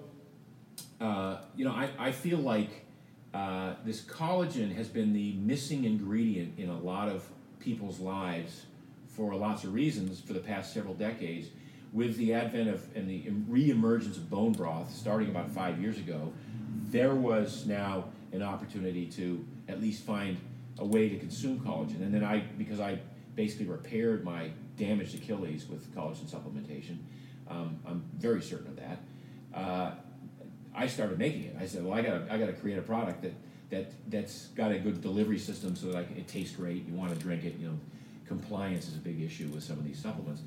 [1.00, 2.84] uh, you know, I, I feel like
[3.32, 8.66] uh, this collagen has been the missing ingredient in a lot of people's lives
[9.08, 11.48] for lots of reasons for the past several decades.
[11.92, 16.32] With the advent of and the reemergence of bone broth starting about five years ago,
[16.90, 20.36] there was now an opportunity to at least find
[20.78, 22.02] a way to consume collagen.
[22.02, 22.98] And then I, because I
[23.36, 26.98] basically repaired my damaged Achilles with collagen supplementation,
[27.48, 28.98] um, I'm very certain of that.
[29.54, 29.92] Uh,
[30.74, 31.56] I started making it.
[31.60, 33.34] I said, well, I got I got to create a product that
[33.70, 36.86] that that's got a good delivery system so that I can, it tastes great.
[36.86, 37.54] You want to drink it.
[37.58, 37.78] You know,
[38.26, 40.42] compliance is a big issue with some of these supplements.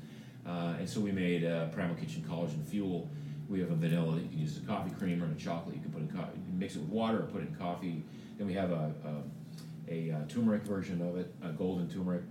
[0.46, 3.08] Uh, and so we made uh, Primal Kitchen Collagen Fuel.
[3.48, 5.76] We have a vanilla that you can use as a coffee creamer and a chocolate.
[5.76, 8.02] You can put in you can mix it with water or put it in coffee.
[8.36, 12.22] Then we have a, a, a, a uh, turmeric version of it, a golden turmeric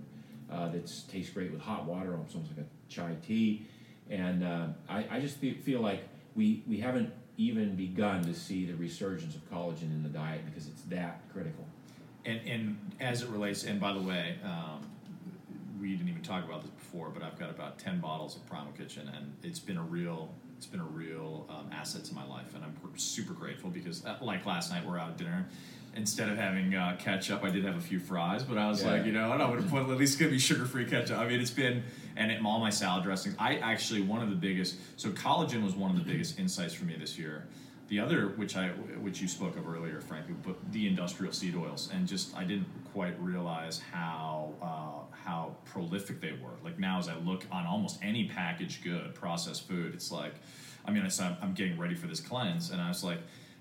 [0.50, 3.66] uh, that tastes great with hot water, almost like a chai tea.
[4.10, 8.74] And uh, I, I just feel like we, we haven't even begun to see the
[8.74, 11.64] resurgence of collagen in the diet because it's that critical.
[12.24, 14.80] And, and as it relates, and by the way, um,
[15.80, 18.72] we didn't even talk about this before, but I've got about ten bottles of Primal
[18.72, 22.52] Kitchen, and it's been a real it's been a real um, asset to my life,
[22.56, 25.46] and I'm super grateful because, uh, like last night, we're out at dinner.
[25.94, 28.90] Instead of having uh, ketchup, I did have a few fries, but I was yeah.
[28.90, 31.16] like, you know, and I would have put at least give me sugar-free ketchup.
[31.16, 31.84] I mean, it's been
[32.18, 33.34] and it, all my salad dressings.
[33.38, 34.76] I actually one of the biggest.
[34.96, 37.46] So collagen was one of the biggest insights for me this year.
[37.86, 38.68] The other, which I
[39.00, 42.66] which you spoke of earlier, frankly, but the industrial seed oils, and just I didn't
[42.92, 46.58] quite realize how uh, how prolific they were.
[46.62, 50.34] Like now, as I look on almost any packaged good, processed food, it's like,
[50.84, 53.20] I mean, I, I'm getting ready for this cleanse, and I was like,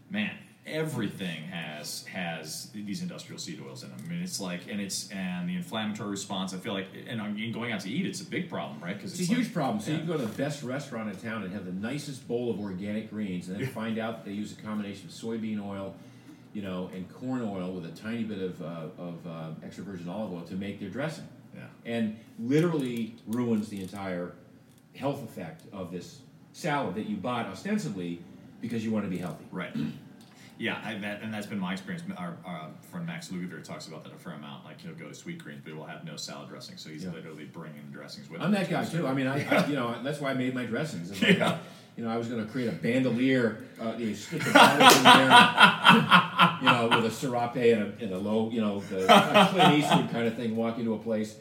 [0.09, 0.35] man,
[0.67, 3.99] everything has has these industrial seed oils in them.
[4.05, 6.53] I mean, it's like, and it's and the inflammatory response.
[6.53, 8.95] I feel like, and going out to eat, it's a big problem, right?
[8.95, 9.79] Because it's, it's, a like, huge problem.
[9.79, 9.97] So yeah.
[9.97, 12.59] you can go to the best restaurant in town and have the nicest bowl of
[12.59, 15.95] organic greens, and then find out that they use a combination of soybean oil,
[16.53, 20.09] you know, and corn oil with a tiny bit of uh, of uh, extra virgin
[20.09, 21.27] olive oil to make their dressing.
[21.55, 21.61] Yeah.
[21.85, 24.33] And literally ruins the entire
[24.95, 26.19] health effect of this
[26.53, 28.21] salad that you bought ostensibly
[28.61, 29.45] because you want to be healthy.
[29.51, 29.75] Right.
[30.59, 32.03] Yeah, I, that, and that's been my experience.
[32.17, 34.65] Our, our friend Max Lugavere talks about that a fair amount.
[34.65, 37.03] Like he'll go to Sweet Greens, but he will have no salad dressing, so he's
[37.03, 37.11] yeah.
[37.11, 38.55] literally bringing dressings with I'm him.
[38.55, 39.07] I'm that guy too.
[39.07, 41.09] I mean, I, I, you know that's why I made my dressings.
[41.11, 41.59] Like, yeah.
[41.95, 43.57] You know, I was going to create a bandolier.
[43.81, 45.23] Uh, you stick the bottle in there,
[46.61, 49.07] you know, with a serape and a, and a low, you know, the
[49.49, 50.55] Clint Eastwood kind of thing.
[50.55, 51.37] Walk into a place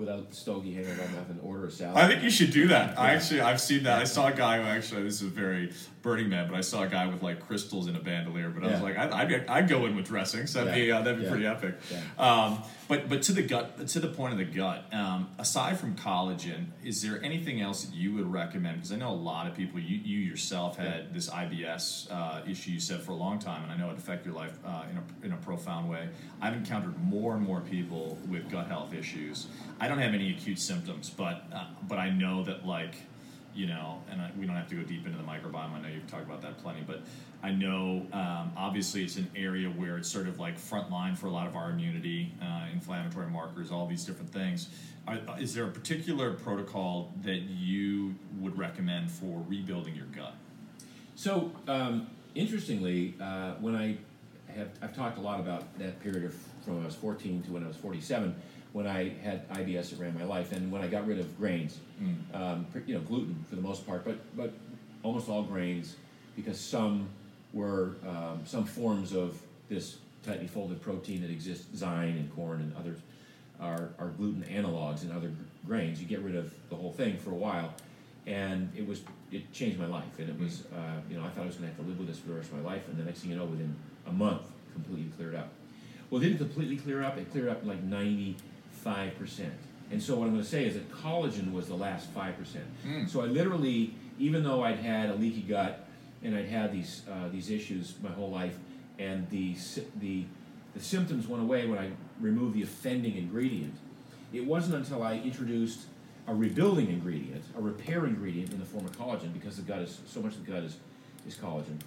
[0.00, 1.96] without the stogie hanging on nothing, order a salad.
[1.96, 2.98] I think you should do that.
[2.98, 4.00] I actually, I've seen that.
[4.00, 5.70] I saw a guy who actually, this is very
[6.02, 8.48] Burning Man, but I saw a guy with like crystals in a bandolier.
[8.48, 10.54] But I was like, I'd, I'd, I'd, go in with dressings.
[10.54, 10.84] That'd yeah.
[10.84, 11.30] be uh, that'd be yeah.
[11.30, 11.74] pretty epic.
[12.18, 14.92] Um, but but to the gut, to the point of the gut.
[14.94, 18.78] Um, aside from collagen, is there anything else that you would recommend?
[18.78, 19.78] Because I know a lot of people.
[19.78, 23.72] You you yourself had this IBS uh, issue you said for a long time, and
[23.72, 26.08] I know it affected your life uh, in a in a profound way.
[26.40, 29.48] I've encountered more and more people with gut health issues.
[29.78, 32.94] I don't have any acute symptoms, but uh, but I know that like
[33.54, 35.72] you know, and I, we don't have to go deep into the microbiome.
[35.72, 37.02] I know you've talked about that plenty, but
[37.42, 41.26] I know um, obviously it's an area where it's sort of like front line for
[41.26, 44.68] a lot of our immunity, uh, inflammatory markers, all these different things.
[45.08, 50.34] Are, is there a particular protocol that you would recommend for rebuilding your gut?
[51.16, 53.96] So, um, interestingly, uh, when I
[54.54, 56.34] have, I've talked a lot about that period of
[56.64, 58.34] from when I was 14 to when I was 47
[58.72, 61.78] when I had IBS that ran my life, and when I got rid of grains,
[62.00, 62.34] mm.
[62.34, 64.52] um, you know, gluten for the most part, but but
[65.02, 65.96] almost all grains,
[66.36, 67.08] because some
[67.52, 72.76] were um, some forms of this tightly folded protein that exists, zyme and corn and
[72.76, 72.98] others,
[73.60, 75.32] are, are gluten analogs in other
[75.66, 76.00] grains.
[76.00, 77.74] You get rid of the whole thing for a while,
[78.26, 79.02] and it was
[79.32, 81.70] it changed my life, and it was uh, you know I thought I was going
[81.70, 83.20] to have to live with this for the rest of my life, and the next
[83.20, 83.74] thing you know, within
[84.06, 84.42] a month,
[84.72, 85.48] completely cleared up.
[86.08, 87.18] Well, it didn't completely clear up.
[87.18, 88.36] It cleared up like ninety
[88.84, 89.54] five percent.
[89.90, 92.66] And so what I'm going to say is that collagen was the last five percent.
[92.86, 93.08] Mm.
[93.08, 95.86] So I literally, even though I'd had a leaky gut
[96.22, 98.56] and I'd had these uh, these issues my whole life,
[98.98, 99.56] and the
[99.98, 100.24] the
[100.74, 103.74] the symptoms went away when I removed the offending ingredient.
[104.32, 105.80] It wasn't until I introduced
[106.28, 109.98] a rebuilding ingredient, a repair ingredient in the form of collagen, because the gut is
[110.06, 110.76] so much of the gut is,
[111.26, 111.80] is collagen,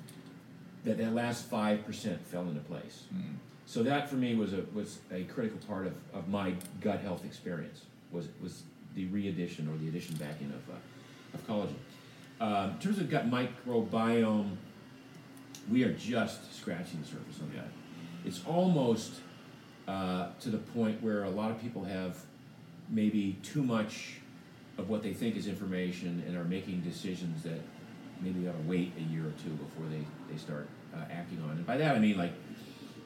[0.83, 3.03] that that last five percent fell into place.
[3.15, 3.35] Mm.
[3.65, 7.25] So that for me was a was a critical part of, of my gut health
[7.25, 8.63] experience was was
[8.95, 11.75] the re-addition or the addition back in of uh, of collagen.
[12.39, 14.57] Um, in terms of gut microbiome,
[15.71, 17.67] we are just scratching the surface on that.
[18.25, 19.21] It's almost
[19.87, 22.17] uh, to the point where a lot of people have
[22.89, 24.15] maybe too much
[24.77, 27.59] of what they think is information and are making decisions that
[28.21, 31.41] maybe they ought to wait a year or two before they, they start uh, acting
[31.43, 31.51] on.
[31.51, 32.33] And by that I mean like,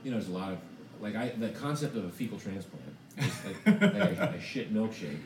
[0.03, 0.59] you know, there's a lot of
[1.01, 2.83] like I the concept of a fecal transplant,
[3.17, 5.19] is like, like a, a shit milkshake,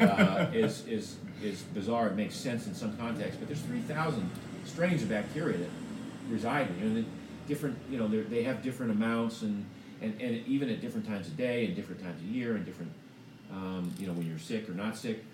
[0.00, 2.08] uh, is is is bizarre.
[2.08, 4.30] It makes sense in some context, but there's three thousand
[4.64, 5.70] strains of bacteria that
[6.28, 7.06] reside in you, and
[7.48, 9.64] different you know they have different amounts and,
[10.00, 12.92] and and even at different times of day and different times of year and different
[13.52, 15.24] um, you know when you're sick or not sick,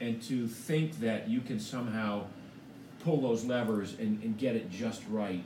[0.00, 2.24] and to think that you can somehow
[3.04, 5.44] pull those levers and, and get it just right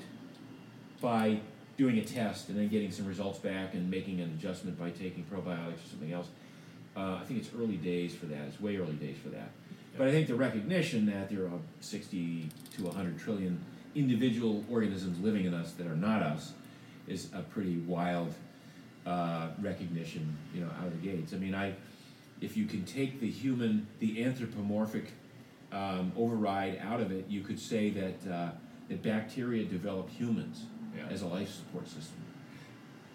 [1.01, 1.41] by
[1.77, 5.25] doing a test and then getting some results back and making an adjustment by taking
[5.25, 6.29] probiotics or something else.
[6.97, 8.41] Uh, I think it's early days for that.
[8.49, 9.51] It's way early days for that.
[9.99, 13.61] But I think the recognition that there are 60 to 100 trillion
[13.95, 16.53] individual organisms living in us that are not us
[17.07, 18.35] is a pretty wild
[19.07, 21.33] uh, recognition, you know, out of the gates.
[21.33, 21.75] I mean, I,
[22.41, 25.13] if you can take the human, the anthropomorphic
[25.73, 28.51] um, override out of it, you could say that uh,
[28.89, 30.65] that bacteria develop humans
[30.97, 31.07] Yeah.
[31.11, 32.17] as a life support system.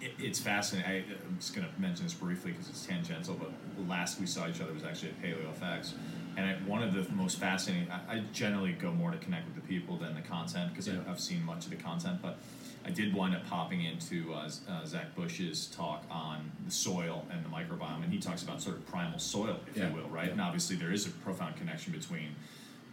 [0.01, 0.89] It, it's fascinating.
[0.91, 3.51] I, I'm just going to mention this briefly because it's tangential, but
[3.87, 5.93] last we saw each other was actually at PaleoFX.
[6.37, 9.55] And I, one of the most fascinating, I, I generally go more to connect with
[9.55, 10.99] the people than the content because Yeah.
[11.07, 12.37] I've seen much of the content, but
[12.83, 17.45] I did wind up popping into uh, uh, Zach Bush's talk on the soil and
[17.45, 19.89] the microbiome, and he talks about sort of primal soil, if Yeah.
[19.89, 20.25] you will, right?
[20.27, 20.31] Yeah.
[20.31, 22.29] And obviously there is a profound connection between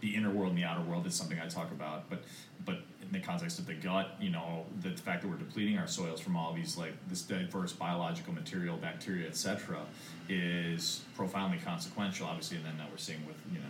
[0.01, 1.07] the inner world and the outer world.
[1.07, 2.23] It's something I talk about, but
[2.65, 2.81] but
[3.11, 6.19] in the context of the gut, you know, the fact that we're depleting our soils
[6.19, 9.79] from all these like this diverse biological material, bacteria, etc.,
[10.27, 12.27] is profoundly consequential.
[12.27, 13.65] Obviously, and then now we're seeing with you know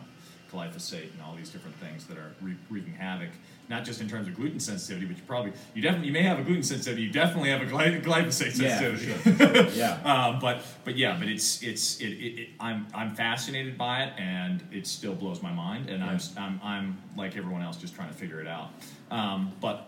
[0.52, 3.30] glyphosate and all these different things that are re- wreaking havoc,
[3.70, 6.40] not just in terms of gluten sensitivity, but you probably you definitely you may have
[6.40, 9.36] a gluten sensitivity, you definitely have a gly- glyphosate Yeah, sensitivity.
[9.36, 9.70] for sure.
[9.70, 10.00] yeah.
[10.10, 14.14] Um, but but yeah, but it's it's it, it, it I'm I'm fascinated by it,
[14.20, 18.10] and it still blows my mind, and I'm I'm I'm like everyone else, just trying
[18.10, 18.72] to figure it out.
[19.12, 19.88] Um, but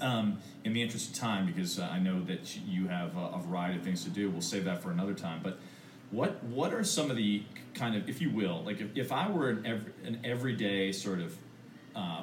[0.00, 3.38] um, in the interest of time, because uh, I know that you have a, a
[3.38, 5.40] variety of things to do, we'll save that for another time.
[5.42, 5.58] But
[6.10, 7.42] what what are some of the
[7.74, 11.20] kind of, if you will, like if, if I were an every, an everyday sort
[11.20, 11.36] of,
[11.94, 12.22] uh,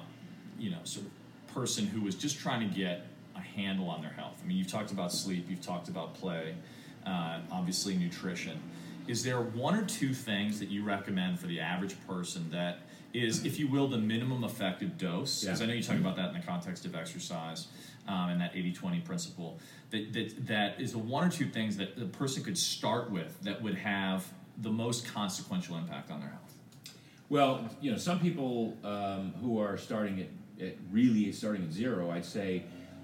[0.57, 3.05] you know, sort of person who was just trying to get
[3.35, 4.39] a handle on their health.
[4.43, 6.55] I mean, you've talked about sleep, you've talked about play,
[7.05, 8.59] uh, obviously nutrition.
[9.07, 12.79] Is there one or two things that you recommend for the average person that
[13.13, 15.41] is, if you will, the minimum effective dose?
[15.41, 15.65] Because Yeah.
[15.65, 17.67] I know you talk about that in the context of exercise
[18.07, 19.59] um, and that 80-20 principle.
[19.91, 23.39] That, that that is the one or two things that the person could start with
[23.43, 24.25] that would have
[24.57, 26.53] the most consequential impact on their health.
[27.29, 32.11] Well, you know, some people um, who are starting at, at really starting at zero,
[32.11, 32.63] I'd say,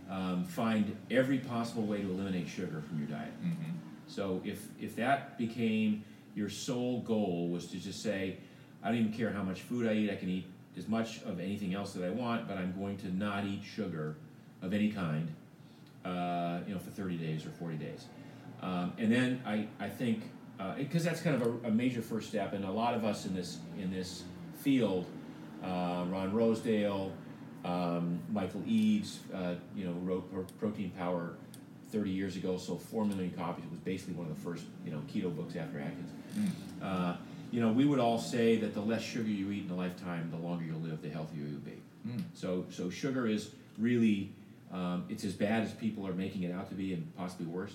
[0.09, 3.31] um, find every possible way to eliminate sugar from your diet.
[3.43, 3.71] Mm-hmm.
[4.07, 6.03] So if if that became
[6.35, 8.37] your sole goal was to just say,
[8.83, 10.45] I don't even care how much food I eat, I can eat
[10.77, 14.15] as much of anything else that I want, but I'm going to not eat sugar
[14.61, 15.27] of any kind,
[16.05, 18.05] uh, you know, for 30 days or 40 days.
[18.61, 20.23] Um, and then I, I think
[20.77, 23.33] because that's kind of a, a major first step, and a lot of us in
[23.33, 24.23] this in this
[24.59, 25.05] field,
[25.63, 27.13] uh, Ron Rosedale,
[27.63, 31.35] um, Michael Eades, uh, you know, wrote Pro- Protein Power
[31.91, 33.63] 30 years ago, sold four million copies.
[33.63, 36.11] It was basically one of the first you know keto books after Atkins.
[36.81, 37.15] Uh,
[37.51, 40.29] you know, we would all say that the less sugar you eat in a lifetime,
[40.31, 41.81] the longer you'll live, the healthier you'll be.
[42.07, 42.23] Mm.
[42.33, 44.31] So, so sugar is really,
[44.71, 47.73] um, it's as bad as people are making it out to be, and possibly worse.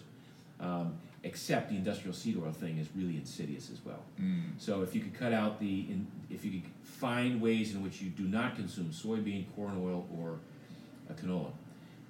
[0.60, 4.02] Um, except the industrial seed oil thing is really insidious as well.
[4.20, 4.50] Mm.
[4.58, 8.00] So, if you could cut out the, in, if you could find ways in which
[8.00, 10.38] you do not consume soybean, corn oil, or
[11.10, 11.50] a canola,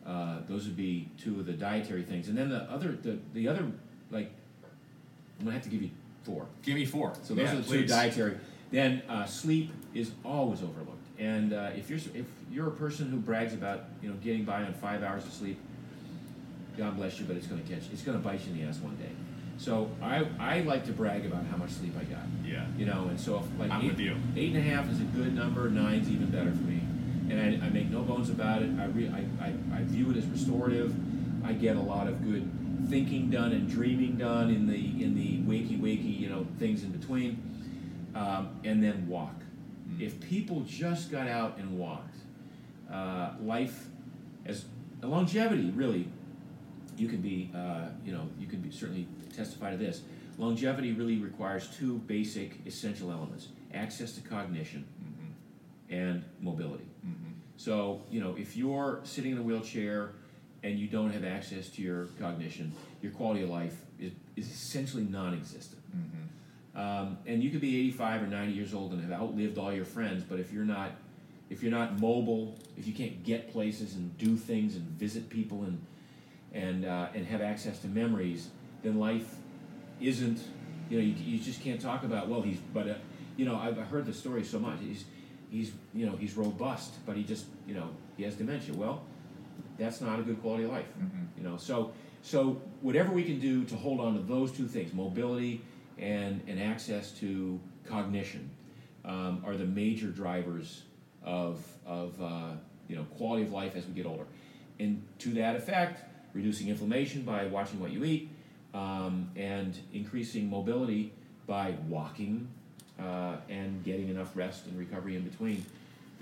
[0.07, 2.29] uh, those would be two of the dietary things.
[2.29, 3.65] And then the other, the, the other,
[4.11, 4.31] like,
[5.39, 5.91] I'm gonna have to give you
[6.25, 6.47] four.
[6.63, 7.13] Give me four.
[7.23, 8.37] So those Yeah, are the two dietary.
[8.71, 10.91] Then uh, sleep is always overlooked.
[11.19, 14.63] And uh, if you're if you're a person who brags about you know getting by
[14.65, 15.59] on five hours of sleep,
[16.77, 17.85] God bless you, but it's going to catch.
[17.93, 19.11] It's going to bite you in the ass one day.
[19.57, 22.25] So I, I like to brag about how much sleep I got.
[22.45, 22.67] Yeah.
[22.77, 24.17] You know, and so if like I'm eight, with you.
[24.37, 26.81] eight and a half is a good number, nine's even better for me.
[27.31, 28.71] And I, I make no bones about it.
[28.81, 30.93] I, re, I, I, I view it as restorative.
[31.47, 32.49] I get a lot of good
[32.89, 36.91] thinking done and dreaming done in the in the wakey wakey, you know, things in
[36.91, 37.43] between.
[38.15, 39.35] Um, and then walk.
[39.91, 40.01] Mm.
[40.01, 42.15] If people just got out and walked,
[42.93, 43.89] uh, life
[44.47, 44.67] as
[45.03, 46.07] longevity really
[46.97, 50.03] you can be uh, you know you can be certainly testify to this
[50.39, 55.95] longevity really requires two basic essential elements access to cognition Mm-hmm.
[55.95, 57.33] and mobility Mm-hmm.
[57.57, 60.13] so you know if you're sitting in a wheelchair
[60.65, 65.05] and you don't have access to your cognition your quality of life is, is essentially
[65.05, 66.81] non-existent Mm-hmm.
[66.81, 69.85] um, and you could be 85 or 90 years old and have outlived all your
[69.85, 70.91] friends, but if you're not,
[71.51, 75.63] if you're not mobile, if you can't get places and do things and visit people
[75.63, 75.79] and
[76.53, 78.49] and uh, and have access to memories,
[78.83, 79.37] then life
[80.01, 80.41] isn't.
[80.91, 82.29] You know, you, you just can't talk about.
[82.29, 82.95] Well, he's but uh,
[83.37, 84.79] you know I've heard the story so much.
[84.81, 85.05] He's
[85.51, 88.75] he's you know he's robust, but he just you know he has dementia.
[88.75, 89.05] Well,
[89.79, 90.87] that's not a good quality of life.
[90.99, 91.27] Mhm.
[91.37, 94.93] You know, so so whatever we can do to hold on to those two things,
[94.93, 95.61] mobility
[95.99, 98.51] and and access to cognition,
[99.05, 100.85] um, are the major drivers
[101.23, 102.53] of of uh,
[102.89, 104.27] you know quality of life as we get older.
[104.81, 106.03] And to that effect,
[106.33, 108.29] reducing inflammation by watching what you eat,
[108.73, 111.13] um, and increasing mobility
[111.47, 112.49] by walking
[112.99, 115.65] uh, and getting enough rest and recovery in between.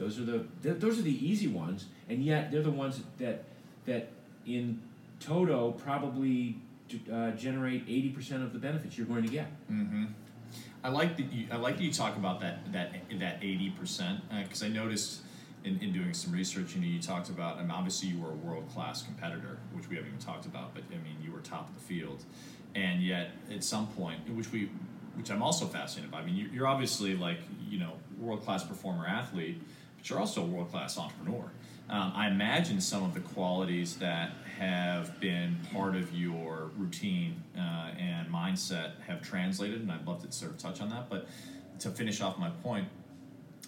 [0.03, 3.45] Those are the th- those are the easy ones, and yet they're the ones that
[3.87, 4.09] that
[4.45, 4.83] in
[5.21, 6.57] toto probably
[7.13, 9.47] uh, generate eighty percent of the benefits you're going to get.
[9.71, 10.07] Mm-hmm.
[10.83, 11.47] I like that you.
[11.53, 15.21] I like that you talk about that that that eighty percent because I noticed
[15.65, 16.75] in, in doing some research.
[16.75, 17.59] You know, you talked about.
[17.59, 20.75] I mean, obviously, you were a world class competitor, which we haven't even talked about.
[20.75, 22.25] But I mean, you were top of the field,
[22.75, 24.69] and yet at some point, which we,
[25.15, 26.23] which I'm also fascinated by.
[26.23, 27.39] I mean, you, you're obviously like
[27.69, 29.61] you know world class performer athlete,
[30.03, 31.45] but you're also a world class entrepreneur.
[31.89, 37.91] Um, I imagine some of the qualities that have been part of your routine uh,
[37.97, 41.09] and mindset have translated, and I'd love to sort of touch on that.
[41.09, 41.29] But
[41.79, 42.89] to finish off my point,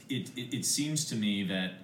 [0.09, 1.75] it, it, it seems to me that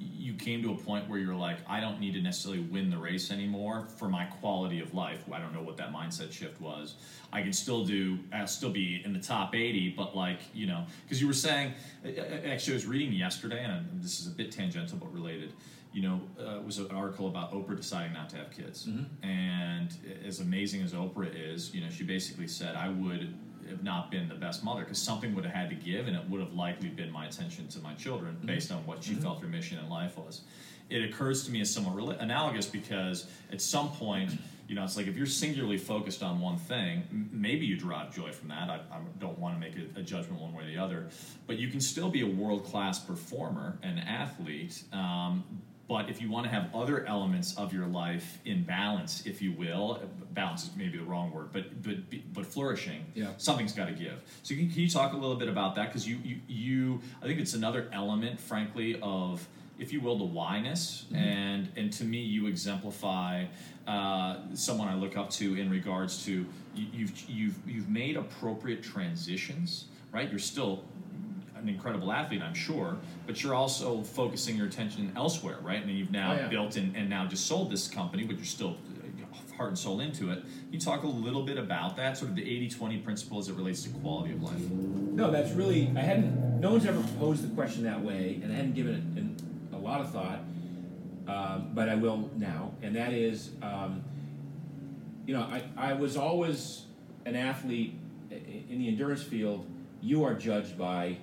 [0.00, 2.98] you came to a point where you're like, I don't need to necessarily win the
[2.98, 5.24] race anymore for my quality of life.
[5.32, 6.94] I don't know what that mindset shift was.
[7.32, 10.84] I can still do, I'll still be in the top 80, but like, you know,
[11.02, 11.74] because you were saying,
[12.04, 15.52] actually, I was reading yesterday, and this is a bit tangential but related.
[15.92, 18.86] You know, uh, it was an article about Oprah deciding not to have kids.
[19.22, 19.94] And
[20.26, 23.34] as amazing as Oprah is, you know, she basically said, I would
[23.68, 26.28] have not been the best mother because something would have had to give, and it
[26.28, 29.48] would have likely been my attention to my children based on what she felt her
[29.48, 30.42] mission in life was.
[30.88, 34.32] It occurs to me as somewhat rela- analogous because at some point,
[34.68, 38.14] you know, it's like if you're singularly focused on one thing, m- maybe you derive
[38.14, 38.70] joy from that.
[38.70, 41.08] I, I don't want to make a, a judgment one way or the other,
[41.46, 44.82] but you can still be a world class performer and athlete.
[44.92, 45.44] Um,
[45.88, 49.52] but if you want to have other elements of your life in balance, if you
[49.52, 50.00] will,
[50.32, 51.96] balance is maybe the wrong word, but but
[52.32, 53.28] but flourishing, Yeah.
[53.36, 54.20] something's got to give.
[54.42, 55.88] So can, can you talk a little bit about that?
[55.88, 59.46] Because you, you you I think it's another element, frankly, of
[59.78, 63.44] if you will, the whyness, and and to me, you exemplify
[63.86, 68.82] uh, someone I look up to in regards to you, you've you've you've made appropriate
[68.82, 70.28] transitions, right?
[70.30, 70.82] You're still
[71.68, 72.96] an incredible athlete, I'm sure,
[73.26, 75.82] but you're also focusing your attention elsewhere, right?
[75.82, 76.48] And you've now Oh, yeah.
[76.48, 78.76] built and, and now just sold this company, but you're still
[79.50, 80.40] uh, heart and soul into it.
[80.42, 83.48] Can you talk a little bit about that, sort of the 80 20 principle as
[83.48, 84.58] it relates to quality of life?
[84.60, 86.60] No, that's really I hadn't.
[86.60, 89.36] No one's ever posed the question that way, and I hadn't given it an,
[89.72, 90.40] a lot of thought.
[91.28, 94.04] Um, but I will now, and that is, um,
[95.26, 96.82] you know, I, I was always
[97.24, 97.94] an athlete
[98.30, 99.66] in the endurance field.
[100.00, 101.16] You are judged by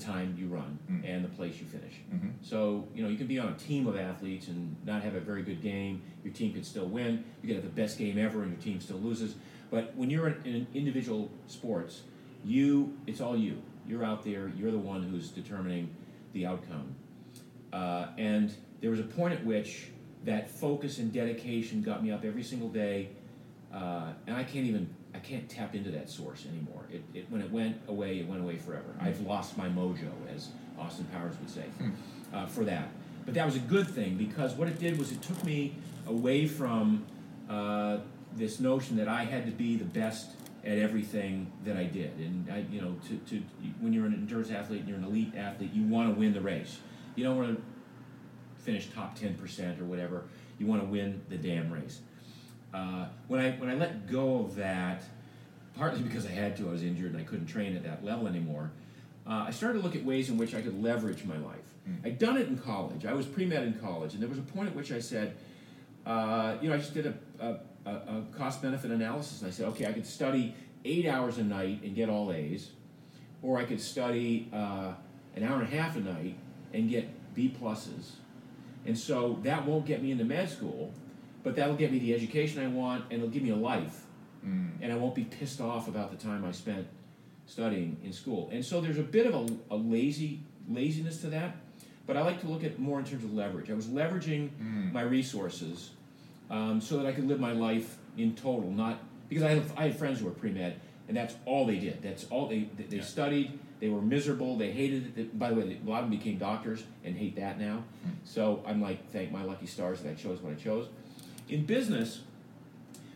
[0.00, 1.04] time you run Mm.
[1.04, 1.94] and the place you finish.
[2.12, 2.30] Mhm.
[2.42, 5.20] So you know you can be on a team of athletes and not have a
[5.20, 6.02] very good game.
[6.24, 7.22] Your team could still win.
[7.42, 9.36] You could have the best game ever, and your team still loses.
[9.70, 12.02] But when you're in, in individual sports,
[12.44, 13.58] you it's all you.
[13.86, 14.50] You're out there.
[14.56, 15.90] You're the one who's determining
[16.32, 16.94] the outcome.
[17.72, 19.88] Uh, and there was a point at which
[20.24, 23.08] that focus and dedication got me up every single day,
[23.72, 24.88] uh, and I can't even
[25.20, 26.84] I can't tap into that source anymore.
[26.90, 28.94] It, it when it went away, it went away forever.
[29.00, 30.48] I've lost my mojo, as
[30.78, 31.64] Austin Powers would say,
[32.32, 32.88] uh, for that.
[33.26, 35.74] But that was a good thing because what it did was it took me
[36.06, 37.04] away from
[37.50, 37.98] uh,
[38.34, 40.30] this notion that I had to be the best
[40.64, 42.16] at everything that I did.
[42.16, 43.42] And I, you know, to, to
[43.80, 46.40] when you're an endurance athlete and you're an elite athlete, you want to win the
[46.40, 46.78] race.
[47.14, 47.62] You don't want to
[48.62, 50.24] finish top ten percent or whatever.
[50.58, 52.00] You want to win the damn race.
[52.72, 55.02] Uh, when I when I let go of that,
[55.76, 56.68] partly because I had to.
[56.68, 58.70] I was injured and I couldn't train at that level anymore.
[59.26, 61.58] Uh, I started to look at ways in which I could leverage my life.
[62.04, 63.04] I'd done it in college.
[63.04, 65.36] I was pre med in college, and there was a point at which I said,
[66.06, 67.58] uh, you know, I just did a, a,
[67.88, 70.54] a, a cost benefit analysis, and I said, okay, I could study
[70.84, 72.70] eight hours a night and get all A's,
[73.42, 74.92] or I could study uh,
[75.36, 76.36] an hour and a half a night
[76.72, 78.12] and get B pluses.
[78.86, 80.92] And so that won't get me into med school,
[81.42, 84.04] but that'll get me the education I want, and it'll give me a life,
[84.46, 84.70] mm.
[84.80, 86.86] and I won't be pissed off about the time I spent
[87.46, 88.48] studying in school.
[88.52, 91.56] And so there's a bit of a, a lazy laziness to that,
[92.06, 93.70] but I like to look at more in terms of leverage.
[93.70, 94.92] I was leveraging mm.
[94.92, 95.90] my resources
[96.50, 99.82] um, so that I could live my life in total, not because I had, I
[99.84, 102.02] had friends who were pre med, and that's all they did.
[102.02, 103.02] That's all they they, they Yeah.
[103.02, 103.58] studied.
[103.80, 104.58] They were miserable.
[104.58, 105.38] They hated it.
[105.38, 107.84] By the way, a lot of them became doctors and hate that now.
[108.04, 108.10] Hmm.
[108.24, 110.88] So I'm like, thank my lucky stars that I chose what I chose.
[111.50, 112.20] In business,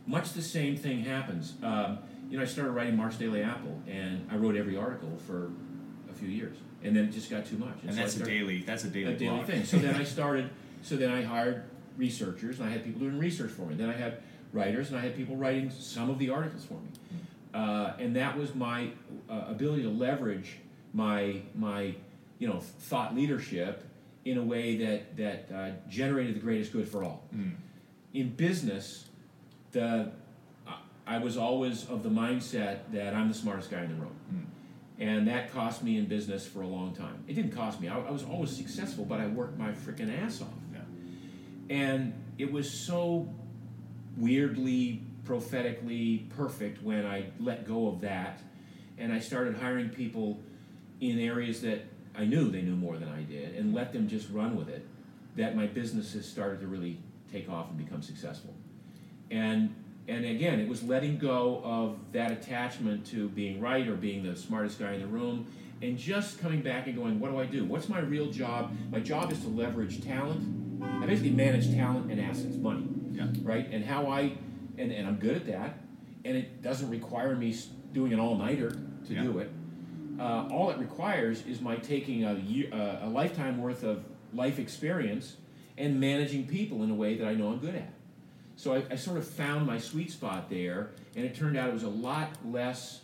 [0.06, 1.54] much the same thing happens.
[1.62, 5.52] Um, you know, I started writing Mark's Daily Apple, and I wrote every article for
[6.10, 7.76] a few years, and then it just got too much.
[7.82, 8.62] And so I that's a daily.
[8.62, 9.46] That's a daily, a daily blog.
[9.46, 9.64] thing.
[9.64, 10.50] So then I started.
[10.82, 11.64] So then I hired
[11.96, 13.74] researchers, and I had people doing research for me.
[13.76, 14.18] Then I had
[14.52, 16.88] writers, and I had people writing some of the articles for me.
[17.54, 18.90] Uh, and that was my
[19.30, 20.56] uh, ability to leverage
[20.92, 21.94] my my
[22.40, 23.84] you know thought leadership
[24.24, 27.22] in a way that that uh, generated the greatest good for all.
[28.14, 29.06] In business,
[29.72, 30.12] the
[31.06, 34.16] I- was always of the mindset that I'm the smartest guy in the room.
[34.30, 35.02] Hmm.
[35.02, 37.24] And that cost me in business for a long time.
[37.26, 37.88] It didn't cost me.
[37.88, 40.48] I, I was always successful, but I worked my freaking ass off.
[40.72, 40.78] Yeah.
[41.68, 43.28] And it was so
[44.16, 48.40] weirdly, prophetically perfect when I let go of that
[48.98, 50.40] and I started hiring people
[51.00, 51.84] in areas that
[52.14, 54.86] I knew they knew more than I did and let them just run with it
[55.36, 56.98] that my businesses started to really
[57.34, 58.54] take off and become successful.
[59.30, 59.74] And
[60.06, 64.36] and again, it was letting go of that attachment to being right or being the
[64.36, 65.46] smartest guy in the room
[65.80, 67.64] and just coming back and going, what do I do?
[67.64, 68.70] What's my real job?
[68.92, 70.82] My job is to leverage talent.
[70.82, 73.28] I basically manage talent and assets, money Yeah.
[73.42, 73.66] right?
[73.72, 74.32] And how I,
[74.76, 75.78] and, and I'm good at that,
[76.26, 77.56] and it doesn't require me
[77.94, 78.72] doing an all nighter
[79.06, 79.22] to Yeah.
[79.22, 79.50] do it.
[80.20, 84.04] Uh, all it requires is my taking a, year, uh, a lifetime worth of
[84.34, 85.38] life experience
[85.76, 87.92] and managing people in a way that I know I'm good at.
[88.56, 91.74] So I, I sort of found my sweet spot there, and it turned out it
[91.74, 93.00] was a lot less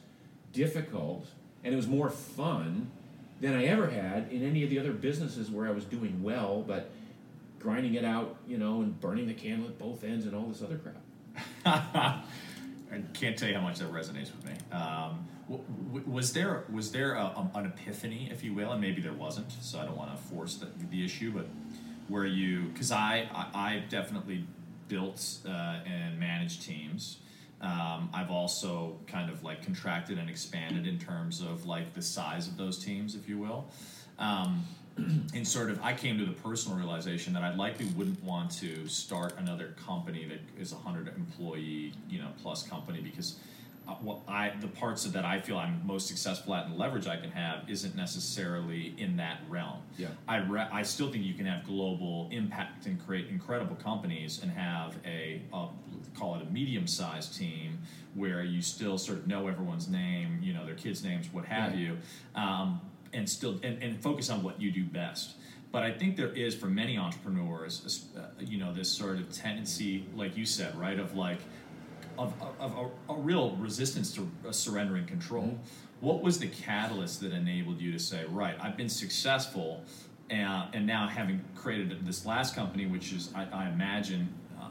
[0.52, 1.26] difficult
[1.62, 2.90] and it was more fun
[3.40, 6.62] than I ever had in any of the other businesses where I was doing well,
[6.66, 6.90] but
[7.58, 10.62] grinding it out, you know, and burning the candle at both ends and all this
[10.62, 10.96] other crap.
[12.92, 14.52] I can't tell you how much that resonates with me.
[14.76, 15.26] Um,
[16.06, 19.50] was there was there a, a- an epiphany, if you will, and maybe there wasn't,
[19.60, 21.46] so I don't want to force the, the issue, but
[22.10, 24.44] where you because I, I I've definitely
[24.88, 27.18] built uh, and managed teams.
[27.60, 32.48] Um, I've also kind of like contracted and expanded in terms of like the size
[32.48, 33.66] of those teams, if you will.
[34.18, 34.64] Um,
[34.96, 38.88] and sort of, I came to the personal realization that I likely wouldn't want to
[38.88, 43.36] start another company that is a hundred employee, you know, plus company because
[44.02, 47.16] what I the parts of that I feel I'm most successful at and leverage I
[47.16, 49.78] can have isn't necessarily in that realm.
[49.98, 50.08] Yeah.
[50.28, 54.50] I re- I still think you can have global impact and create incredible companies and
[54.52, 55.68] have a, a
[56.16, 57.78] call it a medium sized team
[58.14, 61.70] where you still sort of know everyone's name, you know, their kids' names, what have
[61.70, 61.78] Right.
[61.78, 61.98] you,
[62.34, 62.80] um,
[63.12, 65.34] and still and, and focus on what you do best.
[65.72, 70.04] But I think there is for many entrepreneurs, uh, you know, this sort of tendency,
[70.16, 71.38] like you said, right, of like
[72.20, 75.58] of, of, of a, a real resistance to uh, surrendering control.
[76.00, 79.82] What was the catalyst that enabled you to say, right, I've been successful,
[80.28, 84.68] and, and now having created this last company, which is, I, I imagine, uh,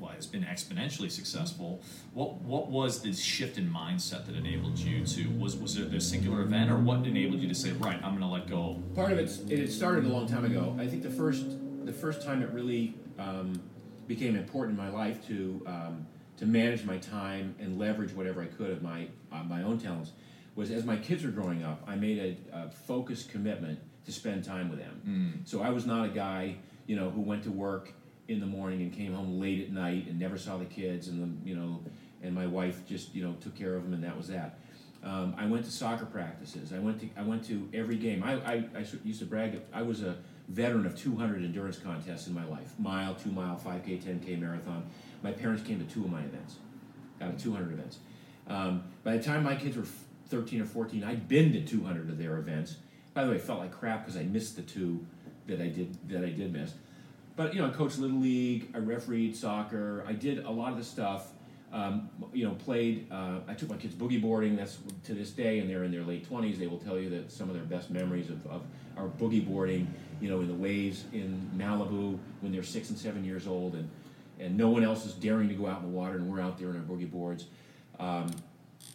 [0.00, 1.82] well, has been exponentially successful.
[2.14, 5.28] What what was the shift in mindset that enabled you to?
[5.38, 8.20] Was was it a singular event, or what enabled you to say, right, I'm going
[8.20, 8.82] to let go?
[8.94, 10.76] Part of it's it started a long time ago.
[10.78, 11.44] I think the first
[11.84, 13.60] the first time it really um,
[14.06, 16.06] became important in my life to um,
[16.38, 20.12] to manage my time and leverage whatever I could of my uh, my own talents
[20.54, 21.82] was as my kids were growing up.
[21.86, 25.00] I made a, a focused commitment to spend time with them.
[25.44, 26.56] So I was not a guy
[26.86, 27.92] you know who went to work
[28.28, 31.22] in the morning and came home late at night and never saw the kids and
[31.44, 31.80] the you know
[32.22, 34.58] and my wife just you know took care of them and that was that.
[35.04, 36.72] Um, I went to soccer practices.
[36.72, 38.22] I went to I went to every game.
[38.24, 38.34] I
[38.74, 39.60] I used to brag.
[39.72, 40.16] I was a
[40.48, 44.88] veteran of 200 endurance contests in my life: mile, two mile, 5k, 10k, marathon.
[45.22, 46.56] My parents came to two of my events,
[47.20, 47.98] out of 200 events.
[48.48, 49.86] Um, by the time my kids were
[50.28, 52.76] 13 or 14, I'd been to 200 of their events.
[53.14, 55.04] By the way, I felt like crap because I missed the two
[55.46, 56.74] that I did that I did miss.
[57.36, 58.70] But you know, I coached little league.
[58.74, 60.04] I refereed soccer.
[60.06, 61.32] I did a lot of the stuff
[61.72, 63.10] Um, you know, played.
[63.10, 64.56] Uh, I took my kids boogie boarding.
[64.56, 66.58] That's to this day, and they're in their late twenties.
[66.58, 68.62] They will tell you that some of their best memories of, of
[68.96, 69.92] are boogie boarding.
[70.20, 73.88] You know, in the waves in Malibu when they're six and seven years old, and
[74.38, 76.58] and no one else is daring to go out in the water, and we're out
[76.58, 77.46] there in our boogie boards.
[77.98, 78.30] Um,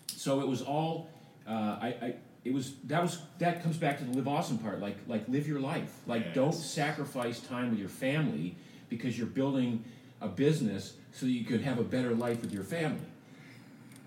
[0.07, 1.09] so it was all.
[1.47, 4.79] Uh, I, I it was that was that comes back to the live awesome part.
[4.79, 5.93] Like like live your life.
[6.07, 6.35] Like Yes.
[6.35, 8.55] don't sacrifice time with your family
[8.89, 9.83] because you're building
[10.21, 12.99] a business so you could have a better life with your family.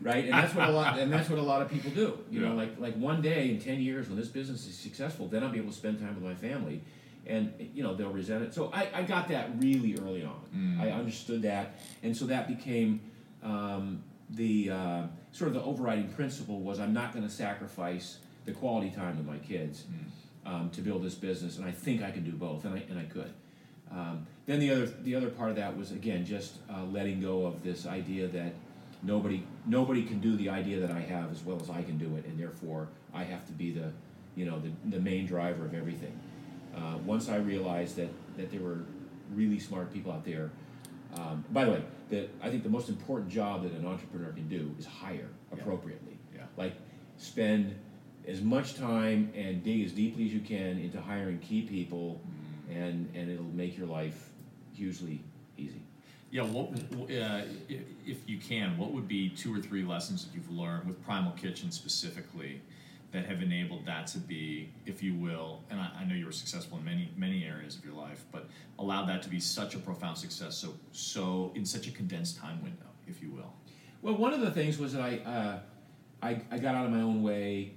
[0.02, 2.18] Right, and that's what a lot, and that's what a lot of people do.
[2.30, 5.42] You know, like like one day in ten years when this business is successful, then
[5.44, 6.82] I'll be able to spend time with my family,
[7.26, 8.54] and you know they'll resent it.
[8.54, 10.40] So I, I got that really early on.
[10.80, 13.00] I understood that, and so that became
[13.42, 15.02] um, the uh,
[15.32, 19.26] sort of the overriding principle was I'm not going to sacrifice the quality time with
[19.26, 19.84] my kids
[20.46, 22.98] um, to build this business, and I think I can do both, and I and
[22.98, 23.32] I could.
[23.90, 27.46] Um, then the other the other part of that was again just uh, letting go
[27.46, 28.52] of this idea that
[29.02, 32.16] nobody nobody can do the idea that I have as well as I can do
[32.16, 33.92] it, and therefore I have to be the
[34.34, 36.18] you know the, the main driver of everything.
[36.76, 38.84] Uh, once I realized that that there were
[39.32, 40.50] really smart people out there.
[41.16, 44.48] Um, by the way, that I think the most important job that an entrepreneur can
[44.48, 46.18] do is hire appropriately.
[46.34, 46.42] Yeah.
[46.56, 46.74] Like
[47.16, 47.74] spend
[48.26, 52.20] as much time and dig as deeply as you can into hiring key people,
[52.70, 54.30] and and it'll make your life
[54.74, 55.20] hugely
[55.56, 55.82] easy.
[56.30, 56.70] Yeah, what
[57.10, 57.42] uh,
[58.04, 61.30] if you can, what would be two or three lessons that you've learned with Primal
[61.32, 62.60] Kitchen specifically
[63.14, 66.32] that have enabled that to be, if you will, and I, I know you were
[66.32, 68.48] successful in many many areas of your life, but
[68.78, 72.62] allowed that to be such a profound success, so so in such a condensed time
[72.62, 73.52] window, if you will.
[74.02, 75.58] Well, one of the things was that I, uh,
[76.22, 77.72] I, I got out of my own way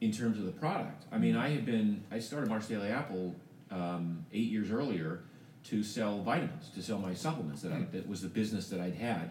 [0.00, 1.06] in terms of the product.
[1.10, 3.34] I mean, I had been, I started Mark's Daily Apple
[3.70, 5.24] um, eight years earlier
[5.64, 7.62] to sell vitamins, to sell my supplements.
[7.62, 9.30] That, I, that was the business that I'd had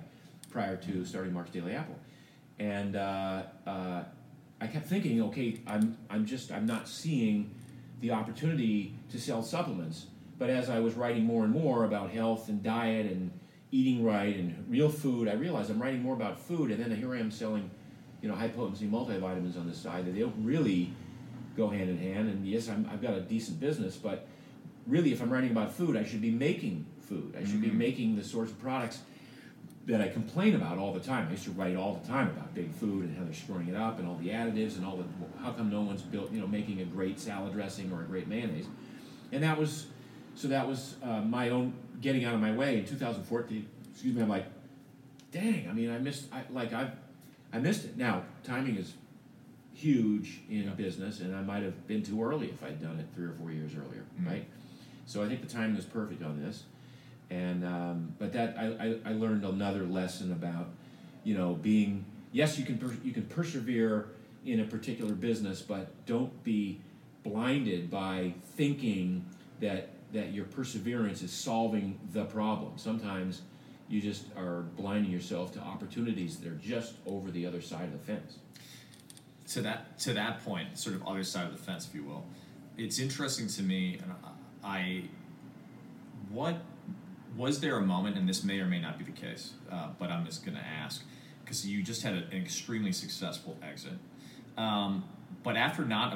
[0.49, 1.97] prior to starting Mark's Daily Apple.
[2.59, 4.03] And uh, uh,
[4.61, 7.55] I kept thinking, okay, I'm, I'm just, I'm not seeing
[7.99, 10.05] the opportunity to sell supplements.
[10.37, 13.31] But as I was writing more and more about health and diet and
[13.71, 17.13] eating right and real food, I realized I'm writing more about food, and then here
[17.13, 17.71] I am selling,
[18.21, 20.93] you know, high potency multivitamins on the side that they don't really
[21.57, 22.29] go hand in hand.
[22.29, 24.27] And yes, I'm, I've got a decent business, but
[24.85, 27.35] really, if I'm writing about food, I should be making food.
[27.35, 27.77] I should be mm-hmm.
[27.77, 28.99] making the sorts of products
[29.87, 31.27] that I complain about all the time.
[31.27, 33.75] I used to write all the time about big food and how they're screwing it
[33.75, 35.05] up and all the additives and all the
[35.43, 38.27] how come no one's built, you know, making a great salad dressing or a great
[38.27, 38.67] mayonnaise.
[39.31, 39.87] And that was
[40.35, 43.67] so that was uh, my own getting out of my way in 2014.
[43.91, 44.21] Excuse me.
[44.21, 44.45] I'm like,
[45.31, 45.67] dang.
[45.69, 46.25] I mean, I missed.
[46.31, 46.91] I like I,
[47.51, 47.97] I missed it.
[47.97, 48.93] Now timing is
[49.73, 50.69] huge in Yeah.
[50.71, 53.51] business, and I might have been too early if I'd done it three or four
[53.51, 54.27] years earlier, Mm.
[54.27, 54.45] right?
[55.07, 56.63] So I think the timing was perfect on this,
[57.31, 60.67] and um, but that I, I, I learned another lesson about,
[61.23, 64.09] you know, being yes you can per, you can persevere
[64.45, 66.81] in a particular business, but don't be
[67.23, 69.25] blinded by thinking
[69.61, 72.73] that that your perseverance is solving the problem.
[72.77, 73.41] Sometimes
[73.89, 77.93] you just are blinding yourself to opportunities that are just over the other side of
[77.93, 78.37] the fence.
[79.49, 82.25] to that to that point, sort of other side of the fence, if you will,
[82.77, 83.99] it's interesting to me.
[84.01, 84.13] And
[84.63, 85.03] I,
[86.29, 86.57] what
[87.37, 90.09] was there a moment, and this may or may not be the case, uh, but
[90.11, 91.03] I'm just going to ask
[91.43, 93.93] because you just had an extremely successful exit,
[94.57, 95.03] um,
[95.43, 96.15] but after not,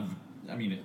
[0.49, 0.79] I mean, it,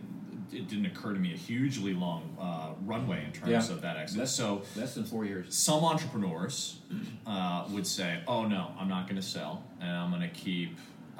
[0.52, 3.74] it didn't occur to me a hugely long uh, runway in terms Yeah.
[3.74, 4.18] of that exit.
[4.18, 5.54] Less, so less than four years.
[5.56, 6.80] some entrepreneurs
[7.26, 10.76] uh, would say, "Oh no, I'm not going to sell, and I'm going to keep."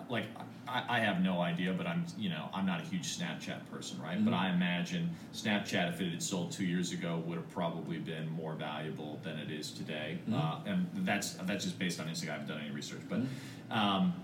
[0.09, 0.25] Like,
[0.71, 4.01] I, I have no idea, but I'm, you know, I'm not a huge Snapchat person,
[4.01, 4.25] right?
[4.25, 8.31] But I imagine Snapchat, if it had sold two years ago, would have probably been
[8.31, 10.19] more valuable than it is today.
[10.33, 12.31] Uh, and that's that's just based on Instagram.
[12.31, 13.21] I haven't done any research, but.
[13.71, 14.15] Um,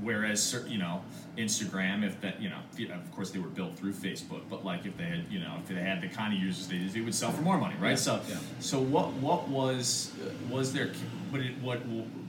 [0.00, 1.02] Whereas, you know,
[1.38, 2.58] Instagram, if that, you know,
[2.94, 5.68] of course they were built through Facebook, but like if they had, you know, if
[5.68, 7.90] they had the kind of users they did, they would sell for more money, right?
[7.90, 8.36] Yeah, So, yeah.
[8.60, 10.92] so what what was uh, was there?
[11.30, 11.78] What it, what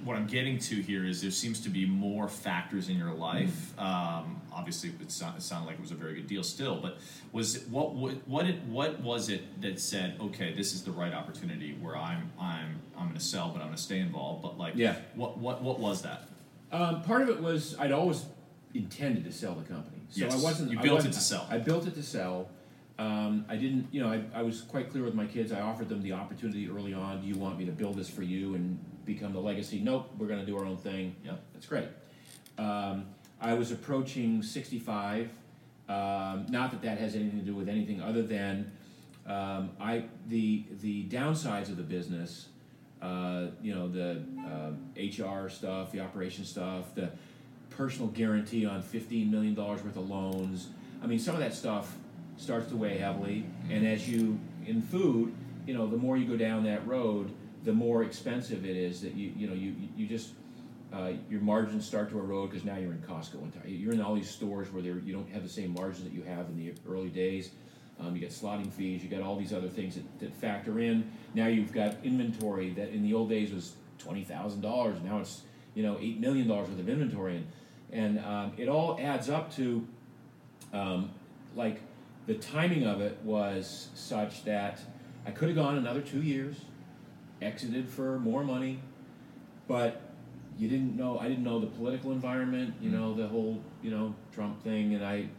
[0.06, 3.77] what I'm getting to here is there seems to be more factors in your life.
[3.80, 6.98] Um, obviously, it, sound, it sounded like it was a very good deal still, but
[7.31, 10.91] was it, what what what it, what was it that said, okay, this is the
[10.91, 14.41] right opportunity where I'm I'm I'm going to sell, but I'm going to stay involved.
[14.44, 14.95] But like, Yeah.
[15.15, 16.27] what what what was that?
[16.74, 18.26] Um, part of it was I'd always
[18.74, 20.72] intended to sell the company, so Yes, I wasn't.
[20.72, 21.48] you I built it wasn't- to sell.
[21.50, 22.50] I built it to sell.
[22.98, 25.52] Um, I didn't, you know, I, I was quite clear with my kids.
[25.52, 27.22] I offered them the opportunity early on.
[27.22, 29.80] Do you want me to build this for you and become the legacy?
[29.80, 31.16] Nope, we're going to do our own thing.
[31.24, 31.88] Yeah, That's great.
[32.58, 33.06] Um,
[33.41, 35.30] I was approaching 65.
[35.90, 38.72] Um, not that that has anything to do with anything other than
[39.28, 42.48] um, I the the downsides of the business
[43.03, 47.11] uh, you know, the uh, HR stuff, the operation stuff, the
[47.69, 50.69] personal guarantee on $15 million worth of loans.
[51.03, 51.95] I mean, some of that stuff
[52.38, 53.45] starts to weigh heavily.
[53.69, 55.34] And as you, in food,
[55.67, 57.30] you know, the more you go down that road,
[57.65, 60.30] the more expensive it is that you, you know, you, you just,
[60.93, 63.41] uh, your margins start to erode because now you're in Costco.
[63.41, 66.23] And you're in all these stores where you don't have the same margins that you
[66.23, 67.51] have in the early days.
[68.03, 69.03] Um, you get slotting fees.
[69.03, 71.11] You got all these other things that, that factor in.
[71.34, 74.97] Now you've got inventory that in the old days was twenty thousand dollars.
[75.03, 75.41] Now it's
[75.73, 77.47] you know eight million dollars worth of inventory, and
[77.91, 79.88] and um, it all adds up to
[80.73, 81.11] um,
[81.55, 81.81] like
[82.25, 84.80] the timing of it was such that
[85.25, 86.55] I could have gone another two years,
[87.41, 88.80] exited for more money,
[89.67, 90.01] but
[90.57, 91.19] you didn't know.
[91.19, 92.75] I didn't know the political environment.
[92.81, 95.30] You know the whole you know Trump thing, and I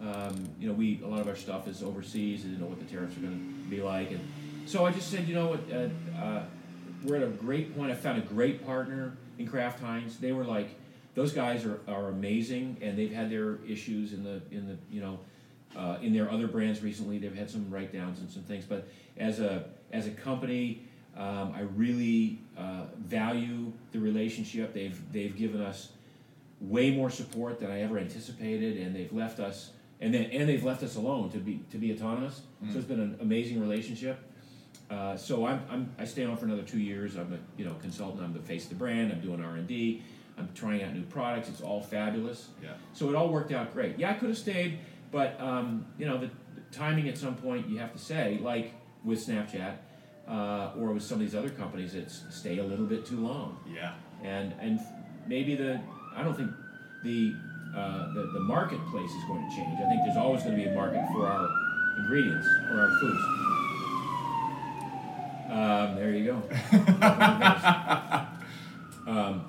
[0.00, 2.40] um, you know, we a lot of our stuff is overseas.
[2.40, 4.20] I didn't know what the tariffs are going to be like, and
[4.66, 6.42] so I just said, you know what, uh, uh,
[7.04, 7.90] we're at a great point.
[7.90, 10.18] I found a great partner in Kraft Heinz.
[10.18, 10.68] They were like,
[11.14, 15.00] those guys are, are amazing, and they've had their issues in the in the you
[15.00, 15.18] know.
[15.76, 18.64] Uh, in their other brands recently, they've had some write downs and some things.
[18.64, 20.82] But as a as a company,
[21.16, 24.74] um, I really uh, value the relationship.
[24.74, 25.90] They've they've given us
[26.60, 29.70] way more support than I ever anticipated, and they've left us
[30.00, 32.42] and then and they've left us alone to be to be autonomous.
[32.64, 32.72] Mm.
[32.72, 34.18] So it's been an amazing relationship.
[34.90, 37.16] Uh, so I'm, I'm I stay on for another two years.
[37.16, 38.22] I'm a you know consultant.
[38.22, 39.12] I'm the face of the brand.
[39.12, 40.02] I'm doing R and D.
[40.38, 41.48] I'm trying out new products.
[41.48, 42.48] It's all fabulous.
[42.62, 42.70] Yeah.
[42.92, 43.98] So it all worked out great.
[43.98, 44.78] Yeah, I could have stayed,
[45.12, 48.72] but um, you know the, the, timing at some point you have to say like
[49.04, 49.76] with Snapchat
[50.28, 53.58] uh, or with some of these other companies, it's stay a little bit too long.
[53.72, 53.94] Yeah.
[54.22, 54.80] And and
[55.26, 55.80] maybe the
[56.16, 56.50] I don't think
[57.04, 57.34] the
[57.76, 59.78] uh, the, the marketplace is going to change.
[59.80, 61.48] I think there's always going to be a market for our
[61.98, 63.22] ingredients or our foods.
[65.50, 66.36] Um, there you go.
[69.10, 69.44] um,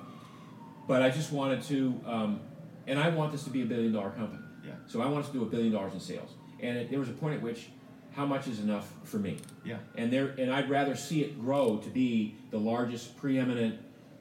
[0.88, 2.40] but I just wanted to, um,
[2.86, 4.42] and I want this to be a billion dollar company.
[4.64, 4.72] Yeah.
[4.86, 6.30] So I want us to do a billion dollars in sales.
[6.60, 7.68] And it, there was a point at which
[8.14, 9.38] how much is enough for me?
[9.64, 9.78] Yeah.
[9.96, 13.78] And there, and I'd rather see it grow to be the largest preeminent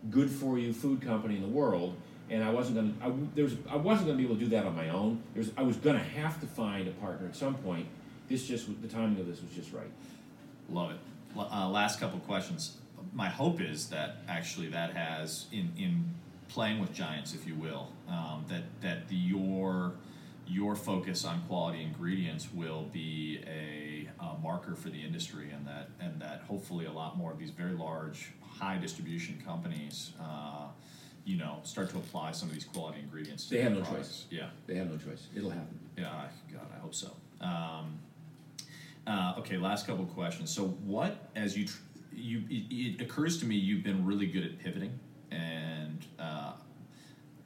[0.09, 1.95] good for you food company in the world
[2.31, 3.05] and I wasn't to.
[3.05, 5.21] I, there was, I wasn't to be able to do that on my own.
[5.33, 7.85] There's, I was to have to find a partner at some point.
[8.29, 9.91] This just the timing of this was just right.
[10.69, 10.97] Love it.
[11.37, 12.77] Uh, last couple questions.
[13.13, 16.05] My hope is that actually that has in in
[16.47, 19.93] playing with giants, if you will, um, that that the, your
[20.47, 25.89] your focus on quality ingredients will be a, a, marker for the industry, and that
[25.99, 30.11] and that hopefully a lot more of these very large, high distribution companies.
[30.21, 30.67] Uh,
[31.25, 33.47] you know, start to apply some of these quality ingredients.
[33.47, 34.07] they have no products.
[34.07, 34.25] choice.
[34.29, 35.27] Yeah, they have no choice.
[35.35, 35.79] It'll happen.
[35.97, 37.11] Yeah, God, I hope so.
[37.39, 37.99] Um,
[39.07, 40.53] uh, okay, last couple of questions.
[40.53, 41.77] So, what as you tr-
[42.13, 44.99] you it, it, occurs to me you've been really good at pivoting
[45.31, 46.53] and uh,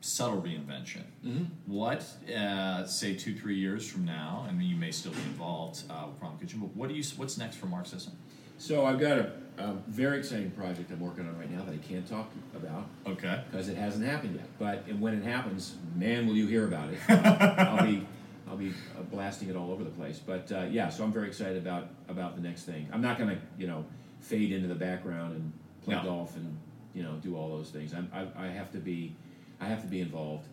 [0.01, 1.03] subtle reinvention.
[1.25, 1.43] Mm-hmm.
[1.65, 4.45] What uh, say two three years from now?
[4.47, 7.37] and you may still be involved uh, with Primal Kitchen, but what do you what's
[7.37, 8.13] next for Mark Sisson?
[8.57, 11.77] So I've got a, a, very exciting project I'm working on right now that I
[11.77, 12.87] can't talk about.
[13.07, 13.43] Okay.
[13.49, 14.47] Because it hasn't happened yet.
[14.59, 16.99] But when it happens, man, will you hear about it?
[17.09, 18.05] I'll be
[18.47, 20.19] I'll be uh, blasting it all over the place.
[20.19, 22.87] But uh, yeah, so I'm very excited about about the next thing.
[22.91, 23.85] I'm not going to you know
[24.21, 25.53] fade into the background and
[25.83, 26.03] play no.
[26.03, 26.57] golf and
[26.93, 27.93] you know do all those things.
[27.93, 29.15] I'm, I, I have to be
[29.59, 30.47] I have to be involved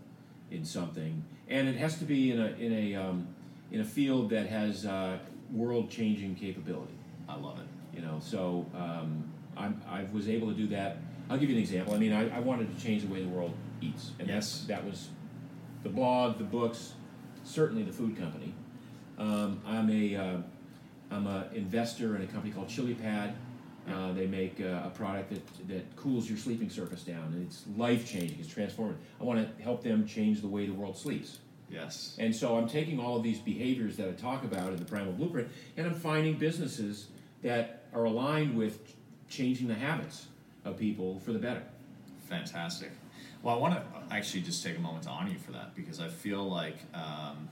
[0.50, 3.28] in something, and it has to be in a in a um,
[3.70, 5.18] in a field that has uh,
[5.52, 6.94] world changing capability.
[7.28, 7.66] I love it.
[7.94, 10.98] You know, so um, I'm, I was able to do that.
[11.28, 11.94] I'll give you an example.
[11.94, 14.64] I mean, I, I wanted to change the way the world eats, and yes.
[14.68, 15.08] that was
[15.82, 16.94] the blog, the books,
[17.44, 18.54] certainly the food company.
[19.18, 23.34] Um, I'm a am uh, an investor in a company called ChiliPad.
[23.90, 27.64] Uh, they make uh, a product that, that cools your sleeping surface down, and it's
[27.76, 28.38] life changing.
[28.38, 28.96] It's transformative.
[29.20, 31.38] I want to help them change the way the world sleeps.
[31.68, 32.16] Yes.
[32.18, 35.12] And so I'm taking all of these behaviors that I talk about in the Primal
[35.12, 37.08] Blueprint, and I'm finding businesses
[37.42, 38.94] that are aligned with
[39.28, 40.26] changing the habits
[40.64, 41.62] of people for the better.
[42.28, 42.90] Fantastic.
[43.42, 46.00] Well, I want to actually just take a moment to honor you for that because
[46.00, 47.48] I feel like um,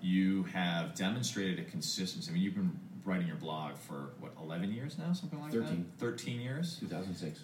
[0.00, 2.30] you have demonstrated a consistency.
[2.30, 5.86] I mean, you've been writing your blog for what 11 years now, something like 13.
[5.98, 6.04] that.
[6.04, 6.76] 13 years.
[6.80, 7.40] 2006.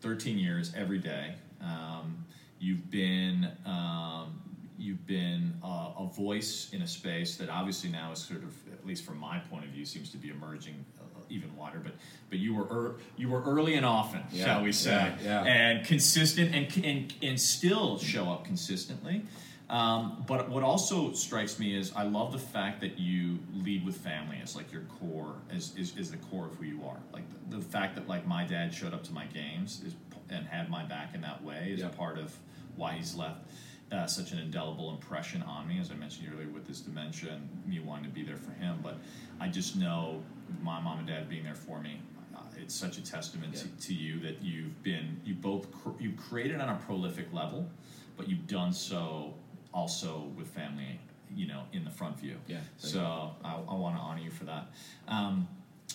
[0.00, 1.34] 13 years every day.
[1.62, 2.24] Um,
[2.58, 4.40] you've been um,
[4.78, 8.84] you've been uh, a voice in a space that obviously now is sort of, at
[8.84, 10.84] least from my point of view, seems to be emerging
[11.32, 11.78] even wider.
[11.78, 11.94] But
[12.30, 14.90] but you were er, you were early and often, yeah, shall we say,
[15.22, 15.44] yeah, yeah.
[15.44, 19.24] and consistent and, and and still show up consistently.
[19.72, 23.96] Um, but what also strikes me is I love the fact that you lead with
[23.96, 26.98] family as like your core, is, is, is the core of who you are.
[27.10, 29.94] Like the, the fact that like my dad showed up to my games is,
[30.28, 32.36] and had my back in that way is a part of
[32.76, 33.46] why he's left
[33.92, 37.48] uh, such an indelible impression on me, as I mentioned earlier, with his dementia and
[37.66, 38.78] me wanting to be there for him.
[38.82, 38.96] But
[39.40, 40.22] I just know
[40.62, 42.00] my mom and dad being there for me.
[42.34, 43.62] Uh, it's such a testament Yeah.
[43.62, 47.68] to, to you that you've been you both cr- you've created on a prolific level,
[48.16, 49.34] but you've done so
[49.74, 50.98] also with family,
[51.34, 52.36] you know, in the front view.
[52.46, 54.66] Yeah, So I, I want to honor you for that.
[55.08, 55.48] Um,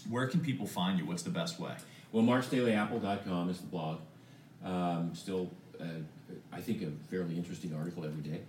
[0.09, 1.05] where can people find you?
[1.05, 1.73] What's the best way?
[2.11, 3.99] Well, marksdailyapple.com is the blog.
[4.63, 5.49] Um, still,
[5.79, 5.83] uh,
[6.51, 8.41] I think, a fairly interesting article every day.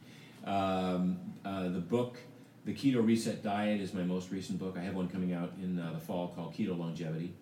[0.45, 2.19] Um, uh, the book,
[2.65, 4.77] The Keto Reset Diet, is my most recent book.
[4.79, 7.33] I have one coming out in uh, the fall called Keto Longevity.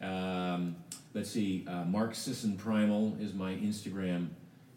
[0.00, 0.76] Um,
[1.14, 4.28] let's see, uh, Mark Sisson Primal is my Instagram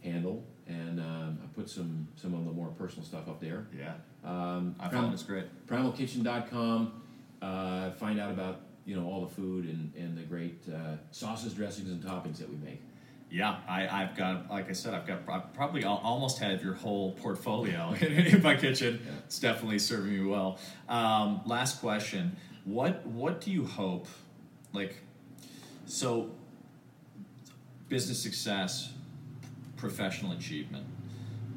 [0.03, 3.67] handle, and um, I put some some of the more personal stuff up there.
[3.77, 3.93] Yeah,
[4.23, 5.45] Um, I found it's great.
[5.67, 6.93] primalkitchen.com.
[7.41, 11.53] Uh, find out about you know all the food and, and the great uh, sauces,
[11.53, 12.81] dressings, and toppings that we make.
[13.31, 16.73] Yeah, I, I've got, like I said, I've got I probably al- almost have your
[16.73, 18.99] whole portfolio in my kitchen.
[19.05, 19.11] Yeah.
[19.25, 20.59] It's definitely serving me well.
[20.89, 22.35] Um, last question:
[22.65, 24.07] What what do you hope?
[24.73, 24.97] Like,
[25.85, 26.31] so
[27.87, 28.91] business success,
[29.77, 30.85] professional achievement.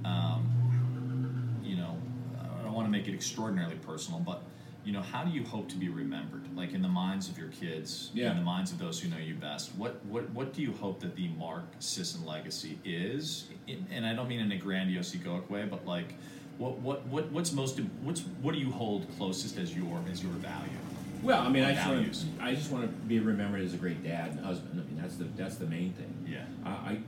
[0.04, 1.96] Um, you know,
[2.40, 4.44] I don't want to make it extraordinarily personal, but
[4.84, 6.42] you know, how do you hope to be remembered?
[6.54, 8.30] Like in the minds of your kids, Yeah.
[8.30, 9.74] in the minds of those who know you best.
[9.76, 13.48] What what what do you hope that the Mark Sisson legacy is?
[13.66, 16.14] In, and I don't mean in a grandiose, egoic way, but like,
[16.58, 20.32] what what what what's most what's what do you hold closest as your as your
[20.32, 20.78] value?
[21.22, 23.78] Well, I mean, I just, want to, I just want to be remembered as a
[23.78, 24.78] great dad and husband.
[24.78, 26.14] I mean, that's the that's the main thing.
[26.28, 26.44] Yeah.
[26.66, 26.98] I, I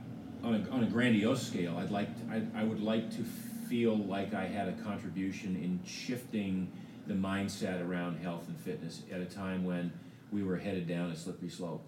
[0.43, 3.23] on a on a grandiose scale, I'd like to, I, I would like to
[3.69, 6.71] feel like I had a contribution in shifting
[7.07, 9.91] the mindset around health and fitness at a time when
[10.31, 11.85] we were headed down a slippery slope.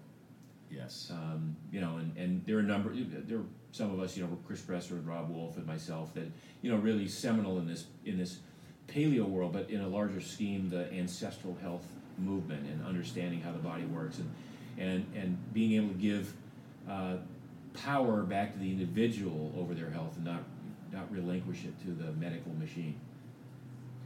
[0.70, 1.10] Yes.
[1.12, 4.22] Um, you know, and, and there are a number, there are some of us, you
[4.22, 6.30] know, Chris Kresser and Robb Wolf and myself that,
[6.62, 8.38] you know, really seminal in this, in this
[8.88, 11.86] paleo world, but in a larger scheme, the ancestral health
[12.18, 14.30] movement and understanding how the body works and,
[14.78, 16.32] and, and being able to give
[16.88, 17.16] uh,
[17.74, 20.42] power back to the individual over their health and not,
[20.92, 22.98] not relinquish it to the medical machine.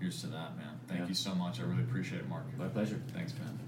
[0.04, 0.66] Here's to that, man.
[0.86, 1.06] Thank Yeah.
[1.08, 1.60] you so much.
[1.60, 2.44] I really appreciate it, Mark.
[2.58, 3.00] My pleasure.
[3.14, 3.58] Thanks, man.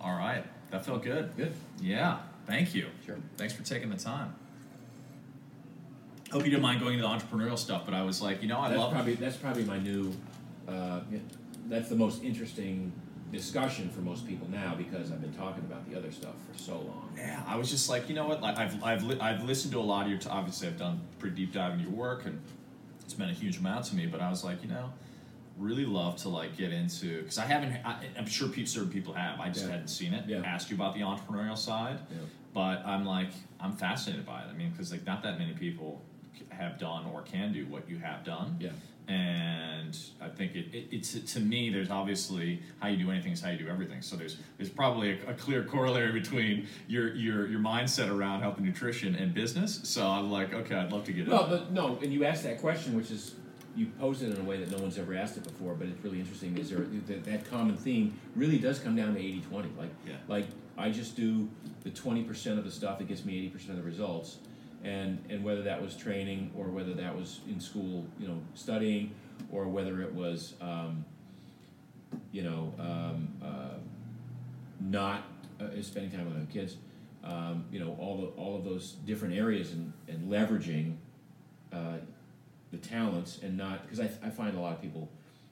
[0.00, 1.30] All right, that felt good.
[1.36, 1.52] Good.
[1.80, 2.18] Yeah,
[2.48, 2.88] thank you.
[3.06, 3.18] Sure.
[3.36, 4.34] Thanks for taking the time.
[6.32, 8.58] Hope you didn't mind going into the entrepreneurial stuff, but I was like, you know,
[8.58, 8.90] I that's love.
[8.92, 10.12] probably that's probably my new.
[10.66, 10.98] Uh,
[11.68, 12.90] that's the most interesting
[13.30, 16.72] discussion for most people now because I've been talking about the other stuff for so
[16.72, 17.12] long.
[17.16, 18.42] Yeah, I was just like, you know what?
[18.42, 20.18] Like, I've I've li- I've listened to a lot of your.
[20.18, 22.40] T- obviously, I've done pretty deep dive into your work, and
[23.04, 24.06] it's meant a huge amount to me.
[24.06, 24.90] But I was like, you know,
[25.58, 27.74] really love to like get into because I haven't.
[27.84, 29.40] I, I'm sure certain people have.
[29.40, 29.72] I just Yeah.
[29.72, 30.24] hadn't seen it.
[30.28, 30.38] Yeah.
[30.44, 32.16] Ask you about the entrepreneurial side, Yeah.
[32.52, 33.28] but I'm like,
[33.60, 34.46] I'm fascinated by it.
[34.50, 36.02] I mean, because like not that many people
[36.50, 38.56] have done or can do what you have done.
[38.60, 38.70] Yeah.
[39.06, 41.68] And I think it, it, it's to me.
[41.70, 44.00] There's obviously how you do anything is how you do everything.
[44.02, 48.56] So there's there's probably a, a clear corollary between your your your mindset around health
[48.56, 49.80] and nutrition and business.
[49.84, 51.48] So I'm like, okay, I'd love to get Well, it.
[51.50, 53.34] but no, and you asked that question, which is
[53.76, 56.02] you posed it in a way that no one's ever asked it before, but it's
[56.04, 56.56] really interesting.
[56.58, 59.76] Is there that, that common theme really does come down to 80-20.
[59.76, 60.14] Like, Yeah.
[60.28, 60.46] like
[60.76, 61.48] I just do
[61.82, 64.38] the twenty percent of the stuff that gets me eighty percent of the results,
[64.82, 69.12] and and whether that was training or whether that was in school, you know, studying,
[69.52, 71.04] or whether it was, um,
[72.32, 73.78] you know, um, uh,
[74.80, 75.24] not
[75.60, 76.76] uh, spending time with our kids.
[77.22, 80.96] Um, you know, all the all of those different areas and, and leveraging
[81.72, 81.98] uh,
[82.80, 85.08] the talents and not because I, I find a lot of people,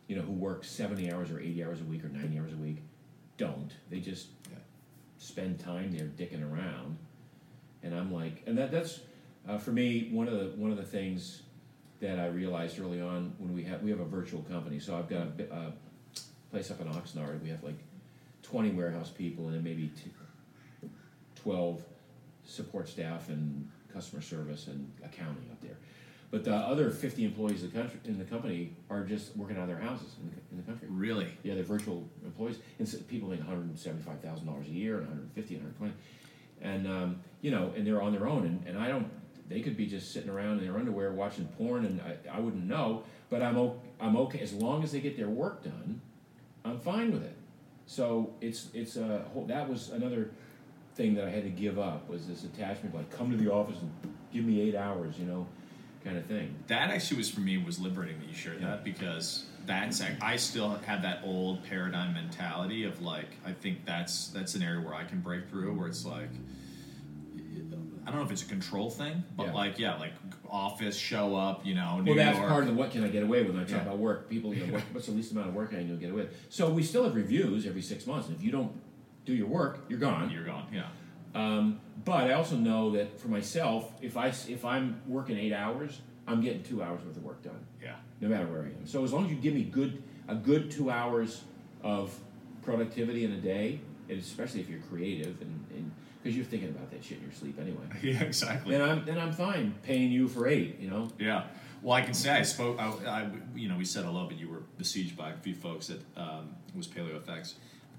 [0.09, 2.57] you know, who work seventy hours or eighty hours a week or ninety hours a
[2.57, 2.79] week,
[3.37, 3.71] don't.
[3.91, 4.59] They just Yeah.
[5.19, 6.97] spend time there dicking around,
[7.83, 9.01] and I'm like, and that that's
[9.49, 11.43] uh, for me one of the one of the things
[12.01, 14.81] that I realized early on when we have we have a virtual company.
[14.81, 15.73] So I've got a, a
[16.51, 17.41] place up in Oxnard.
[17.43, 17.79] We have like
[18.43, 20.89] twenty warehouse people and then maybe t-
[21.37, 21.81] twelve
[22.45, 25.77] support staff and customer service and accounting up there.
[26.33, 29.65] But the other fifty employees in the country in the company are just working out
[29.65, 30.89] of their houses in the, in the country.
[30.91, 31.29] Really?
[31.43, 34.71] Yeah, they're virtual employees, and so people make one hundred and seventy-five thousand dollars a
[34.71, 35.93] year, and one hundred fifty, one hundred twenty,
[36.63, 39.11] and um, you know, and they're on their own, and, and I don't.
[39.51, 42.65] They could be just sitting around in their underwear watching porn, and I, I wouldn't
[42.65, 43.03] know.
[43.29, 46.01] But I'm o- I'm okay as long as they get their work done.
[46.65, 47.37] I'm fine with it.
[47.85, 50.31] So it's it's a whole, that was another
[50.95, 53.77] thing that I had to give up was this attachment, like come to the office
[53.83, 53.93] and
[54.33, 55.47] give me eight hours, you know.
[56.05, 56.55] Kind of thing.
[56.69, 58.69] That actually was for me was liberating that you shared Yeah.
[58.71, 64.29] that because that's I still have that old paradigm mentality of like I think that's
[64.29, 66.31] that's an area where I can break through where it's like
[68.05, 69.53] I don't know if it's a control thing, but Yeah.
[69.53, 70.13] like yeah, like
[70.51, 72.49] office show up, you know, New well, that's York.
[72.51, 73.83] part of the what can I get away with when I talk Yeah.
[73.83, 74.29] about work.
[74.29, 76.35] People, you know, what, what's the least amount of work I can get away with?
[76.51, 78.27] So we still have reviews every six months.
[78.29, 78.73] And if you don't
[79.25, 80.31] do your work, you're gone.
[80.31, 80.89] You're gone, yeah.
[81.35, 86.01] Um, but I also know that for myself, if I if I'm working eight hours,
[86.27, 87.97] I'm getting two hours worth of work done, Yeah.
[88.21, 88.87] no matter where I am.
[88.87, 91.43] So as long as you give me good a good two hours
[91.83, 92.17] of
[92.63, 95.59] productivity in a day, and especially if you're creative and
[96.23, 98.75] because you're thinking about that shit in your sleep anyway, Yeah, exactly.
[98.75, 100.79] And I'm then I'm fine paying you for eight.
[100.81, 101.09] You know.
[101.19, 101.45] Yeah.
[101.83, 102.79] Well, I can say I spoke.
[102.79, 105.89] I, I you know, we said hello, but you were besieged by a few folks
[105.89, 107.55] that um, was Paleo FX.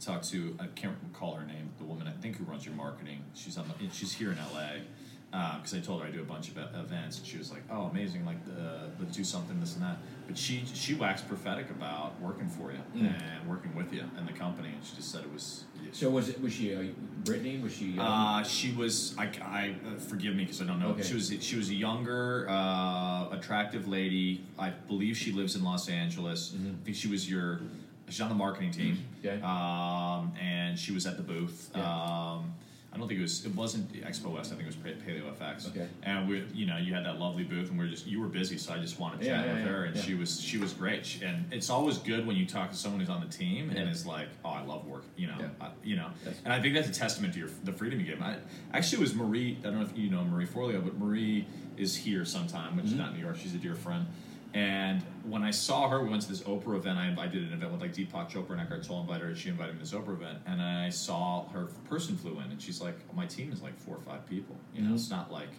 [0.05, 3.23] Talked to I can't recall her name, the woman I think who runs your marketing.
[3.35, 3.65] She's on.
[3.67, 4.81] The, she's here in LA
[5.57, 7.83] because I told her I do a bunch of events, and she was like, "Oh,
[7.83, 8.25] amazing!
[8.25, 9.97] Like, uh, let's do something, this and that."
[10.27, 13.13] But she she waxed prophetic about working for you Mm.
[13.39, 15.63] and working with you and the company, and she just said it was.
[15.81, 16.83] Yeah, So was it was she uh,
[17.23, 17.59] Brittany?
[17.59, 17.97] Was she?
[17.97, 19.15] um, Uh, she was.
[19.17, 20.89] I, I uh, forgive me because I don't know.
[20.89, 21.03] Okay.
[21.03, 21.33] She was.
[21.39, 24.43] She was a younger, uh, attractive lady.
[24.59, 26.49] I believe she lives in Los Angeles.
[26.49, 26.73] Mhm.
[26.81, 27.61] I think she was your.
[28.09, 29.05] She's on the marketing team.
[29.25, 29.41] Okay.
[29.41, 31.71] Um, and she was at the booth.
[31.75, 31.81] Yeah.
[31.81, 32.53] Um,
[32.93, 33.43] I don't think it was.
[33.43, 34.51] It wasn't Expo West.
[34.53, 35.67] I think it was Paleo FX.
[35.69, 35.87] Okay.
[36.03, 38.05] And we, you know, you had that lovely booth, and we are just.
[38.05, 40.13] You were busy, so I just wanted to Yeah, chat yeah, with her, and she
[40.13, 40.39] was.
[40.39, 41.03] She was great.
[41.03, 43.89] She, and it's always good when you talk to someone who's on the team and
[43.89, 45.49] is like, "Oh, I love work." You know.
[45.59, 46.09] I, you know.
[46.23, 48.21] That's- And I think that's a testament to your the freedom you give.
[48.21, 48.35] I,
[48.73, 49.57] actually, it was Marie.
[49.61, 51.47] I don't know if you know Marie Forleo, but Marie
[51.77, 52.97] is here sometime, which is Mhm.
[52.97, 53.37] not New York.
[53.41, 54.05] She's a dear friend.
[54.53, 56.99] And when I saw her, we went to this Oprah event.
[56.99, 59.29] I, I did an event with like Deepak Chopra and Eckhart Tolle invited her.
[59.29, 62.51] and She invited me to this Oprah event, and I saw her person flew in,
[62.51, 64.55] and she's like, "My team is like four or five people.
[64.75, 64.95] You know, Mhm.
[64.95, 65.49] it's not like."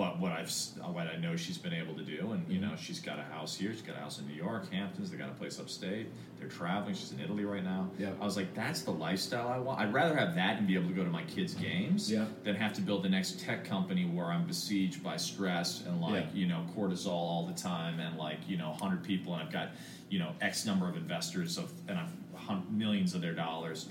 [0.00, 0.50] But what I've
[0.94, 2.70] what I know she's been able to do, and you Mhm.
[2.70, 3.70] know, she's got a house here.
[3.74, 5.10] She's got a house in New York, Hamptons.
[5.10, 6.06] They got a place upstate.
[6.38, 6.94] They're traveling.
[6.94, 7.90] She's in Italy right now.
[7.98, 8.12] Yeah.
[8.18, 9.78] I was like, that's the lifestyle I want.
[9.78, 12.24] I'd rather have that and be able to go to my kids' games Yeah.
[12.44, 16.24] than have to build the next tech company where I'm besieged by stress and like
[16.32, 16.40] Yeah.
[16.40, 19.72] you know cortisol all the time and like you know 100 people and I've got
[20.08, 23.88] you know X number of investors of and I've hun- millions of their dollars.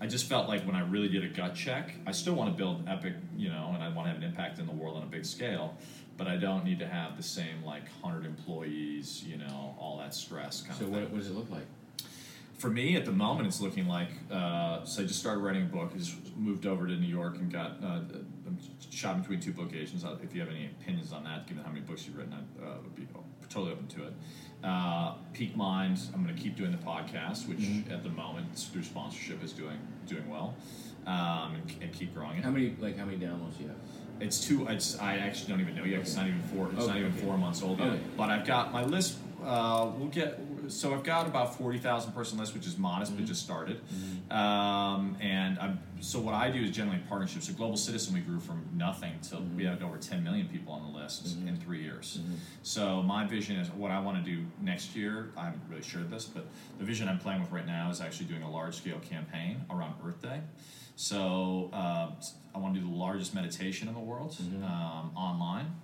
[0.00, 2.56] I just felt like when I really did a gut check, I still want to
[2.56, 5.02] build epic, you know, and I want to have an impact in the world on
[5.02, 5.74] a big scale,
[6.16, 10.14] but I don't need to have the same like 100 employees, you know, all that
[10.14, 11.66] stress kind So of what, thing what does it look like?
[12.58, 15.64] for me at the moment it's looking like uh, so i just started writing a
[15.64, 18.00] book I just moved over to new york and got uh,
[18.90, 21.80] shot between two book agents if you have any opinions on that given how many
[21.80, 23.06] books you've written i uh, would be
[23.48, 24.12] totally open to it
[24.64, 27.90] uh, peak mind i'm going to keep doing the podcast which Mhm.
[27.92, 30.54] at the moment through sponsorship is doing doing well
[31.06, 33.78] um, and, and keep growing it How many like how many downloads do you have?
[34.20, 34.66] it's two.
[34.66, 36.00] It's I actually don't even know yet.
[36.00, 36.68] 'cause It's not even four.
[36.76, 37.20] It's not even okay.
[37.24, 37.88] four months old yet.
[37.88, 38.00] Okay.
[38.18, 39.16] But I've got my list.
[39.42, 40.38] Uh, we'll get.
[40.70, 43.28] So I've got about forty thousand person list, which is modest, but Mhm.
[43.28, 43.80] just started.
[44.30, 47.46] Um, and I'm, so what I do is generally partnerships.
[47.48, 49.70] So Global Citizen, we grew from nothing to we Mhm.
[49.70, 51.48] had over ten million people on the list Mhm.
[51.48, 52.18] in three years.
[52.22, 52.36] Mhm.
[52.62, 55.30] So my vision is what I want to do next year.
[55.36, 56.46] I haven't really shared this, but
[56.78, 59.94] the vision I'm playing with right now is actually doing a large scale campaign around
[60.06, 60.40] Earth Day.
[60.96, 62.10] So uh,
[62.54, 64.62] I want to do the largest meditation in the world Mhm.
[64.64, 65.74] um, online,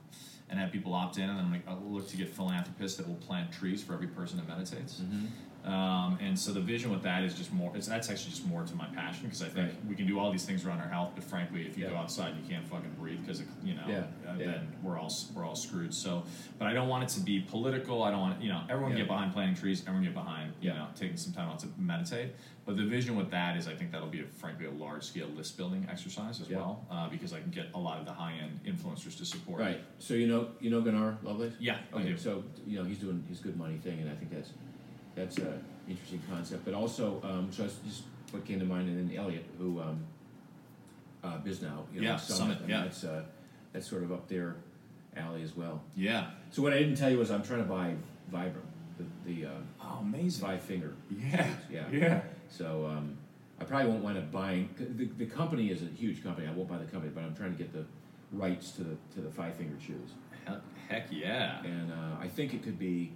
[0.48, 3.52] and have people opt in, and then I'll look to get philanthropists that will plant
[3.52, 5.00] trees for every person that meditates.
[5.00, 5.26] Mhm.
[5.66, 7.72] Um, and so the vision with that is just more.
[7.76, 9.86] It's, that's actually just more to my passion because I think Right.
[9.88, 11.90] we can do all these things around our health, but frankly, if you Yeah.
[11.90, 13.98] go outside and you can't fucking breathe because you know, Yeah,
[14.28, 14.46] uh, yeah.
[14.46, 15.92] then we're all we're all screwed.
[15.92, 16.22] So,
[16.58, 18.04] but I don't want it to be political.
[18.04, 19.80] I don't want you know everyone get behind planting trees.
[19.82, 22.30] Everyone get behind you know taking some time out to meditate.
[22.64, 25.28] But the vision with that is I think that'll be a, frankly a large scale
[25.36, 28.34] list building exercise as well uh, because I can get a lot of the high
[28.42, 29.60] end influencers to support.
[29.60, 29.80] Right.
[29.98, 31.54] So you know you know Gunnar Lovelace?
[31.58, 31.78] Yeah.
[31.92, 32.16] Okay.
[32.16, 34.50] So you know he's doing his good money thing, and I think that's
[35.16, 36.64] that's a interesting concept.
[36.64, 40.00] But also, um, so that's just what came to mind, and then Elliot, who um,
[41.24, 42.82] uh, Bisnow, you know, Yeah, Summit, and yeah.
[42.82, 43.22] that's uh,
[43.72, 44.56] that's sort of up their
[45.16, 45.82] alley as well.
[45.96, 46.30] Yeah.
[46.50, 47.94] So what I didn't tell you was I'm trying to buy
[48.32, 48.52] Vibram,
[48.98, 49.50] the, the uh,
[49.82, 50.44] Oh, amazing.
[50.46, 50.94] five finger.
[51.10, 51.48] Yeah.
[51.70, 51.84] Yeah.
[51.90, 52.20] Yeah.
[52.50, 53.16] So um,
[53.60, 54.68] I probably won't wind up buying.
[54.78, 56.46] The, the company is a huge company.
[56.46, 57.84] I won't buy the company, but I'm trying to get the
[58.32, 60.10] rights to the to the five finger shoes,
[60.44, 61.62] Heck, heck yeah.
[61.64, 63.12] and uh, I think it could be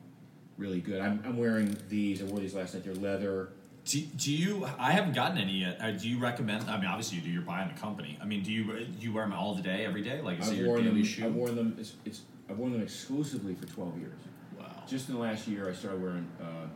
[0.60, 1.00] really good.
[1.00, 2.22] I'm, I'm wearing these.
[2.22, 2.84] I wore these last night.
[2.84, 3.48] They're leather.
[3.86, 4.68] Do, do you?
[4.78, 5.80] I haven't gotten any yet.
[5.80, 6.68] Uh, do you recommend?
[6.70, 7.30] I mean, obviously you do.
[7.30, 8.18] You're buying the company.
[8.22, 10.20] I mean, do you do you wear them all the day, every day?
[10.20, 11.04] Like, is it I've your worn daily them.
[11.04, 11.24] shoe?
[11.24, 11.76] I've worn them.
[11.78, 14.20] It's, it's I've worn them exclusively for 12 years.
[14.58, 14.66] wow.
[14.86, 16.66] Just in the last year, I started wearing uh,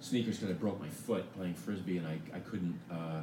[0.00, 3.22] sneakers because I broke my foot playing frisbee, and I, I couldn't uh,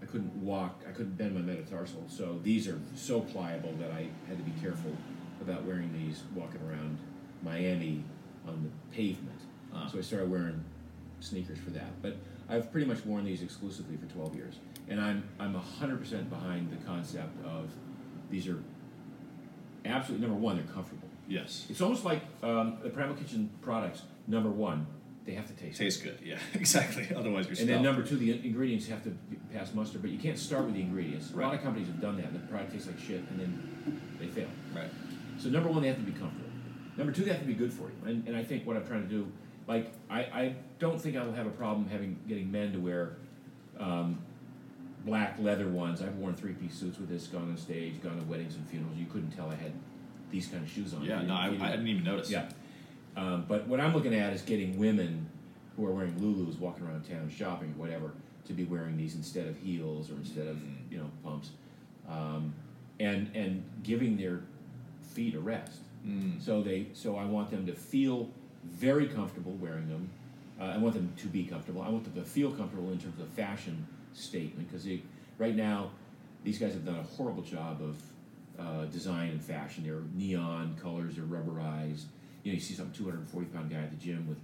[0.00, 0.82] I couldn't walk.
[0.88, 2.04] I couldn't bend my metatarsal.
[2.08, 4.92] So these are so pliable that I had to be careful
[5.42, 6.98] about wearing these walking around
[7.42, 8.04] Miami
[8.46, 9.40] on the pavement.
[9.74, 9.88] Ah.
[9.90, 10.64] So I started wearing
[11.20, 12.02] sneakers for that.
[12.02, 12.16] But
[12.48, 14.54] I've pretty much worn these exclusively for 12 years.
[14.88, 17.70] And I'm, I'm 100% behind the concept of
[18.30, 18.58] these are
[19.84, 21.08] absolutely, number one, they're comfortable.
[21.28, 21.66] Yes.
[21.68, 24.86] It's almost like um, the Primal Kitchen products, number one,
[25.24, 25.84] they have to taste good.
[25.84, 26.18] Tastes good.
[26.24, 27.08] Yeah, exactly.
[27.14, 29.16] Otherwise, you're And then number two, the ingredients have to
[29.52, 31.32] pass muster, but you can't start with the ingredients.
[31.32, 32.32] A lot of companies have done that.
[32.32, 34.48] The product tastes like shit, and then they fail.
[34.74, 34.90] Right.
[35.38, 36.49] So number one, they have to be comfortable.
[36.96, 37.94] Number two, they have to be good for you.
[38.06, 39.30] And, and I think what I'm trying to do,
[39.66, 43.16] like, I, I don't think I will have a problem having getting men to wear
[43.78, 44.18] um,
[45.04, 46.02] black leather ones.
[46.02, 48.96] I've worn three piece suits with this, gone on stage, gone to weddings and funerals.
[48.96, 49.72] You couldn't tell I had
[50.30, 51.02] these kind of shoes on.
[51.04, 51.22] Yeah.
[51.22, 52.30] No, I, didn't- I didn't even notice.
[52.30, 52.48] yeah.
[53.16, 55.26] Um, but what I'm looking at is getting women
[55.76, 58.12] who are wearing Lulus, walking around town shopping, whatever,
[58.46, 60.74] to be wearing these instead of heels or instead of Mm.
[60.90, 61.50] you know pumps,
[62.08, 62.52] um,
[63.00, 64.40] and and giving their
[65.02, 65.78] feet a rest.
[66.06, 66.42] Mm.
[66.42, 68.28] So they so I want them to feel
[68.64, 70.08] very comfortable wearing them.
[70.60, 71.82] Uh, I want them to be comfortable.
[71.82, 74.86] I want them to feel comfortable in terms of fashion statement because
[75.38, 75.90] right now
[76.44, 77.96] these guys have done a horrible job of
[78.58, 79.84] uh, design and fashion.
[79.84, 81.16] They're neon colors.
[81.16, 82.04] They're rubberized.
[82.42, 84.38] You know, you see some 240 pound guy at the gym with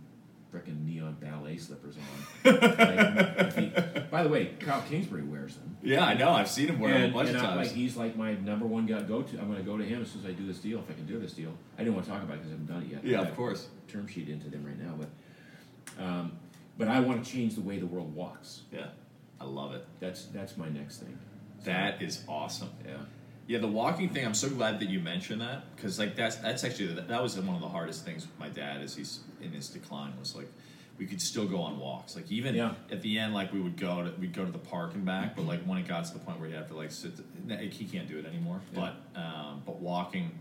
[0.54, 2.02] frickin' neon ballet slippers on.
[2.60, 3.72] Like, he-
[4.10, 5.76] by the way, Kyle Kingsbury wears them.
[5.82, 6.30] Yeah, I know.
[6.30, 7.68] I've seen him wear them a bunch and of I, times.
[7.68, 9.00] like, he's like my number one guy.
[9.02, 9.38] Go to.
[9.38, 10.78] I'm going to go to him as soon as I do this deal.
[10.78, 12.52] If I can do this deal, I didn't want to talk about it because I
[12.52, 13.04] haven't done it yet.
[13.04, 13.68] yeah, of course.
[13.88, 16.32] Term sheet into them right now, but um,
[16.78, 18.62] but I want to change the way the world walks.
[18.72, 18.86] Yeah,
[19.40, 19.84] I love it.
[20.00, 21.18] That's that's my next thing.
[21.60, 22.70] So, That is awesome.
[22.86, 22.96] yeah.
[23.46, 24.24] Yeah, the walking thing.
[24.26, 27.38] I'm so glad that you mentioned that because like that's that's actually that, that was
[27.38, 30.48] one of the hardest things with my dad as he's in his decline was like
[30.98, 32.16] we could still go on walks.
[32.16, 32.74] Like even Yeah.
[32.90, 35.36] at the end, like we would go to we'd go to the park and back,
[35.36, 37.12] but like when it got to the point where you have to like sit,
[37.46, 38.60] like, he can't do it anymore.
[38.74, 38.90] Yeah.
[39.14, 40.38] But um, but walking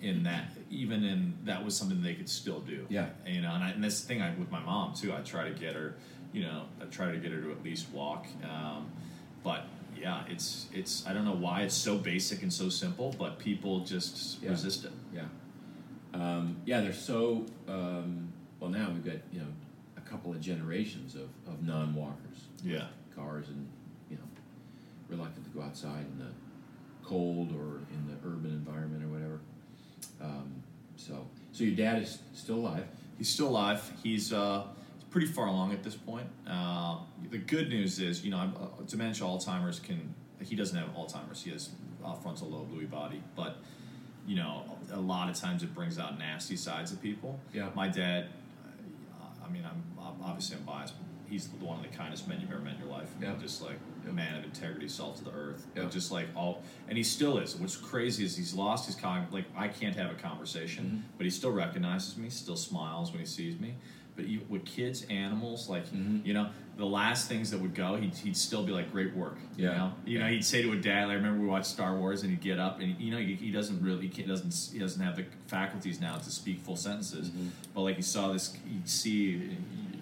[0.00, 2.86] in that even in that was something they could still do.
[2.88, 3.10] Yeah.
[3.26, 5.12] you know, and, I, and this thing I with my mom too.
[5.12, 5.96] I try to get her,
[6.32, 8.26] you know, I try to get her to at least walk.
[8.42, 8.90] Um,
[9.44, 9.66] but
[10.02, 13.80] yeah, it's it's I don't know why it's so basic and so simple, but people
[13.80, 14.50] just Yeah.
[14.50, 14.92] resist it.
[15.14, 15.26] Yeah.
[16.12, 17.46] Um, yeah, they're so.
[17.68, 19.46] Um, well, now we've got you know
[19.96, 23.66] a couple of generations of, of non-walkers, Yeah, cars, and
[24.10, 24.22] you know
[25.08, 26.32] reluctant to go outside in the
[27.06, 29.38] cold or in the urban environment or whatever.
[30.20, 30.62] Um,
[30.96, 32.86] so, so your dad is still alive.
[33.18, 33.80] he's still alive.
[34.02, 34.81] He's uh, he's
[35.12, 36.26] pretty far along at this point.
[36.48, 36.96] Uh,
[37.30, 40.14] the good news is, you know, uh, dementia, Alzheimer's can.
[40.40, 41.42] He doesn't have Alzheimer's.
[41.44, 41.70] He has
[42.04, 43.58] uh, frontal lobe Lewy body, but
[44.26, 44.62] you know,
[44.92, 47.38] a lot of times it brings out nasty sides of people.
[47.52, 47.68] Yeah.
[47.74, 48.28] My dad.
[49.20, 50.94] uh, I mean, I'm I'm- obviously I'm biased.
[50.98, 53.08] But he's the one of the kindest men you've ever met in your life.
[53.20, 53.34] Yeah.
[53.40, 54.10] Just like Yeah.
[54.10, 55.66] a man of integrity, salt to the earth.
[55.76, 55.88] Yeah.
[55.88, 57.54] Just like all, and he still is.
[57.56, 59.26] What's crazy is he's lost his con.
[59.30, 60.96] Like I can't have a conversation, Mm-hmm.
[61.18, 63.74] but he still recognizes me, still smiles when he sees me.
[64.14, 66.24] But you, with kids, animals, like Mhm.
[66.26, 69.38] you know, the last things that would go, he'd, he'd still be like, "Great work."
[69.56, 69.76] You Yeah.
[69.76, 71.08] know, you know, he'd say to a dad.
[71.08, 73.34] I remember we watched Star Wars, and he'd get up, and he, you know, he,
[73.34, 76.76] he doesn't really, he can't, doesn't, he doesn't have the faculties now to speak full
[76.76, 77.30] sentences.
[77.30, 77.48] Mhm.
[77.74, 79.56] But like he saw this, he'd see.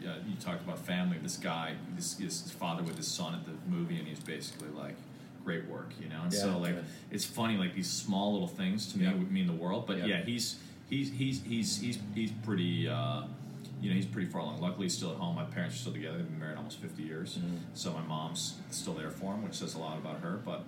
[0.05, 1.19] Uh, you talked about family.
[1.23, 4.97] This guy, this, this father with his son at the movie, and he's basically like,
[5.45, 6.23] "Great work," you know.
[6.23, 6.81] And Yeah, so like, yeah.
[7.12, 9.87] it's funny, like these small little things to me would mean the world.
[9.87, 10.07] But Yeah.
[10.07, 10.57] yeah, he's
[10.89, 12.89] he's he's he's he's he's pretty.
[12.89, 13.23] Uh,
[13.81, 14.61] you know, he's pretty far along.
[14.61, 15.36] Luckily, he's still at home.
[15.36, 16.19] My parents are still together.
[16.19, 17.39] They've been married almost 50 years.
[17.39, 17.59] Mhm.
[17.74, 20.40] So my mom's still there for him, which says a lot about her.
[20.44, 20.65] But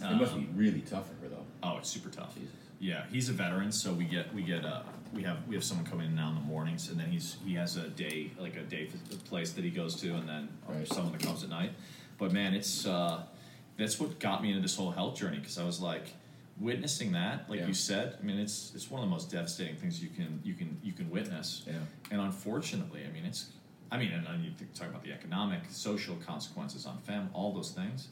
[0.00, 1.44] it must um, be really tough for her though.
[1.62, 2.34] Oh, it's super tough.
[2.34, 2.50] Jesus.
[2.78, 5.84] Yeah, he's a veteran, so we get we get uh we have we have someone
[5.84, 8.62] coming in now in the mornings, and then he's he has a day like a
[8.62, 8.88] day
[9.26, 10.88] place that he goes to, and then Right.
[10.88, 11.72] someone that comes at night.
[12.16, 13.24] But man, it's uh,
[13.76, 16.14] that's what got me into this whole health journey because I was like
[16.60, 17.66] witnessing that, like Yeah.
[17.66, 18.16] you said.
[18.20, 20.92] I mean, it's it's one of the most devastating things you can you can you
[20.92, 21.62] can witness.
[21.66, 21.74] Yeah.
[22.10, 23.50] And unfortunately, I mean, it's,
[23.90, 27.52] I mean, and, and you think- talk about the economic, social consequences on fam, all
[27.52, 28.08] those things,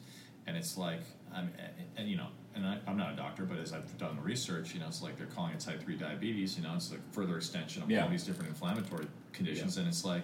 [0.47, 1.01] and it's like,
[1.33, 4.15] I'm, and, and you know, and I, I'm not a doctor, but as I've done
[4.15, 6.57] the research, you know, it's like they're calling it type three diabetes.
[6.57, 8.03] You know, it's like further extension of Yeah.
[8.03, 10.23] all these different inflammatory conditions, and it's like,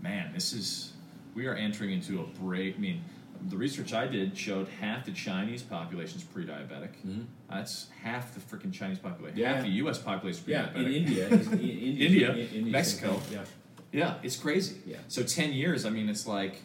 [0.00, 0.92] man, this is,
[1.34, 2.76] we are entering into a break.
[2.76, 3.04] I mean,
[3.48, 6.90] the research I did showed half the Chinese population is pre-diabetic.
[7.06, 7.24] Mhm.
[7.50, 9.38] That's half the freaking Chinese population.
[9.38, 9.54] Yeah.
[9.54, 9.98] Half the U.S.
[9.98, 10.86] population is pre-diabetic.
[10.86, 13.20] in India, in- India, India, in- Mexico.
[13.30, 13.44] Yeah.
[13.92, 14.80] Yeah, it's crazy.
[14.86, 14.96] Yeah.
[15.08, 15.84] So ten years.
[15.86, 16.62] I mean, it's like,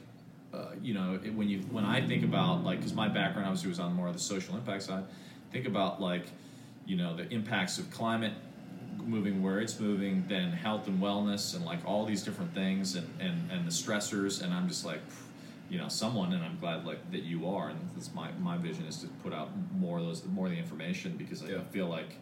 [0.54, 3.70] uh, you know, it, when you when I think about like, because my background obviously
[3.70, 5.04] was on more of the social impact side.
[5.52, 6.26] Think about like,
[6.88, 8.34] you know, the impacts of climate
[8.98, 13.08] moving where it's moving, then health and wellness, and like all these different things, and
[13.20, 14.42] and and the stressors.
[14.42, 15.02] And I'm just like,
[15.70, 18.86] you know, someone, and I'm glad like that you are, and that's my my vision
[18.86, 21.62] is to put out more of those, more of the information because I Yeah.
[21.72, 22.16] feel like.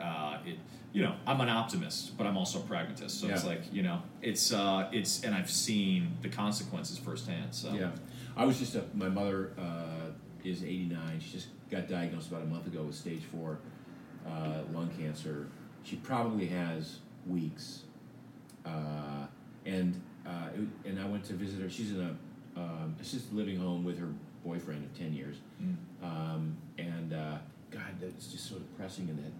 [0.00, 0.56] uh, it,
[0.92, 3.20] you know, I'm an optimist, but I'm also a pragmatist.
[3.20, 7.54] So it's like, you know, it's uh, it's, and I've seen the consequences firsthand.
[7.54, 7.90] So Yeah,
[8.36, 10.10] I was just a, my mother uh,
[10.42, 11.20] is 89.
[11.20, 13.58] She just got diagnosed about a month ago with stage four
[14.26, 15.46] uh, lung cancer.
[15.84, 17.82] She probably has weeks,
[18.64, 19.26] uh,
[19.66, 21.70] and uh, it- and I went to visit her.
[21.70, 22.16] She's in a
[22.60, 24.08] um, assisted living home with her
[24.44, 25.76] boyfriend of 10 years, Mm.
[26.02, 27.38] um, and uh,
[27.70, 29.08] God, that's just so depressing.
[29.10, 29.32] And that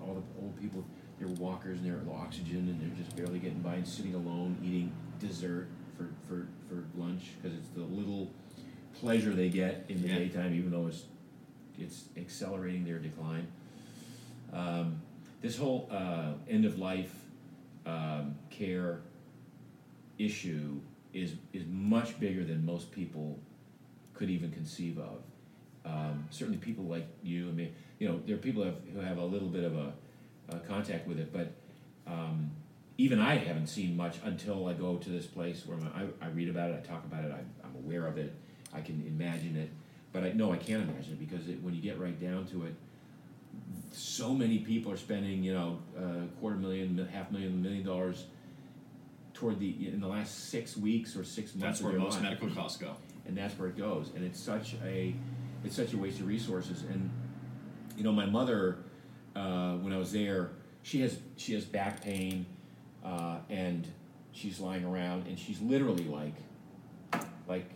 [0.00, 0.84] all the old people,
[1.18, 4.56] they're walkers and they're low oxygen and they're just barely getting by and sitting alone
[4.64, 5.66] eating dessert
[5.96, 8.30] for, for, for lunch because it's the little
[9.00, 10.18] pleasure they get in the Yeah.
[10.18, 11.04] daytime, even though it's
[11.78, 13.46] it's accelerating their decline.
[14.52, 15.00] Um,
[15.42, 17.14] this whole uh, end of life
[17.86, 19.00] um, care
[20.18, 20.78] issue
[21.12, 23.38] is is much bigger than most people
[24.14, 25.22] could even conceive of.
[25.84, 29.18] Um, certainly, people like you and me, you know, there are people have, who have
[29.18, 29.92] a little bit of a,
[30.52, 31.52] uh contact with it, but
[32.06, 32.50] um,
[32.98, 36.28] even I haven't seen much until I go to this place where my, I, I
[36.28, 38.34] read about it, I talk about it, I, I'm aware of it,
[38.74, 39.70] I can imagine it,
[40.12, 42.64] but I no, I can't imagine it because it, when you get right down to
[42.64, 42.74] it,
[43.92, 48.24] so many people are spending, you know, a quarter million, mi- half million, million dollars
[49.40, 51.80] toward the in the last six weeks or six months.
[51.80, 52.22] that's where most life.
[52.24, 52.94] medical costs go.
[53.26, 54.10] and that's where it goes.
[54.14, 55.14] And it's such a
[55.64, 56.82] it's such a waste of resources.
[56.82, 57.10] And
[58.00, 58.78] you know my mother
[59.36, 60.52] uh, when i was there
[60.82, 62.46] she has she has back pain
[63.04, 63.86] uh, and
[64.32, 66.34] she's lying around and she's literally like
[67.46, 67.68] like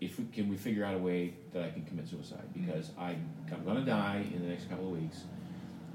[0.00, 2.42] if we, can we figure out a way that i can commit suicide?
[2.52, 3.14] Because I,
[3.52, 5.22] i'm going to die in the next couple of weeks.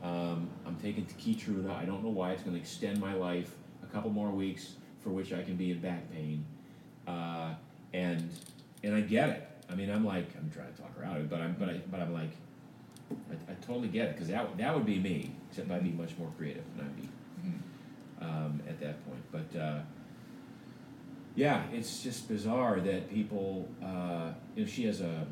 [0.01, 3.51] Um, i'm taking keytruda i don't know why it's going to extend my life
[3.95, 6.43] couple more weeks for which i can be in back pain
[7.07, 7.53] uh,
[7.93, 8.29] and
[8.83, 9.47] and I get it.
[9.71, 11.69] I mean, I'm like I'm trying to talk her out of it, but I'm but
[11.69, 12.31] I but I'm like
[13.31, 16.17] I, I totally get it because that that would be me, except I'd be much
[16.19, 17.09] more creative and I'd be
[18.21, 19.23] um, at that point.
[19.31, 19.79] But uh,
[21.35, 23.67] yeah, it's just bizarre that people.
[23.83, 25.25] Uh, you know, she has a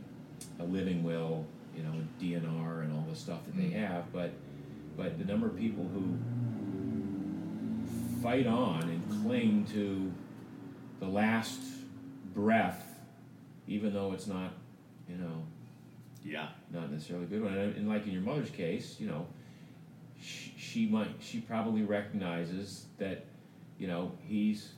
[0.60, 1.46] a living will,
[1.76, 3.88] you know, DNR and all the stuff that they Mm.
[3.88, 4.32] have, but
[4.98, 6.18] but the number of people who
[8.24, 10.12] fight on and cling to
[11.02, 11.60] the last
[12.34, 13.00] breath,
[13.68, 14.54] even though it's not,
[15.10, 15.44] you know,
[16.24, 16.48] Yeah.
[16.72, 17.54] not necessarily a good one.
[17.54, 19.28] And, and like in your mother's case, you know,
[20.22, 23.26] she, she might, she probably recognizes that,
[23.78, 24.72] you know, he's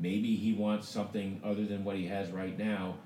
[0.00, 2.96] maybe he wants something other than what he has right now,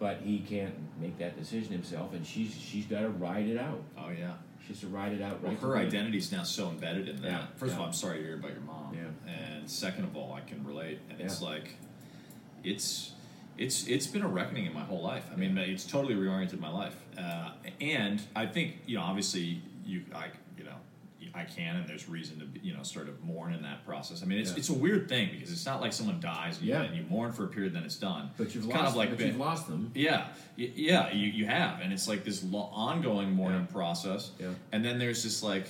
[0.00, 3.82] but he can't make that decision himself, and she's she's got to ride it out.
[3.98, 4.34] Oh yeah.
[4.70, 5.42] Has to ride it out.
[5.42, 7.28] Well, right her identity is now so embedded in that.
[7.28, 8.94] Yeah, First of all, I'm sorry to hear about your mom.
[8.94, 9.32] Yeah.
[9.32, 11.00] And second of all, I can relate.
[11.10, 11.74] And it's like,
[12.62, 13.12] it's,
[13.58, 15.28] it's, it's been a reckoning in my whole life.
[15.32, 16.96] I mean, it's totally reoriented my life.
[17.18, 20.28] Uh, and I think you know, obviously, you, I,
[21.34, 24.22] I can, and there's reason to, you know, sort of mourn in that process.
[24.22, 24.56] I mean, it's, Yeah.
[24.58, 26.82] it's a weird thing because it's not like someone dies and, Yeah.
[26.82, 28.30] you, and you mourn for a period, then it's done.
[28.36, 29.90] But you've it's lost, kind of like been- you've lost them.
[29.94, 30.28] yeah,
[30.58, 33.72] y- yeah, you, you have, and it's like this lo- ongoing mourning Yeah.
[33.72, 34.32] process.
[34.38, 34.54] Yeah.
[34.72, 35.68] And then there's this like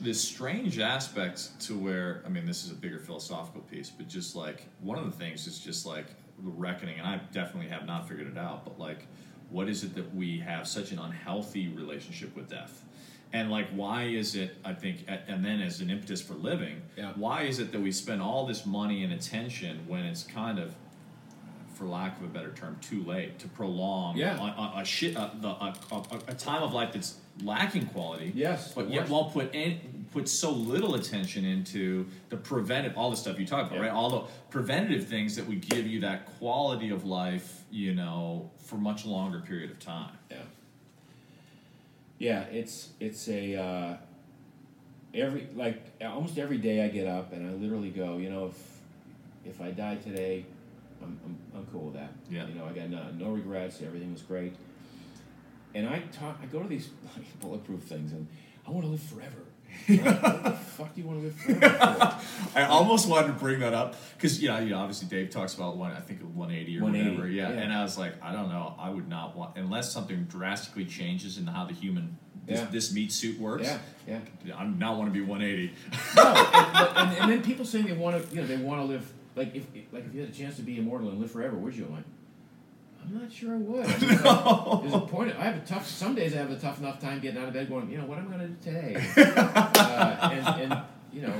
[0.00, 4.36] this strange aspect to where I mean, this is a bigger philosophical piece, but just
[4.36, 6.06] like one of the things is just like
[6.42, 8.64] the reckoning, and I definitely have not figured it out.
[8.64, 9.06] But like,
[9.48, 12.83] what is it that we have such an unhealthy relationship with death?
[13.34, 14.56] And like, why is it?
[14.64, 17.12] I think, and then as an impetus for living, Yeah.
[17.16, 20.76] why is it that we spend all this money and attention when it's kind of
[21.74, 24.38] for lack of a better term, too late to prolong Yeah.
[24.38, 25.22] a, a, a shit a,
[26.28, 28.30] a, time of life that's lacking quality.
[28.36, 33.16] Yes, but yet while put in, put so little attention into the preventive all the
[33.16, 33.86] stuff you talk about, Yeah.
[33.86, 33.90] right?
[33.90, 38.76] All the preventative things that would give you that quality of life, you know, for
[38.76, 40.16] much longer period of time.
[40.30, 40.36] Yeah.
[42.18, 43.96] Yeah, it's it's a uh,
[45.12, 48.80] every like almost every day I get up and I literally go, you know, if
[49.44, 50.44] if I die today,
[51.02, 52.12] I'm I'm, I'm cool with that.
[52.30, 52.46] Yeah.
[52.46, 53.82] You know, I got no, no regrets.
[53.82, 54.54] Everything was great.
[55.74, 56.38] And I talk.
[56.42, 58.26] I go to these like, bulletproof things, and
[58.66, 59.42] I want to live forever.
[59.86, 62.20] What the fuck do you want to live forever
[62.52, 62.58] for?
[62.58, 65.54] I almost wanted to bring that up because you know, you know, obviously Dave talks
[65.54, 67.50] about one, I think 180 or 180, whatever, yeah.
[67.50, 67.60] yeah.
[67.60, 71.38] And I was like, I don't know, I would not want unless something drastically changes
[71.38, 72.66] in how the human this, Yeah.
[72.70, 73.64] this meat suit works.
[74.06, 74.56] Yeah, yeah.
[74.56, 75.72] I'm not want to be 180.
[76.16, 78.84] no, and, and, and then people saying they want to, you know, they want to
[78.86, 81.56] live like if like if you had a chance to be immortal and live forever,
[81.56, 81.86] would you?
[81.86, 82.04] I'm like,
[83.06, 83.84] I'm not sure I would.
[83.84, 85.34] I mean, it's like, there's a point.
[85.38, 85.86] I have a tough.
[85.86, 88.06] Some days I have a tough enough time getting out of bed, going, you know,
[88.06, 88.94] what am I going to do today?
[89.16, 90.82] uh, and, and
[91.12, 91.34] you know,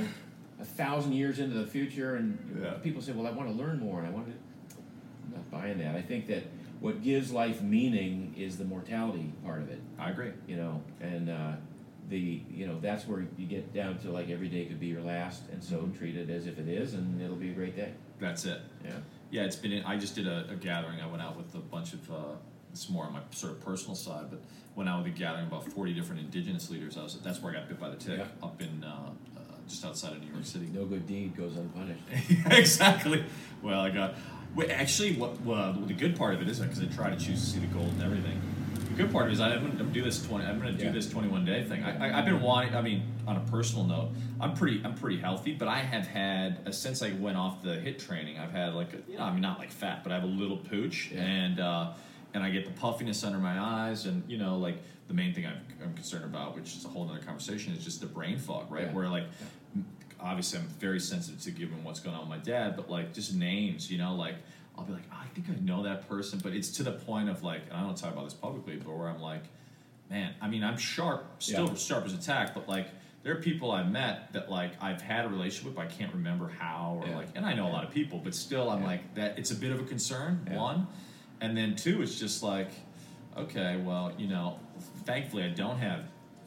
[0.61, 2.71] a thousand years into the future, and Yeah.
[2.83, 4.33] people say, well, I want to learn more, and I want to.
[4.33, 5.95] I'm not buying that.
[5.95, 6.43] I think that
[6.79, 10.31] what gives life meaning is the mortality part of it I agree.
[10.47, 11.51] you know, and uh,
[12.09, 15.01] the you know that's where you get down to like every day could be your
[15.01, 15.97] last, and so Mm-hmm.
[15.97, 17.91] treat it as if it is, and it'll be a great day.
[18.19, 18.61] That's it.
[18.83, 18.91] Yeah.
[19.35, 19.83] Yeah, it's been.
[19.85, 21.01] I just did a, a gathering.
[21.01, 22.09] I went out with a bunch of.
[22.09, 22.15] Uh,
[22.71, 24.39] it's more on my sort of personal side, but
[24.77, 26.97] went out with a gathering about forty different indigenous leaders.
[26.97, 27.19] I was.
[27.21, 28.27] That's where I got bit by the tick Yeah.
[28.41, 30.69] up in uh, uh, just outside of New York City.
[30.71, 31.99] No good deed goes unpunished.
[32.57, 33.25] exactly.
[33.61, 34.15] Well, I got.
[34.55, 37.41] Wait, actually, what well, the good part of it is because I try to choose
[37.43, 38.39] to see the gold and everything.
[38.95, 40.45] The good part of it is I'm going to do this twenty.
[40.45, 40.91] I'm going to do Yeah.
[40.91, 41.83] this twenty-one day thing.
[41.83, 42.75] I, I, I've been wanting.
[42.75, 44.81] I mean, on a personal note, I'm pretty.
[44.85, 48.39] I'm pretty healthy, but I have had uh, since I went off the HIIT training.
[48.39, 50.27] I've had like a, you know, I mean, not like fat, but I have a
[50.27, 51.23] little pooch, Yeah.
[51.23, 51.91] and uh,
[52.33, 54.77] and I get the puffiness under my eyes, and you know, like
[55.09, 57.99] the main thing I'm, I'm concerned about, which is a whole other conversation, is just
[57.99, 58.85] the brain fog, right?
[58.85, 58.93] Yeah.
[58.93, 59.25] Where like
[60.21, 63.35] obviously I'm very sensitive to given what's going on with my dad, but like just
[63.35, 64.35] names, you know, like
[64.77, 67.29] I'll be like, oh, I think I know that person, but it's to the point
[67.29, 69.43] of like, and I don't talk about this publicly, but where I'm like,
[70.09, 71.75] man, I mean, I'm sharp, still Yeah.
[71.75, 72.87] sharp as a tack, but like
[73.23, 76.13] there are people I've met that like I've had a relationship with, but I can't
[76.13, 77.15] remember how or Yeah.
[77.17, 79.39] like, and I know a lot of people, but still I'm like that.
[79.39, 80.47] It's a bit of a concern.
[80.51, 80.87] One,
[81.41, 82.69] and then two, it's just like,
[83.37, 84.59] okay, well, you know,
[85.05, 86.03] thankfully I don't have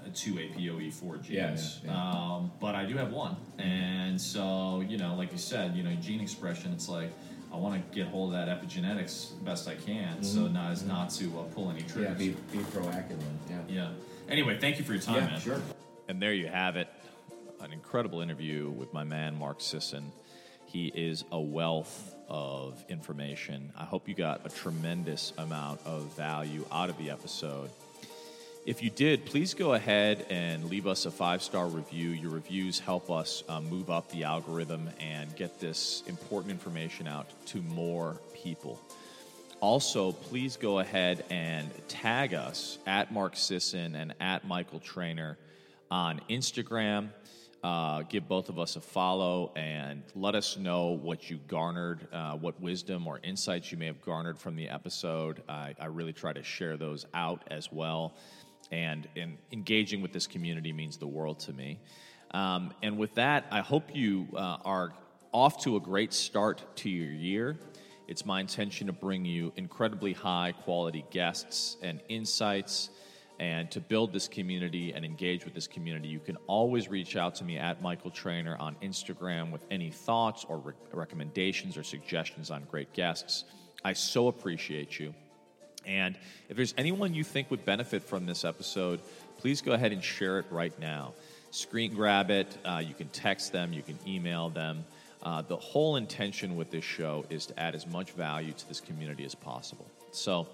[0.06, 1.80] a two APOE four genes.
[1.82, 2.34] Yeah, yeah, yeah.
[2.34, 5.94] Um, but I do have one, and so you know, like you said, you know,
[5.96, 6.72] gene expression.
[6.72, 7.10] It's like
[7.52, 10.84] I want to get hold of that epigenetics best I can, so Mhm, not as
[10.84, 12.18] not to uh, pull any Yeah, triggers.
[12.18, 13.18] be, be proactive.
[13.48, 13.58] Yeah.
[13.68, 13.88] Yeah.
[14.28, 15.40] Anyway, thank you for your time, yeah, man.
[15.40, 15.60] sure.
[16.08, 16.88] And there you have it
[17.60, 20.12] an incredible interview with my man, Mark Sisson.
[20.66, 23.72] He is a wealth of information.
[23.76, 27.70] I hope you got a tremendous amount of value out of the episode.
[28.68, 32.10] If you did, please go ahead and leave us a five star review.
[32.10, 37.30] Your reviews help us uh, move up the algorithm and get this important information out
[37.46, 38.78] to more people.
[39.60, 45.38] Also, please go ahead and tag us at Mark Sisson and at Michael Trainer
[45.90, 47.08] on Instagram.
[47.64, 52.32] Uh, give both of us a follow and let us know what you garnered, uh,
[52.34, 55.42] what wisdom or insights you may have garnered from the episode.
[55.48, 58.14] I, I really try to share those out as well.
[58.70, 59.08] And,
[59.50, 61.80] engaging with this community means the world to me.
[62.30, 64.92] Um, and with that, I hope you uh, are
[65.32, 67.56] off to a great start to your year.
[68.06, 72.90] It's my intention to bring you incredibly high quality guests and insights.
[73.38, 77.36] And to build this community and engage with this community, you can always reach out
[77.36, 82.50] to me at Michael Trainer on Instagram with any thoughts or re- recommendations or suggestions
[82.50, 83.44] on great guests.
[83.84, 85.14] I so appreciate you.
[85.86, 86.16] And
[86.48, 89.00] if there's anyone you think would benefit from this episode,
[89.38, 91.14] please go ahead and share it right now.
[91.50, 92.58] Screen grab it.
[92.64, 94.84] Uh, you can text them, you can email them.
[95.22, 98.80] Uh, the whole intention with this show is to add as much value to this
[98.80, 99.86] community as possible.
[100.12, 100.48] So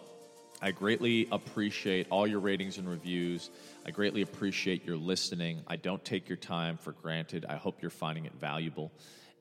[0.65, 3.51] I greatly appreciate all your ratings and reviews.
[3.85, 5.61] I greatly appreciate your listening.
[5.67, 7.45] I don't take your time for granted.
[7.47, 8.91] I hope you're finding it valuable.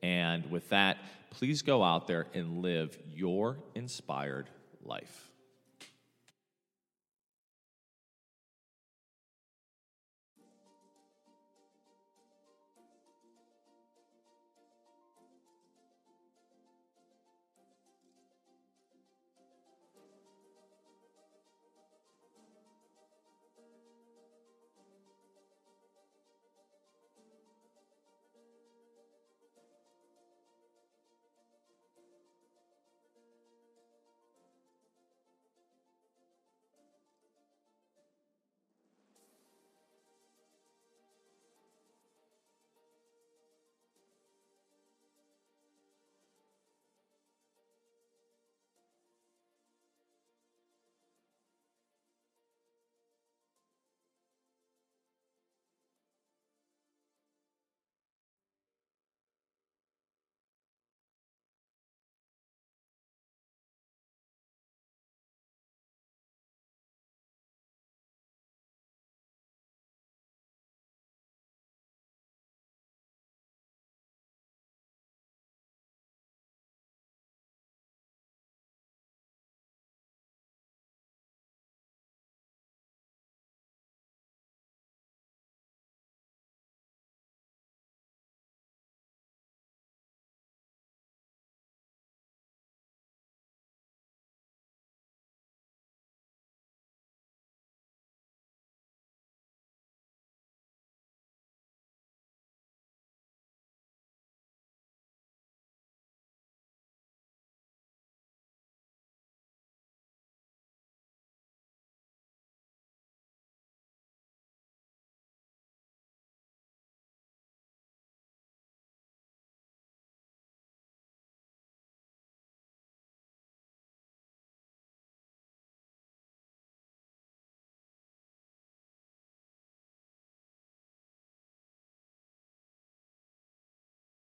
[0.02, 0.98] And with that,
[1.30, 4.50] please go out there and live your inspired
[4.84, 5.33] life.